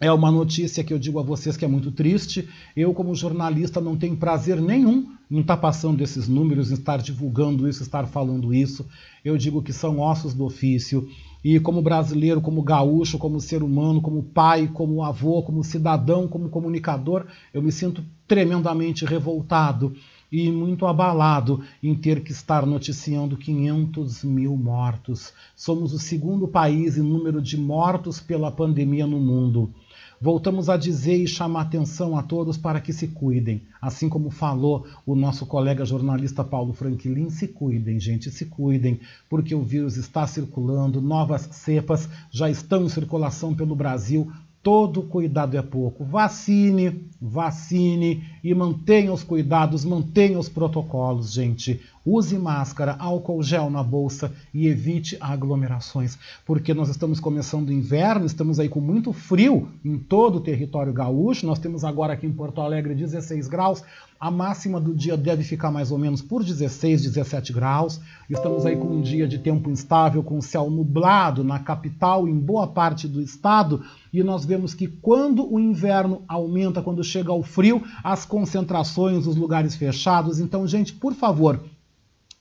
[0.00, 2.48] É uma notícia que eu digo a vocês que é muito triste.
[2.76, 7.68] Eu, como jornalista, não tenho prazer nenhum em estar passando esses números, em estar divulgando
[7.68, 8.86] isso, estar falando isso.
[9.24, 11.08] Eu digo que são ossos do ofício.
[11.42, 16.48] E como brasileiro, como gaúcho, como ser humano, como pai, como avô, como cidadão, como
[16.48, 19.96] comunicador, eu me sinto tremendamente revoltado
[20.30, 25.32] e muito abalado em ter que estar noticiando 500 mil mortos.
[25.56, 29.74] Somos o segundo país em número de mortos pela pandemia no mundo
[30.20, 33.62] voltamos a dizer e chamar atenção a todos para que se cuidem.
[33.80, 39.54] Assim como falou o nosso colega jornalista Paulo Franklin, se cuidem, gente, se cuidem, porque
[39.54, 44.30] o vírus está circulando, novas cepas já estão em circulação pelo Brasil.
[44.68, 46.04] Todo cuidado é pouco.
[46.04, 51.80] Vacine, vacine e mantenha os cuidados, mantenha os protocolos, gente.
[52.04, 58.26] Use máscara, álcool gel na bolsa e evite aglomerações, porque nós estamos começando o inverno,
[58.26, 61.46] estamos aí com muito frio em todo o território gaúcho.
[61.46, 63.82] Nós temos agora aqui em Porto Alegre 16 graus,
[64.20, 68.00] a máxima do dia deve ficar mais ou menos por 16, 17 graus.
[68.28, 72.66] Estamos aí com um dia de tempo instável, com céu nublado na capital, em boa
[72.66, 73.82] parte do estado,
[74.12, 79.36] e nós vemos que quando o inverno aumenta, quando chega ao frio, as concentrações, os
[79.36, 80.40] lugares fechados.
[80.40, 81.62] Então, gente, por favor,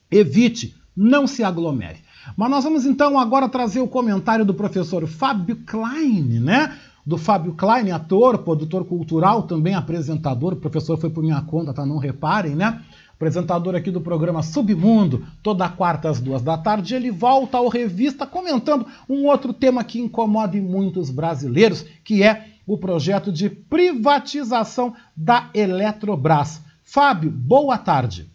[0.10, 1.99] evite, não se aglomere.
[2.36, 6.76] Mas nós vamos então agora trazer o comentário do professor Fábio Klein, né?
[7.07, 10.51] Do Fábio Klein, ator, produtor cultural, também apresentador.
[10.51, 11.85] O professor foi por minha conta, tá?
[11.85, 12.81] Não reparem, né?
[13.13, 16.93] Apresentador aqui do programa Submundo, toda quarta às duas da tarde.
[16.93, 22.77] Ele volta ao revista comentando um outro tema que incomoda muitos brasileiros, que é o
[22.77, 26.61] projeto de privatização da Eletrobras.
[26.84, 28.29] Fábio, boa tarde.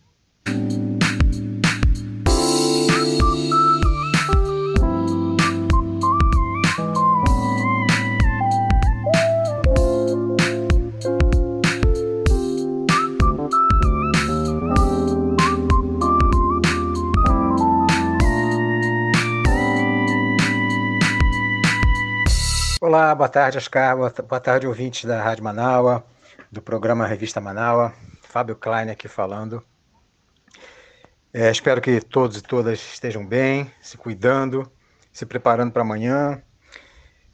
[22.95, 23.97] Olá, boa tarde, Oscar.
[23.97, 26.05] Boa tarde, ouvintes da Rádio Manaua,
[26.51, 27.95] do programa Revista Manaua.
[28.21, 29.65] Fábio Klein aqui falando.
[31.33, 34.71] É, espero que todos e todas estejam bem, se cuidando,
[35.11, 36.43] se preparando para amanhã.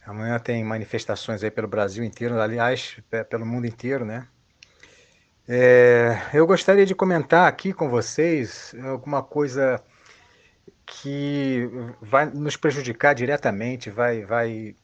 [0.07, 2.97] Amanhã tem manifestações aí pelo Brasil inteiro, aliás,
[3.29, 4.29] pelo mundo inteiro, né?
[5.49, 9.83] É, eu gostaria de comentar aqui com vocês alguma coisa
[10.87, 11.69] que
[12.01, 14.77] vai nos prejudicar diretamente, vai, vai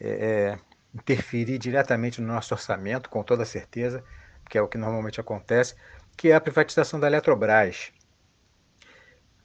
[0.00, 0.58] é, é,
[0.94, 4.04] interferir diretamente no nosso orçamento, com toda certeza,
[4.48, 5.74] que é o que normalmente acontece,
[6.16, 7.92] que é a privatização da Eletrobras.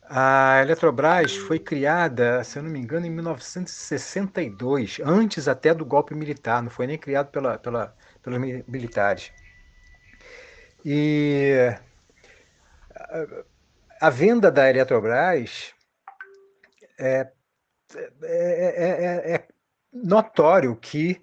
[0.04, 6.14] A Eletrobras foi criada, se eu não me engano, em 1962, antes até do golpe
[6.14, 9.32] militar, não foi nem criado pela, pela, pelos militares.
[10.86, 11.76] E
[14.02, 15.74] a, venda da Eletrobras
[17.00, 17.32] é,
[17.96, 19.48] é, é, é
[19.94, 21.20] notório que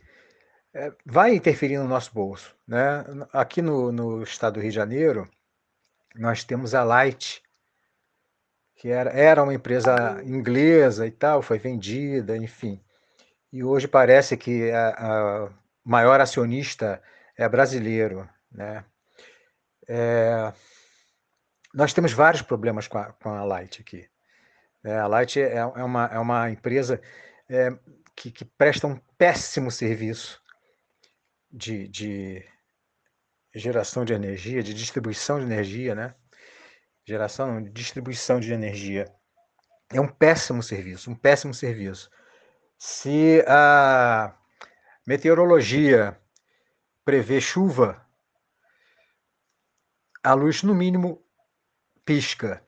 [0.72, 2.54] é, vai interferir no nosso bolso.
[2.66, 3.04] Né?
[3.32, 5.28] Aqui no, no estado do Rio de Janeiro,
[6.14, 7.42] nós temos a Light,
[8.76, 12.82] que era, era uma empresa inglesa e tal, foi vendida, enfim.
[13.52, 15.50] E hoje parece que a,
[15.84, 17.02] maior acionista
[17.36, 18.28] é brasileiro.
[18.50, 18.84] Né?
[19.88, 20.52] É,
[21.74, 24.08] nós temos vários problemas com a, com a Light aqui.
[24.84, 27.00] É, a Light é, é, uma, é uma empresa
[27.48, 27.72] é,
[28.14, 30.42] que, que presta um péssimo serviço
[31.50, 32.44] de, de
[33.54, 36.14] geração de energia, de distribuição de energia, né?
[37.04, 39.12] Geração, não, distribuição de energia.
[39.92, 42.10] É um péssimo serviço, um péssimo serviço.
[42.78, 44.36] Se a
[45.06, 46.18] meteorologia
[47.04, 48.06] prevê chuva,
[50.22, 51.24] a luz no mínimo
[52.04, 52.62] pisca.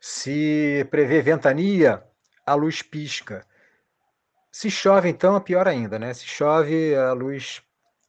[0.00, 2.04] Se prevê ventania,
[2.46, 3.46] a luz pisca.
[4.52, 6.12] Se chove, então, é pior ainda, né?
[6.12, 7.62] Se chove, a luz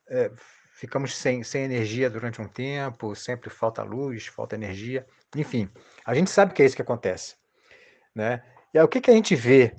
[0.10, 0.30] é,
[0.74, 5.70] ficamos sem, sem energia durante um tempo, sempre falta luz, falta energia, enfim,
[6.06, 7.36] a gente sabe que é isso que acontece,
[8.14, 8.44] né?
[8.74, 9.74] E aí, o que, que a gente vê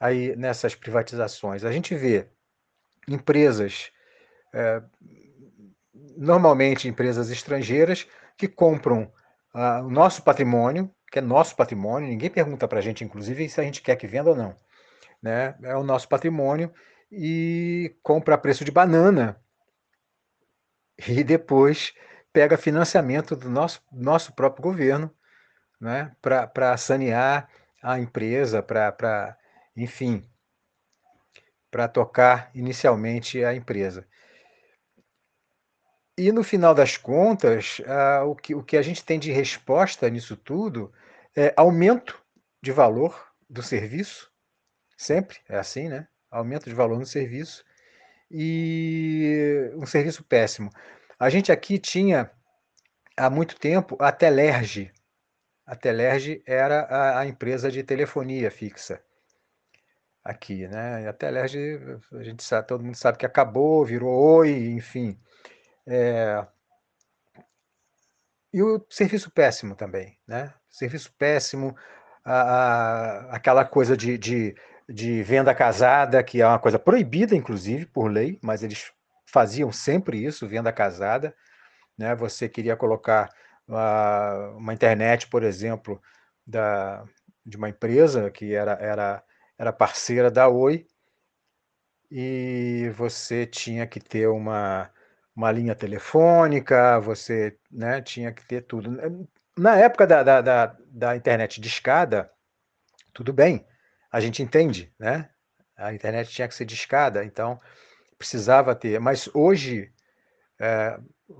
[0.00, 1.64] aí nessas privatizações?
[1.64, 2.28] A gente vê
[3.06, 3.92] empresas,
[4.52, 4.82] é,
[6.16, 9.12] normalmente empresas estrangeiras, que compram
[9.54, 13.60] ah, o nosso patrimônio, que é nosso patrimônio, ninguém pergunta para a gente, inclusive, se
[13.60, 14.56] a gente quer que venda ou não.
[15.22, 15.56] Né?
[15.62, 16.72] É o nosso patrimônio
[17.10, 19.40] e compra a preço de banana
[21.06, 21.94] e depois
[22.32, 25.12] pega financiamento do nosso, nosso próprio governo
[25.80, 26.14] né?
[26.20, 27.48] para sanear
[27.82, 29.36] a empresa, para,
[29.76, 30.28] enfim,
[31.70, 34.06] para tocar inicialmente a empresa.
[36.16, 40.10] E no final das contas, ah, o, que, o que a gente tem de resposta
[40.10, 40.92] nisso tudo
[41.36, 42.20] é aumento
[42.60, 44.28] de valor do serviço,
[44.98, 46.08] sempre é assim, né?
[46.30, 47.64] Aumento de valor no serviço
[48.30, 50.70] e um serviço péssimo.
[51.18, 52.30] A gente aqui tinha
[53.16, 54.92] há muito tempo a Telerge.
[55.64, 59.02] A Telerge era a, a empresa de telefonia fixa
[60.24, 61.04] aqui, né?
[61.04, 61.78] E a Telerge,
[62.12, 65.18] a gente sabe, todo mundo sabe que acabou, virou Oi, enfim.
[65.86, 66.44] É...
[68.52, 70.52] E o serviço péssimo também, né?
[70.68, 71.76] Serviço péssimo,
[72.24, 74.54] a, a, aquela coisa de, de,
[74.88, 78.90] de venda casada, que é uma coisa proibida, inclusive, por lei, mas eles
[79.26, 81.34] faziam sempre isso, venda casada.
[81.96, 82.14] Né?
[82.14, 83.30] Você queria colocar
[83.66, 86.00] uma, uma internet, por exemplo,
[86.46, 87.04] da,
[87.44, 89.22] de uma empresa que era, era,
[89.58, 90.86] era parceira da Oi,
[92.10, 94.90] e você tinha que ter uma,
[95.36, 98.90] uma linha telefônica, você né, tinha que ter tudo.
[99.56, 102.30] Na época da, da, da, da internet discada,
[103.12, 103.66] tudo bem,
[104.10, 105.28] a gente entende, né?
[105.76, 107.60] A internet tinha que ser discada, então
[108.16, 108.98] precisava ter.
[108.98, 109.92] Mas hoje,
[110.58, 110.98] é,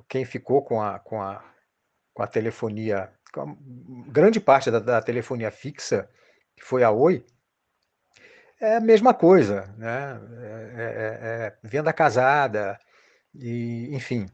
[0.08, 1.44] quem ficou com a, com a,
[2.14, 3.56] com a telefonia, com a
[4.10, 6.08] grande parte da, da telefonia fixa,
[6.56, 7.24] que foi a Oi,
[8.60, 10.20] é a mesma coisa, né?
[10.76, 12.78] É, é, é venda casada,
[13.34, 14.26] e, enfim,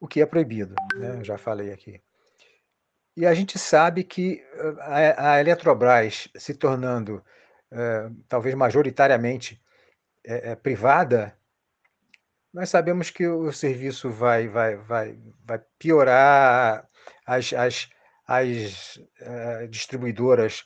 [0.00, 1.16] o que é proibido, né?
[1.18, 2.00] Eu já falei aqui.
[3.16, 4.44] E a gente sabe que
[4.80, 7.24] a, a Eletrobras se tornando é,
[8.28, 9.60] talvez majoritariamente
[10.24, 11.36] é, é, privada,
[12.52, 16.88] nós sabemos que o serviço vai, vai, vai, vai piorar,
[17.26, 17.88] as, as,
[18.26, 18.98] as
[19.68, 20.64] distribuidoras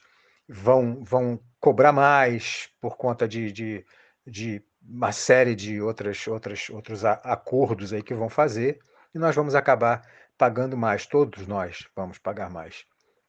[0.48, 3.86] vão, vão cobrar mais por conta de, de,
[4.26, 8.78] de uma série de outras, outras, outros acordos aí que vão fazer,
[9.14, 10.02] e nós vamos acabar
[10.36, 12.86] pagando mais, todos nós vamos pagar mais.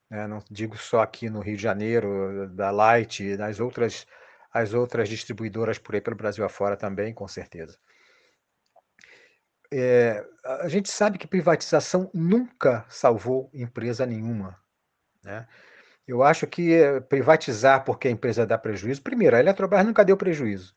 [0.09, 0.27] Né?
[0.27, 4.07] Não digo só aqui no Rio de Janeiro, da Light, nas outras,
[4.51, 7.77] as outras distribuidoras por aí pelo Brasil afora também, com certeza.
[9.71, 14.59] É, a gente sabe que privatização nunca salvou empresa nenhuma.
[15.23, 15.47] Né?
[16.07, 19.03] Eu acho que eh, privatizar porque a empresa dá prejuízo.
[19.03, 20.75] Primeiro, a Eletrobras nunca deu prejuízo,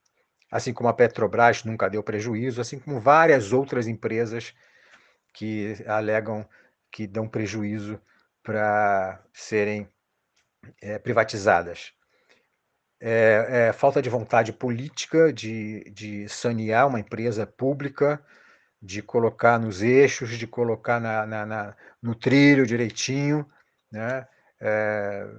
[0.51, 4.55] assim como a Petrobras nunca deu prejuízo, assim como várias outras empresas
[5.33, 6.47] que alegam
[6.91, 7.99] que dão prejuízo
[8.43, 9.89] para serem
[10.81, 11.93] é, privatizadas.
[13.01, 18.25] É, é, falta de vontade política de, de sanear uma empresa pública,
[18.81, 23.49] de colocar nos eixos, de colocar na, na, na no trilho direitinho.
[23.91, 24.27] Né?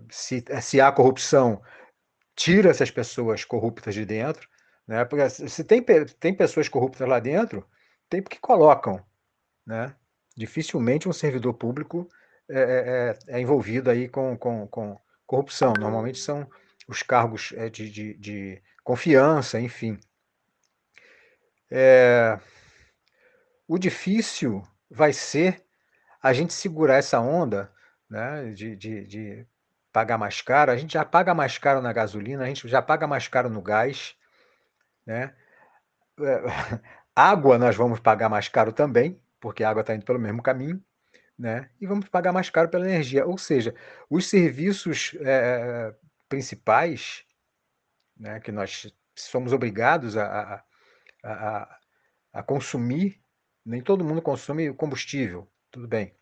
[0.10, 1.62] se, se há corrupção,
[2.36, 4.48] tira essas pessoas corruptas de dentro.
[4.88, 5.06] Né?
[5.06, 5.82] Porque se tem,
[6.20, 7.66] tem pessoas corruptas lá dentro,
[8.10, 9.04] tem porque colocam.
[9.66, 9.96] Né?
[10.36, 12.10] Dificilmente um servidor público
[12.50, 15.74] é, é, é, é envolvido aí com, com, com, corrupção.
[15.80, 16.48] Normalmente são
[16.88, 20.00] os cargos é, de, de, de confiança, enfim.
[21.72, 22.40] É,
[23.68, 25.64] o difícil vai ser
[26.22, 27.72] a gente segurar essa onda
[28.10, 29.48] né, de, de, de,
[29.92, 30.72] pagar mais caro.
[30.72, 33.62] A gente já paga mais caro na gasolina, a gente já paga mais caro no
[33.62, 34.16] gás.
[35.06, 35.34] Né?
[36.20, 36.42] É,
[37.16, 40.84] água nós vamos pagar mais caro também, porque a água está indo pelo mesmo caminho
[41.44, 41.70] né?
[41.82, 43.26] E vamos pagar mais caro pela energia.
[43.26, 43.76] Ou seja,
[44.10, 45.94] os serviços é,
[46.30, 47.26] principais,
[48.16, 50.64] né, que nós somos obrigados a,
[51.22, 51.80] a,
[52.32, 53.22] a, consumir,
[53.66, 56.16] nem todo mundo consome combustível, tudo bem.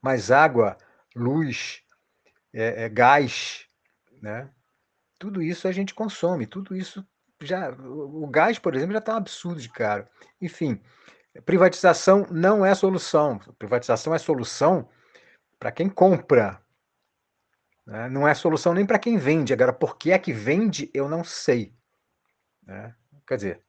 [0.00, 0.78] Mas água,
[1.14, 1.82] luz,
[2.50, 3.66] é, é, gás,
[4.22, 4.50] né?
[5.18, 7.06] Tudo isso a gente consome, tudo isso
[7.42, 7.70] já.
[7.72, 10.08] O gás, por exemplo, já está um absurdo de caro.
[10.40, 10.80] Enfim,
[11.42, 13.38] Privatização não é solução.
[13.58, 14.88] Privatização é solução
[15.58, 16.60] para quem compra.
[17.86, 18.08] Né?
[18.08, 19.52] Não é solução nem para quem vende.
[19.52, 21.74] Agora, por que é que vende, eu não sei.
[22.62, 22.94] Né?
[23.26, 23.64] Quer dizer,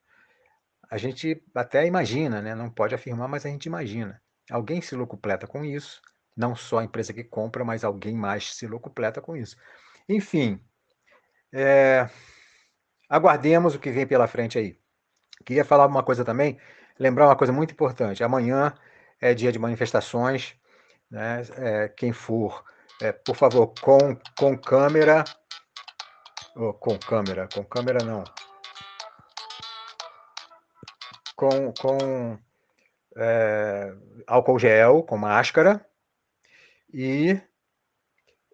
[0.90, 2.54] a gente até imagina, né?
[2.54, 4.22] não pode afirmar, mas a gente imagina.
[4.50, 6.00] Alguém se locupleta com isso,
[6.36, 9.56] não só a empresa que compra, mas alguém mais se locupleta com isso.
[10.08, 10.60] Enfim,
[11.52, 12.08] é,
[13.08, 14.78] aguardemos o que vem pela frente aí.
[15.44, 16.58] Queria falar uma coisa também,
[16.98, 18.22] lembrar uma coisa muito importante.
[18.24, 18.74] Amanhã
[19.20, 20.54] é dia de manifestações,
[21.10, 21.42] né?
[21.56, 22.64] É, quem for,
[23.00, 25.24] é, por favor, com, com câmera,
[26.56, 28.24] oh, com câmera, com câmera não,
[31.36, 32.38] com, com
[33.16, 33.94] é,
[34.26, 35.86] álcool gel, com máscara
[36.92, 37.40] e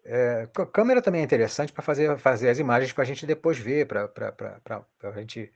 [0.05, 3.87] é, câmera também é interessante para fazer, fazer as imagens para a gente depois ver,
[3.87, 4.11] para
[5.03, 5.51] a gente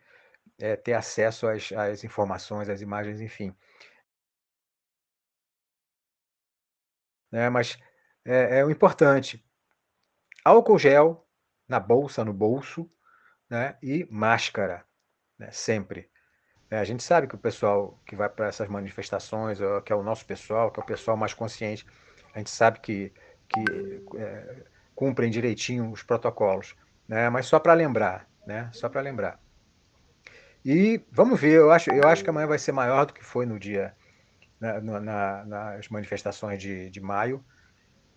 [0.60, 3.56] é, ter acesso às, às informações, às imagens, enfim.
[7.32, 7.50] Né?
[7.50, 7.78] Mas
[8.26, 9.44] é, é o importante.
[10.44, 11.28] Álcool gel
[11.68, 12.90] na bolsa, no bolso,
[13.50, 13.78] né?
[13.82, 14.86] E máscara,
[15.38, 15.52] né?
[15.52, 16.10] Sempre.
[16.70, 20.04] É, a gente sabe que o pessoal que vai para essas manifestações, que é o
[20.04, 21.86] nosso pessoal, que é o pessoal mais consciente,
[22.34, 23.14] a gente sabe que,
[23.48, 23.64] que
[24.18, 24.66] é,
[24.96, 26.76] cumprem direitinho os protocolos,
[27.08, 27.30] né?
[27.30, 28.70] Mas só para lembrar, né?
[28.74, 29.40] Só para lembrar.
[30.68, 33.46] E vamos ver, eu acho, eu acho que amanhã vai ser maior do que foi
[33.46, 33.96] no dia,
[34.60, 37.46] na- na- nas manifestações de, de maio.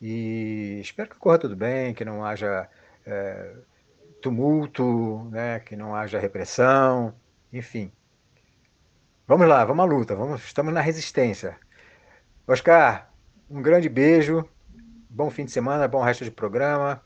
[0.01, 2.69] E espero que corra tudo bem, que não haja
[3.07, 3.57] é,
[4.23, 5.61] tumulto, né?
[5.61, 7.15] Que não haja repressão,
[7.53, 7.93] enfim.
[9.27, 11.59] Vamos lá, vamos à luta, vamos, estamos na resistência.
[12.49, 13.13] Oscar,
[13.51, 14.49] um grande beijo,
[15.11, 17.03] bom fim de semana, bom resto de programa.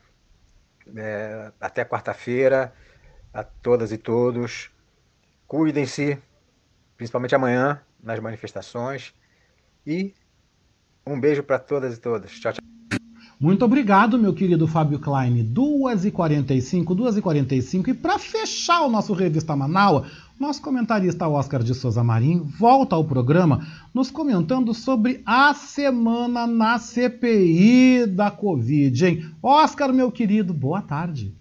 [0.97, 2.75] É, até quarta-feira,
[3.33, 4.74] a todas e todos.
[5.47, 6.19] Cuidem-se,
[6.97, 9.15] principalmente amanhã, nas manifestações.
[9.87, 10.15] E
[11.07, 12.33] um beijo para todas e todos.
[12.41, 12.65] Tchau, tchau.
[13.39, 15.53] Muito obrigado, meu querido Fábio Klein.
[15.53, 17.89] 2h45, 2h45.
[17.89, 20.07] E para fechar o nosso Revista Manaua,
[20.39, 26.79] nosso comentarista Oscar de Souza Marim volta ao programa nos comentando sobre a semana na
[26.79, 29.31] CPI da Covid, hein?
[29.43, 31.35] Oscar, meu querido, boa tarde.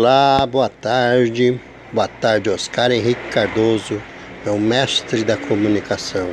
[0.00, 1.60] Olá, boa tarde.
[1.92, 4.00] Boa tarde, Oscar Henrique Cardoso,
[4.44, 6.30] meu mestre da comunicação.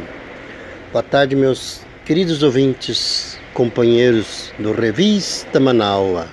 [0.92, 6.28] Boa tarde, meus queridos ouvintes, companheiros do Revista Manaua.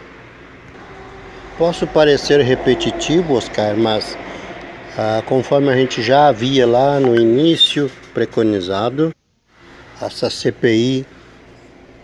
[1.56, 4.14] Posso parecer repetitivo, Oscar, mas
[4.98, 9.10] ah, conforme a gente já havia lá no início preconizado,
[10.02, 11.06] essa CPI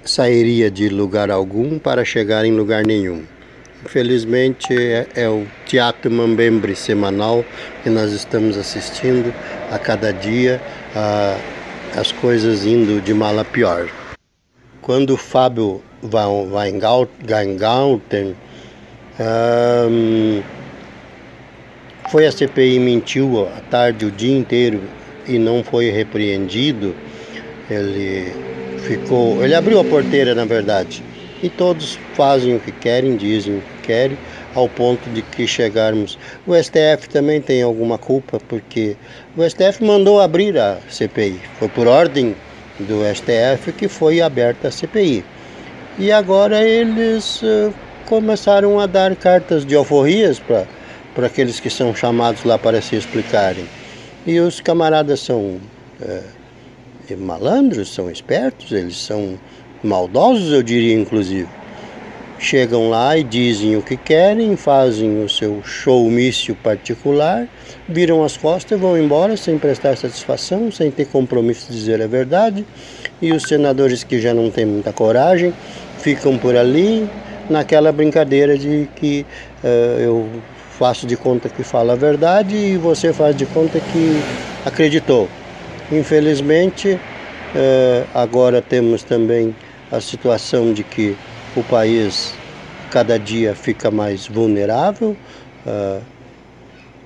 [0.03, 3.27] sairia de lugar algum para chegar em lugar nenhum.
[3.85, 7.45] Infelizmente é, é o Teatro Mambembe semanal
[7.83, 9.33] que nós estamos assistindo
[9.71, 10.61] a cada dia,
[10.97, 11.39] ah,
[11.97, 13.89] as coisas indo de mal a pior.
[14.83, 18.35] Quando o Fábio Weingarten
[19.21, 20.43] ahm,
[22.11, 24.83] foi a CPI mentiu à tarde o dia inteiro
[25.27, 26.97] e não foi repreendido,
[27.71, 28.33] ele
[28.81, 31.03] ficou, ele abriu a porteira na verdade.
[31.43, 34.19] E todos fazem o que querem, dizem o que querem,
[34.55, 36.19] ao ponto de que chegarmos.
[36.47, 38.97] O STF também tem alguma culpa, porque
[39.37, 41.41] o STF mandou abrir a CPI.
[41.59, 42.35] Foi por ordem
[42.81, 45.25] do STF que foi aberta a CPI.
[45.99, 47.73] E agora eles eh,
[48.07, 53.67] começaram a dar cartas de alforrias para aqueles que são chamados lá para se explicarem.
[54.27, 55.59] E os camaradas são
[56.01, 56.23] eh,
[57.17, 59.39] malandros, são espertos, eles são
[59.83, 61.49] maldosos, eu diria inclusive.
[62.41, 67.49] Chegam lá e dizem o que querem, fazem o seu showmício particular,
[67.89, 72.07] viram as costas e vão embora sem prestar satisfação, sem ter compromisso de dizer a
[72.07, 72.65] verdade.
[73.21, 75.53] E os senadores que já não têm muita coragem
[75.99, 77.11] ficam por ali
[77.51, 79.27] naquela brincadeira de que
[79.65, 80.29] eh, eu
[80.79, 84.21] faço de conta que fala a verdade e você faz de conta que
[84.65, 85.29] acreditou.
[85.91, 87.01] Infelizmente,
[87.57, 89.57] eh, agora temos também
[89.91, 91.17] a situação de que
[91.57, 92.35] o país
[92.91, 95.17] cada dia fica mais vulnerável.
[95.67, 96.01] ah,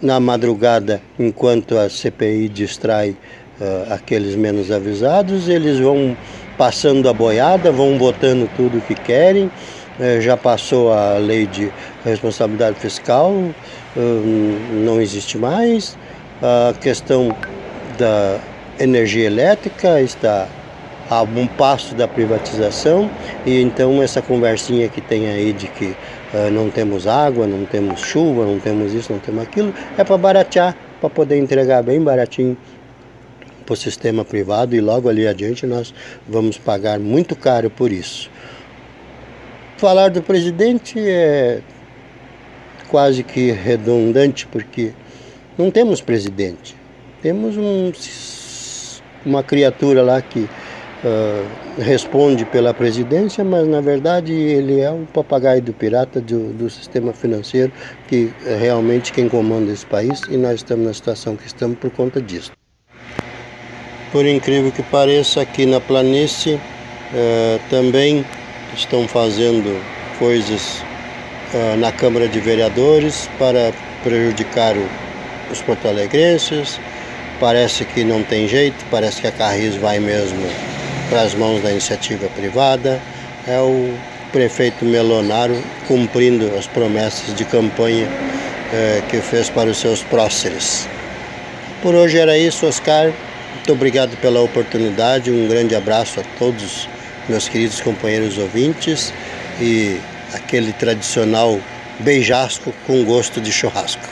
[0.01, 3.17] na madrugada, enquanto a CPI distrai
[3.61, 6.17] ah, aqueles menos avisados, eles vão
[6.59, 9.51] passando a boiada, vão votando tudo o que querem.
[10.01, 11.71] Eh, já passou a lei de
[12.05, 13.33] responsabilidade fiscal,
[13.97, 14.01] ah,
[14.85, 15.97] não existe mais.
[16.43, 17.33] A questão
[17.97, 18.41] da
[18.81, 20.49] energia elétrica está
[21.11, 23.11] a um passo da privatização
[23.45, 25.95] e então essa conversinha que tem aí de que
[26.35, 30.17] ah, não temos água, não temos chuva, não temos isso, não temos aquilo, é para
[30.17, 32.57] baratear, para poder entregar bem baratinho
[33.67, 35.95] para o sistema privado e logo ali adiante nós
[36.29, 38.31] vamos pagar muito caro por isso.
[39.77, 41.61] Falar do presidente é
[42.89, 44.93] quase que redundante porque
[45.59, 46.77] não temos presidente.
[47.21, 47.93] Temos um,
[49.25, 50.49] uma criatura lá que
[51.79, 57.13] responde pela presidência, mas na verdade ele é um papagaio do pirata do, do sistema
[57.13, 57.73] financeiro
[58.07, 61.91] que é realmente quem comanda esse país e nós estamos na situação que estamos por
[61.91, 62.53] conta disso.
[64.13, 66.61] Por incrível que pareça, aqui na planície
[67.69, 68.25] também
[68.75, 69.81] estão fazendo
[70.19, 70.83] coisas
[71.79, 73.73] na Câmara de Vereadores para
[74.03, 74.89] prejudicar o-
[75.51, 76.79] os porto-alegrenses.
[77.41, 80.41] Parece que não tem jeito, parece que a Carris vai mesmo
[81.13, 82.99] para as mãos da iniciativa privada.
[83.47, 83.95] É o
[84.33, 88.09] prefeito Melonaro cumprindo as promessas de campanha
[88.73, 90.89] eh, que fez para os seus próceres.
[91.83, 93.13] Por hoje era isso, Oscar.
[93.57, 95.31] Muito obrigado pela oportunidade.
[95.31, 96.89] Um grande abraço a todos
[97.29, 99.13] meus queridos companheiros ouvintes
[99.61, 100.01] e
[100.33, 101.61] aquele tradicional
[102.01, 104.09] beijasco com gosto de churrasco.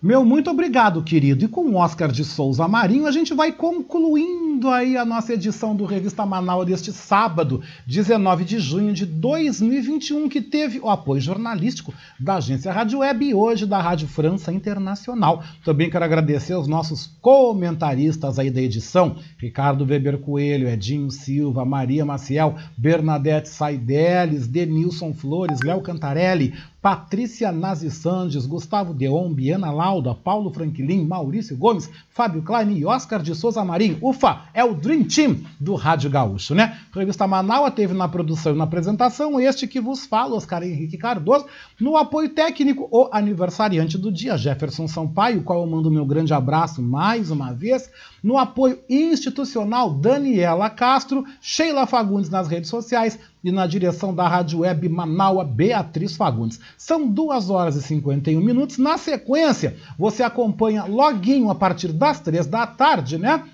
[0.00, 1.44] Meu muito obrigado, querido.
[1.44, 5.84] E com Oscar de Souza Marinho, a gente vai concluindo aí a nossa edição do
[5.84, 12.36] Revista Manaus deste sábado, 19 de junho de 2021, que teve o apoio jornalístico da
[12.36, 15.44] agência Rádio Web e hoje da Rádio França Internacional.
[15.62, 22.04] Também quero agradecer aos nossos comentaristas aí da edição, Ricardo Weber Coelho, Edinho Silva, Maria
[22.04, 26.54] Maciel, Bernadette Saideles, Denilson Flores, Léo Cantarelli,
[26.86, 33.20] Patrícia Nazi Sandes, Gustavo Deon, Biana Lauda, Paulo Franklin, Maurício Gomes, Fábio Klein e Oscar
[33.20, 33.98] de Souza Marinho.
[34.00, 36.78] Ufa, é o Dream Team do Rádio Gaúcho, né?
[36.94, 41.46] Revista Manaus teve na produção e na apresentação este que vos fala, Oscar Henrique Cardoso,
[41.80, 46.82] no apoio técnico, o aniversariante do dia, Jefferson Sampaio, qual eu mando meu grande abraço
[46.82, 47.90] mais uma vez.
[48.22, 54.60] No apoio institucional, Daniela Castro, Sheila Fagundes nas redes sociais e na direção da Rádio
[54.60, 56.58] Web Manaua, Beatriz Fagundes.
[56.76, 58.78] São 2 horas e 51 minutos.
[58.78, 63.44] Na sequência, você acompanha loguinho a partir das 3 da tarde, né?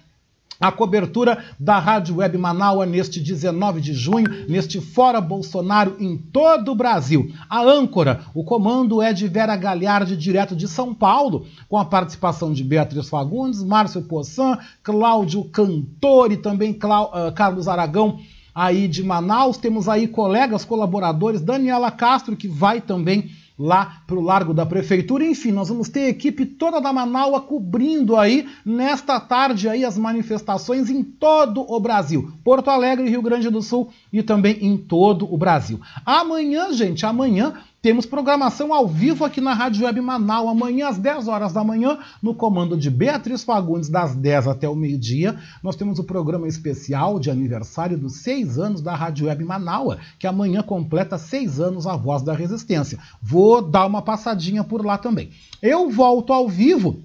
[0.62, 6.70] A cobertura da Rádio Web Manaua neste 19 de junho, neste Fora Bolsonaro em todo
[6.70, 7.32] o Brasil.
[7.50, 12.52] A âncora, o comando é de Vera Galhardi, direto de São Paulo, com a participação
[12.52, 18.20] de Beatriz Fagundes, Márcio Poçan, Cláudio Cantor e também Clau- ah, Carlos Aragão
[18.54, 19.56] aí de Manaus.
[19.56, 23.30] Temos aí colegas, colaboradores, Daniela Castro, que vai também
[23.62, 25.24] lá para o Largo da Prefeitura.
[25.24, 29.96] Enfim, nós vamos ter a equipe toda da Manaua cobrindo aí nesta tarde aí as
[29.96, 32.32] manifestações em todo o Brasil.
[32.42, 35.80] Porto Alegre, Rio Grande do Sul e também em todo o Brasil.
[36.04, 41.26] Amanhã, gente, amanhã temos programação ao vivo aqui na Rádio Web Manaus, amanhã às 10
[41.26, 45.36] horas da manhã, no comando de Beatriz Fagundes, das 10 até o meio-dia.
[45.64, 50.28] Nós temos o programa especial de aniversário dos seis anos da Rádio Web Manaus, que
[50.28, 53.00] amanhã completa seis anos a Voz da Resistência.
[53.20, 55.30] Vou dar uma passadinha por lá também.
[55.60, 57.02] Eu volto ao vivo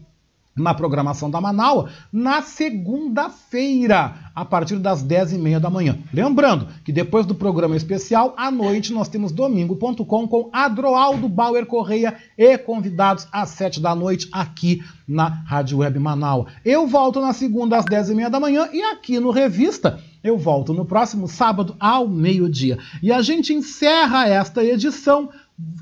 [0.58, 5.98] na programação da Manaus na segunda-feira, a partir das 10h30 da manhã.
[6.14, 12.16] Lembrando que depois do programa especial, à noite, nós temos domingo.com com Adroaldo Bauer Correia
[12.38, 16.52] e convidados às 7 da noite aqui na Rádio Web Manaus.
[16.66, 20.84] Eu volto na segunda às 10h30 da manhã e aqui no Revista eu volto no
[20.84, 22.78] próximo sábado ao meio-dia.
[23.02, 25.30] E a gente encerra esta edição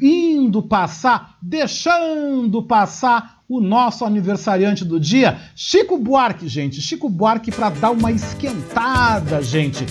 [0.02, 6.82] indo passar, deixando passar o nosso aniversariante do dia, Chico Buarque, gente.
[6.82, 9.86] Chico Buarque para dar uma esquentada, gente.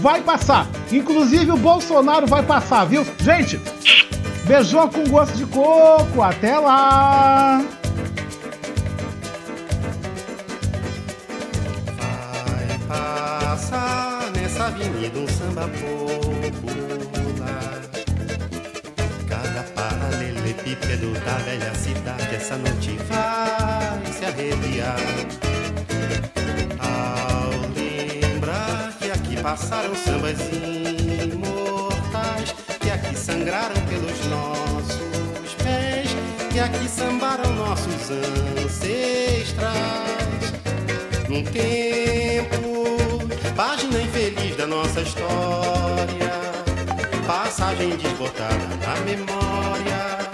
[0.00, 0.68] Vai passar.
[0.90, 3.04] Inclusive o Bolsonaro vai passar, viu?
[3.20, 3.60] Gente,
[4.46, 6.22] beijão com gosto de coco.
[6.22, 7.62] Até lá.
[12.46, 16.83] Vai passar nessa avenida um samba popular.
[20.74, 24.96] Paralelepípedo da velha cidade essa noite vai se arrepiar.
[26.78, 30.38] Ao lembrar que aqui passaram sambas
[31.32, 36.08] imortais, que aqui sangraram pelos nossos pés,
[36.52, 38.10] que aqui sambaram nossos
[38.64, 39.74] ancestrais.
[41.28, 42.86] Num tempo,
[43.56, 46.32] página infeliz da nossa história,
[47.26, 50.33] passagem desbotada na memória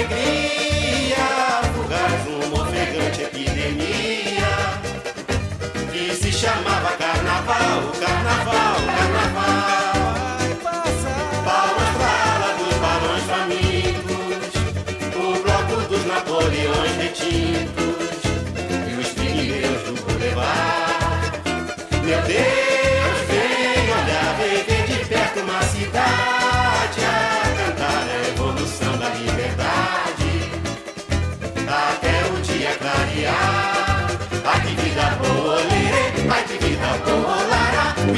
[0.00, 1.26] alegria,
[1.74, 4.50] fugaz, uma ofegante epidemia,
[5.92, 8.19] que se chamava carnaval, carnaval,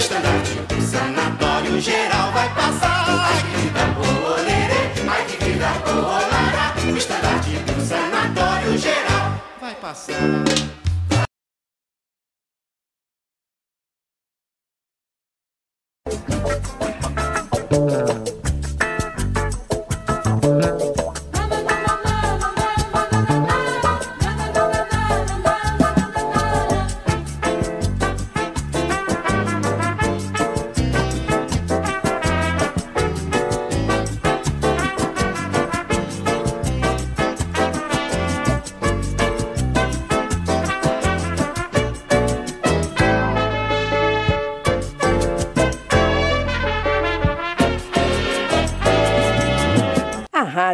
[0.03, 3.05] o estandarte do sanatório geral vai passar.
[3.09, 9.41] Ai que vida boa, lerê, ai que vida boa, lara, o estandarte do sanatório geral
[9.61, 10.15] vai passar.
[18.09, 18.22] A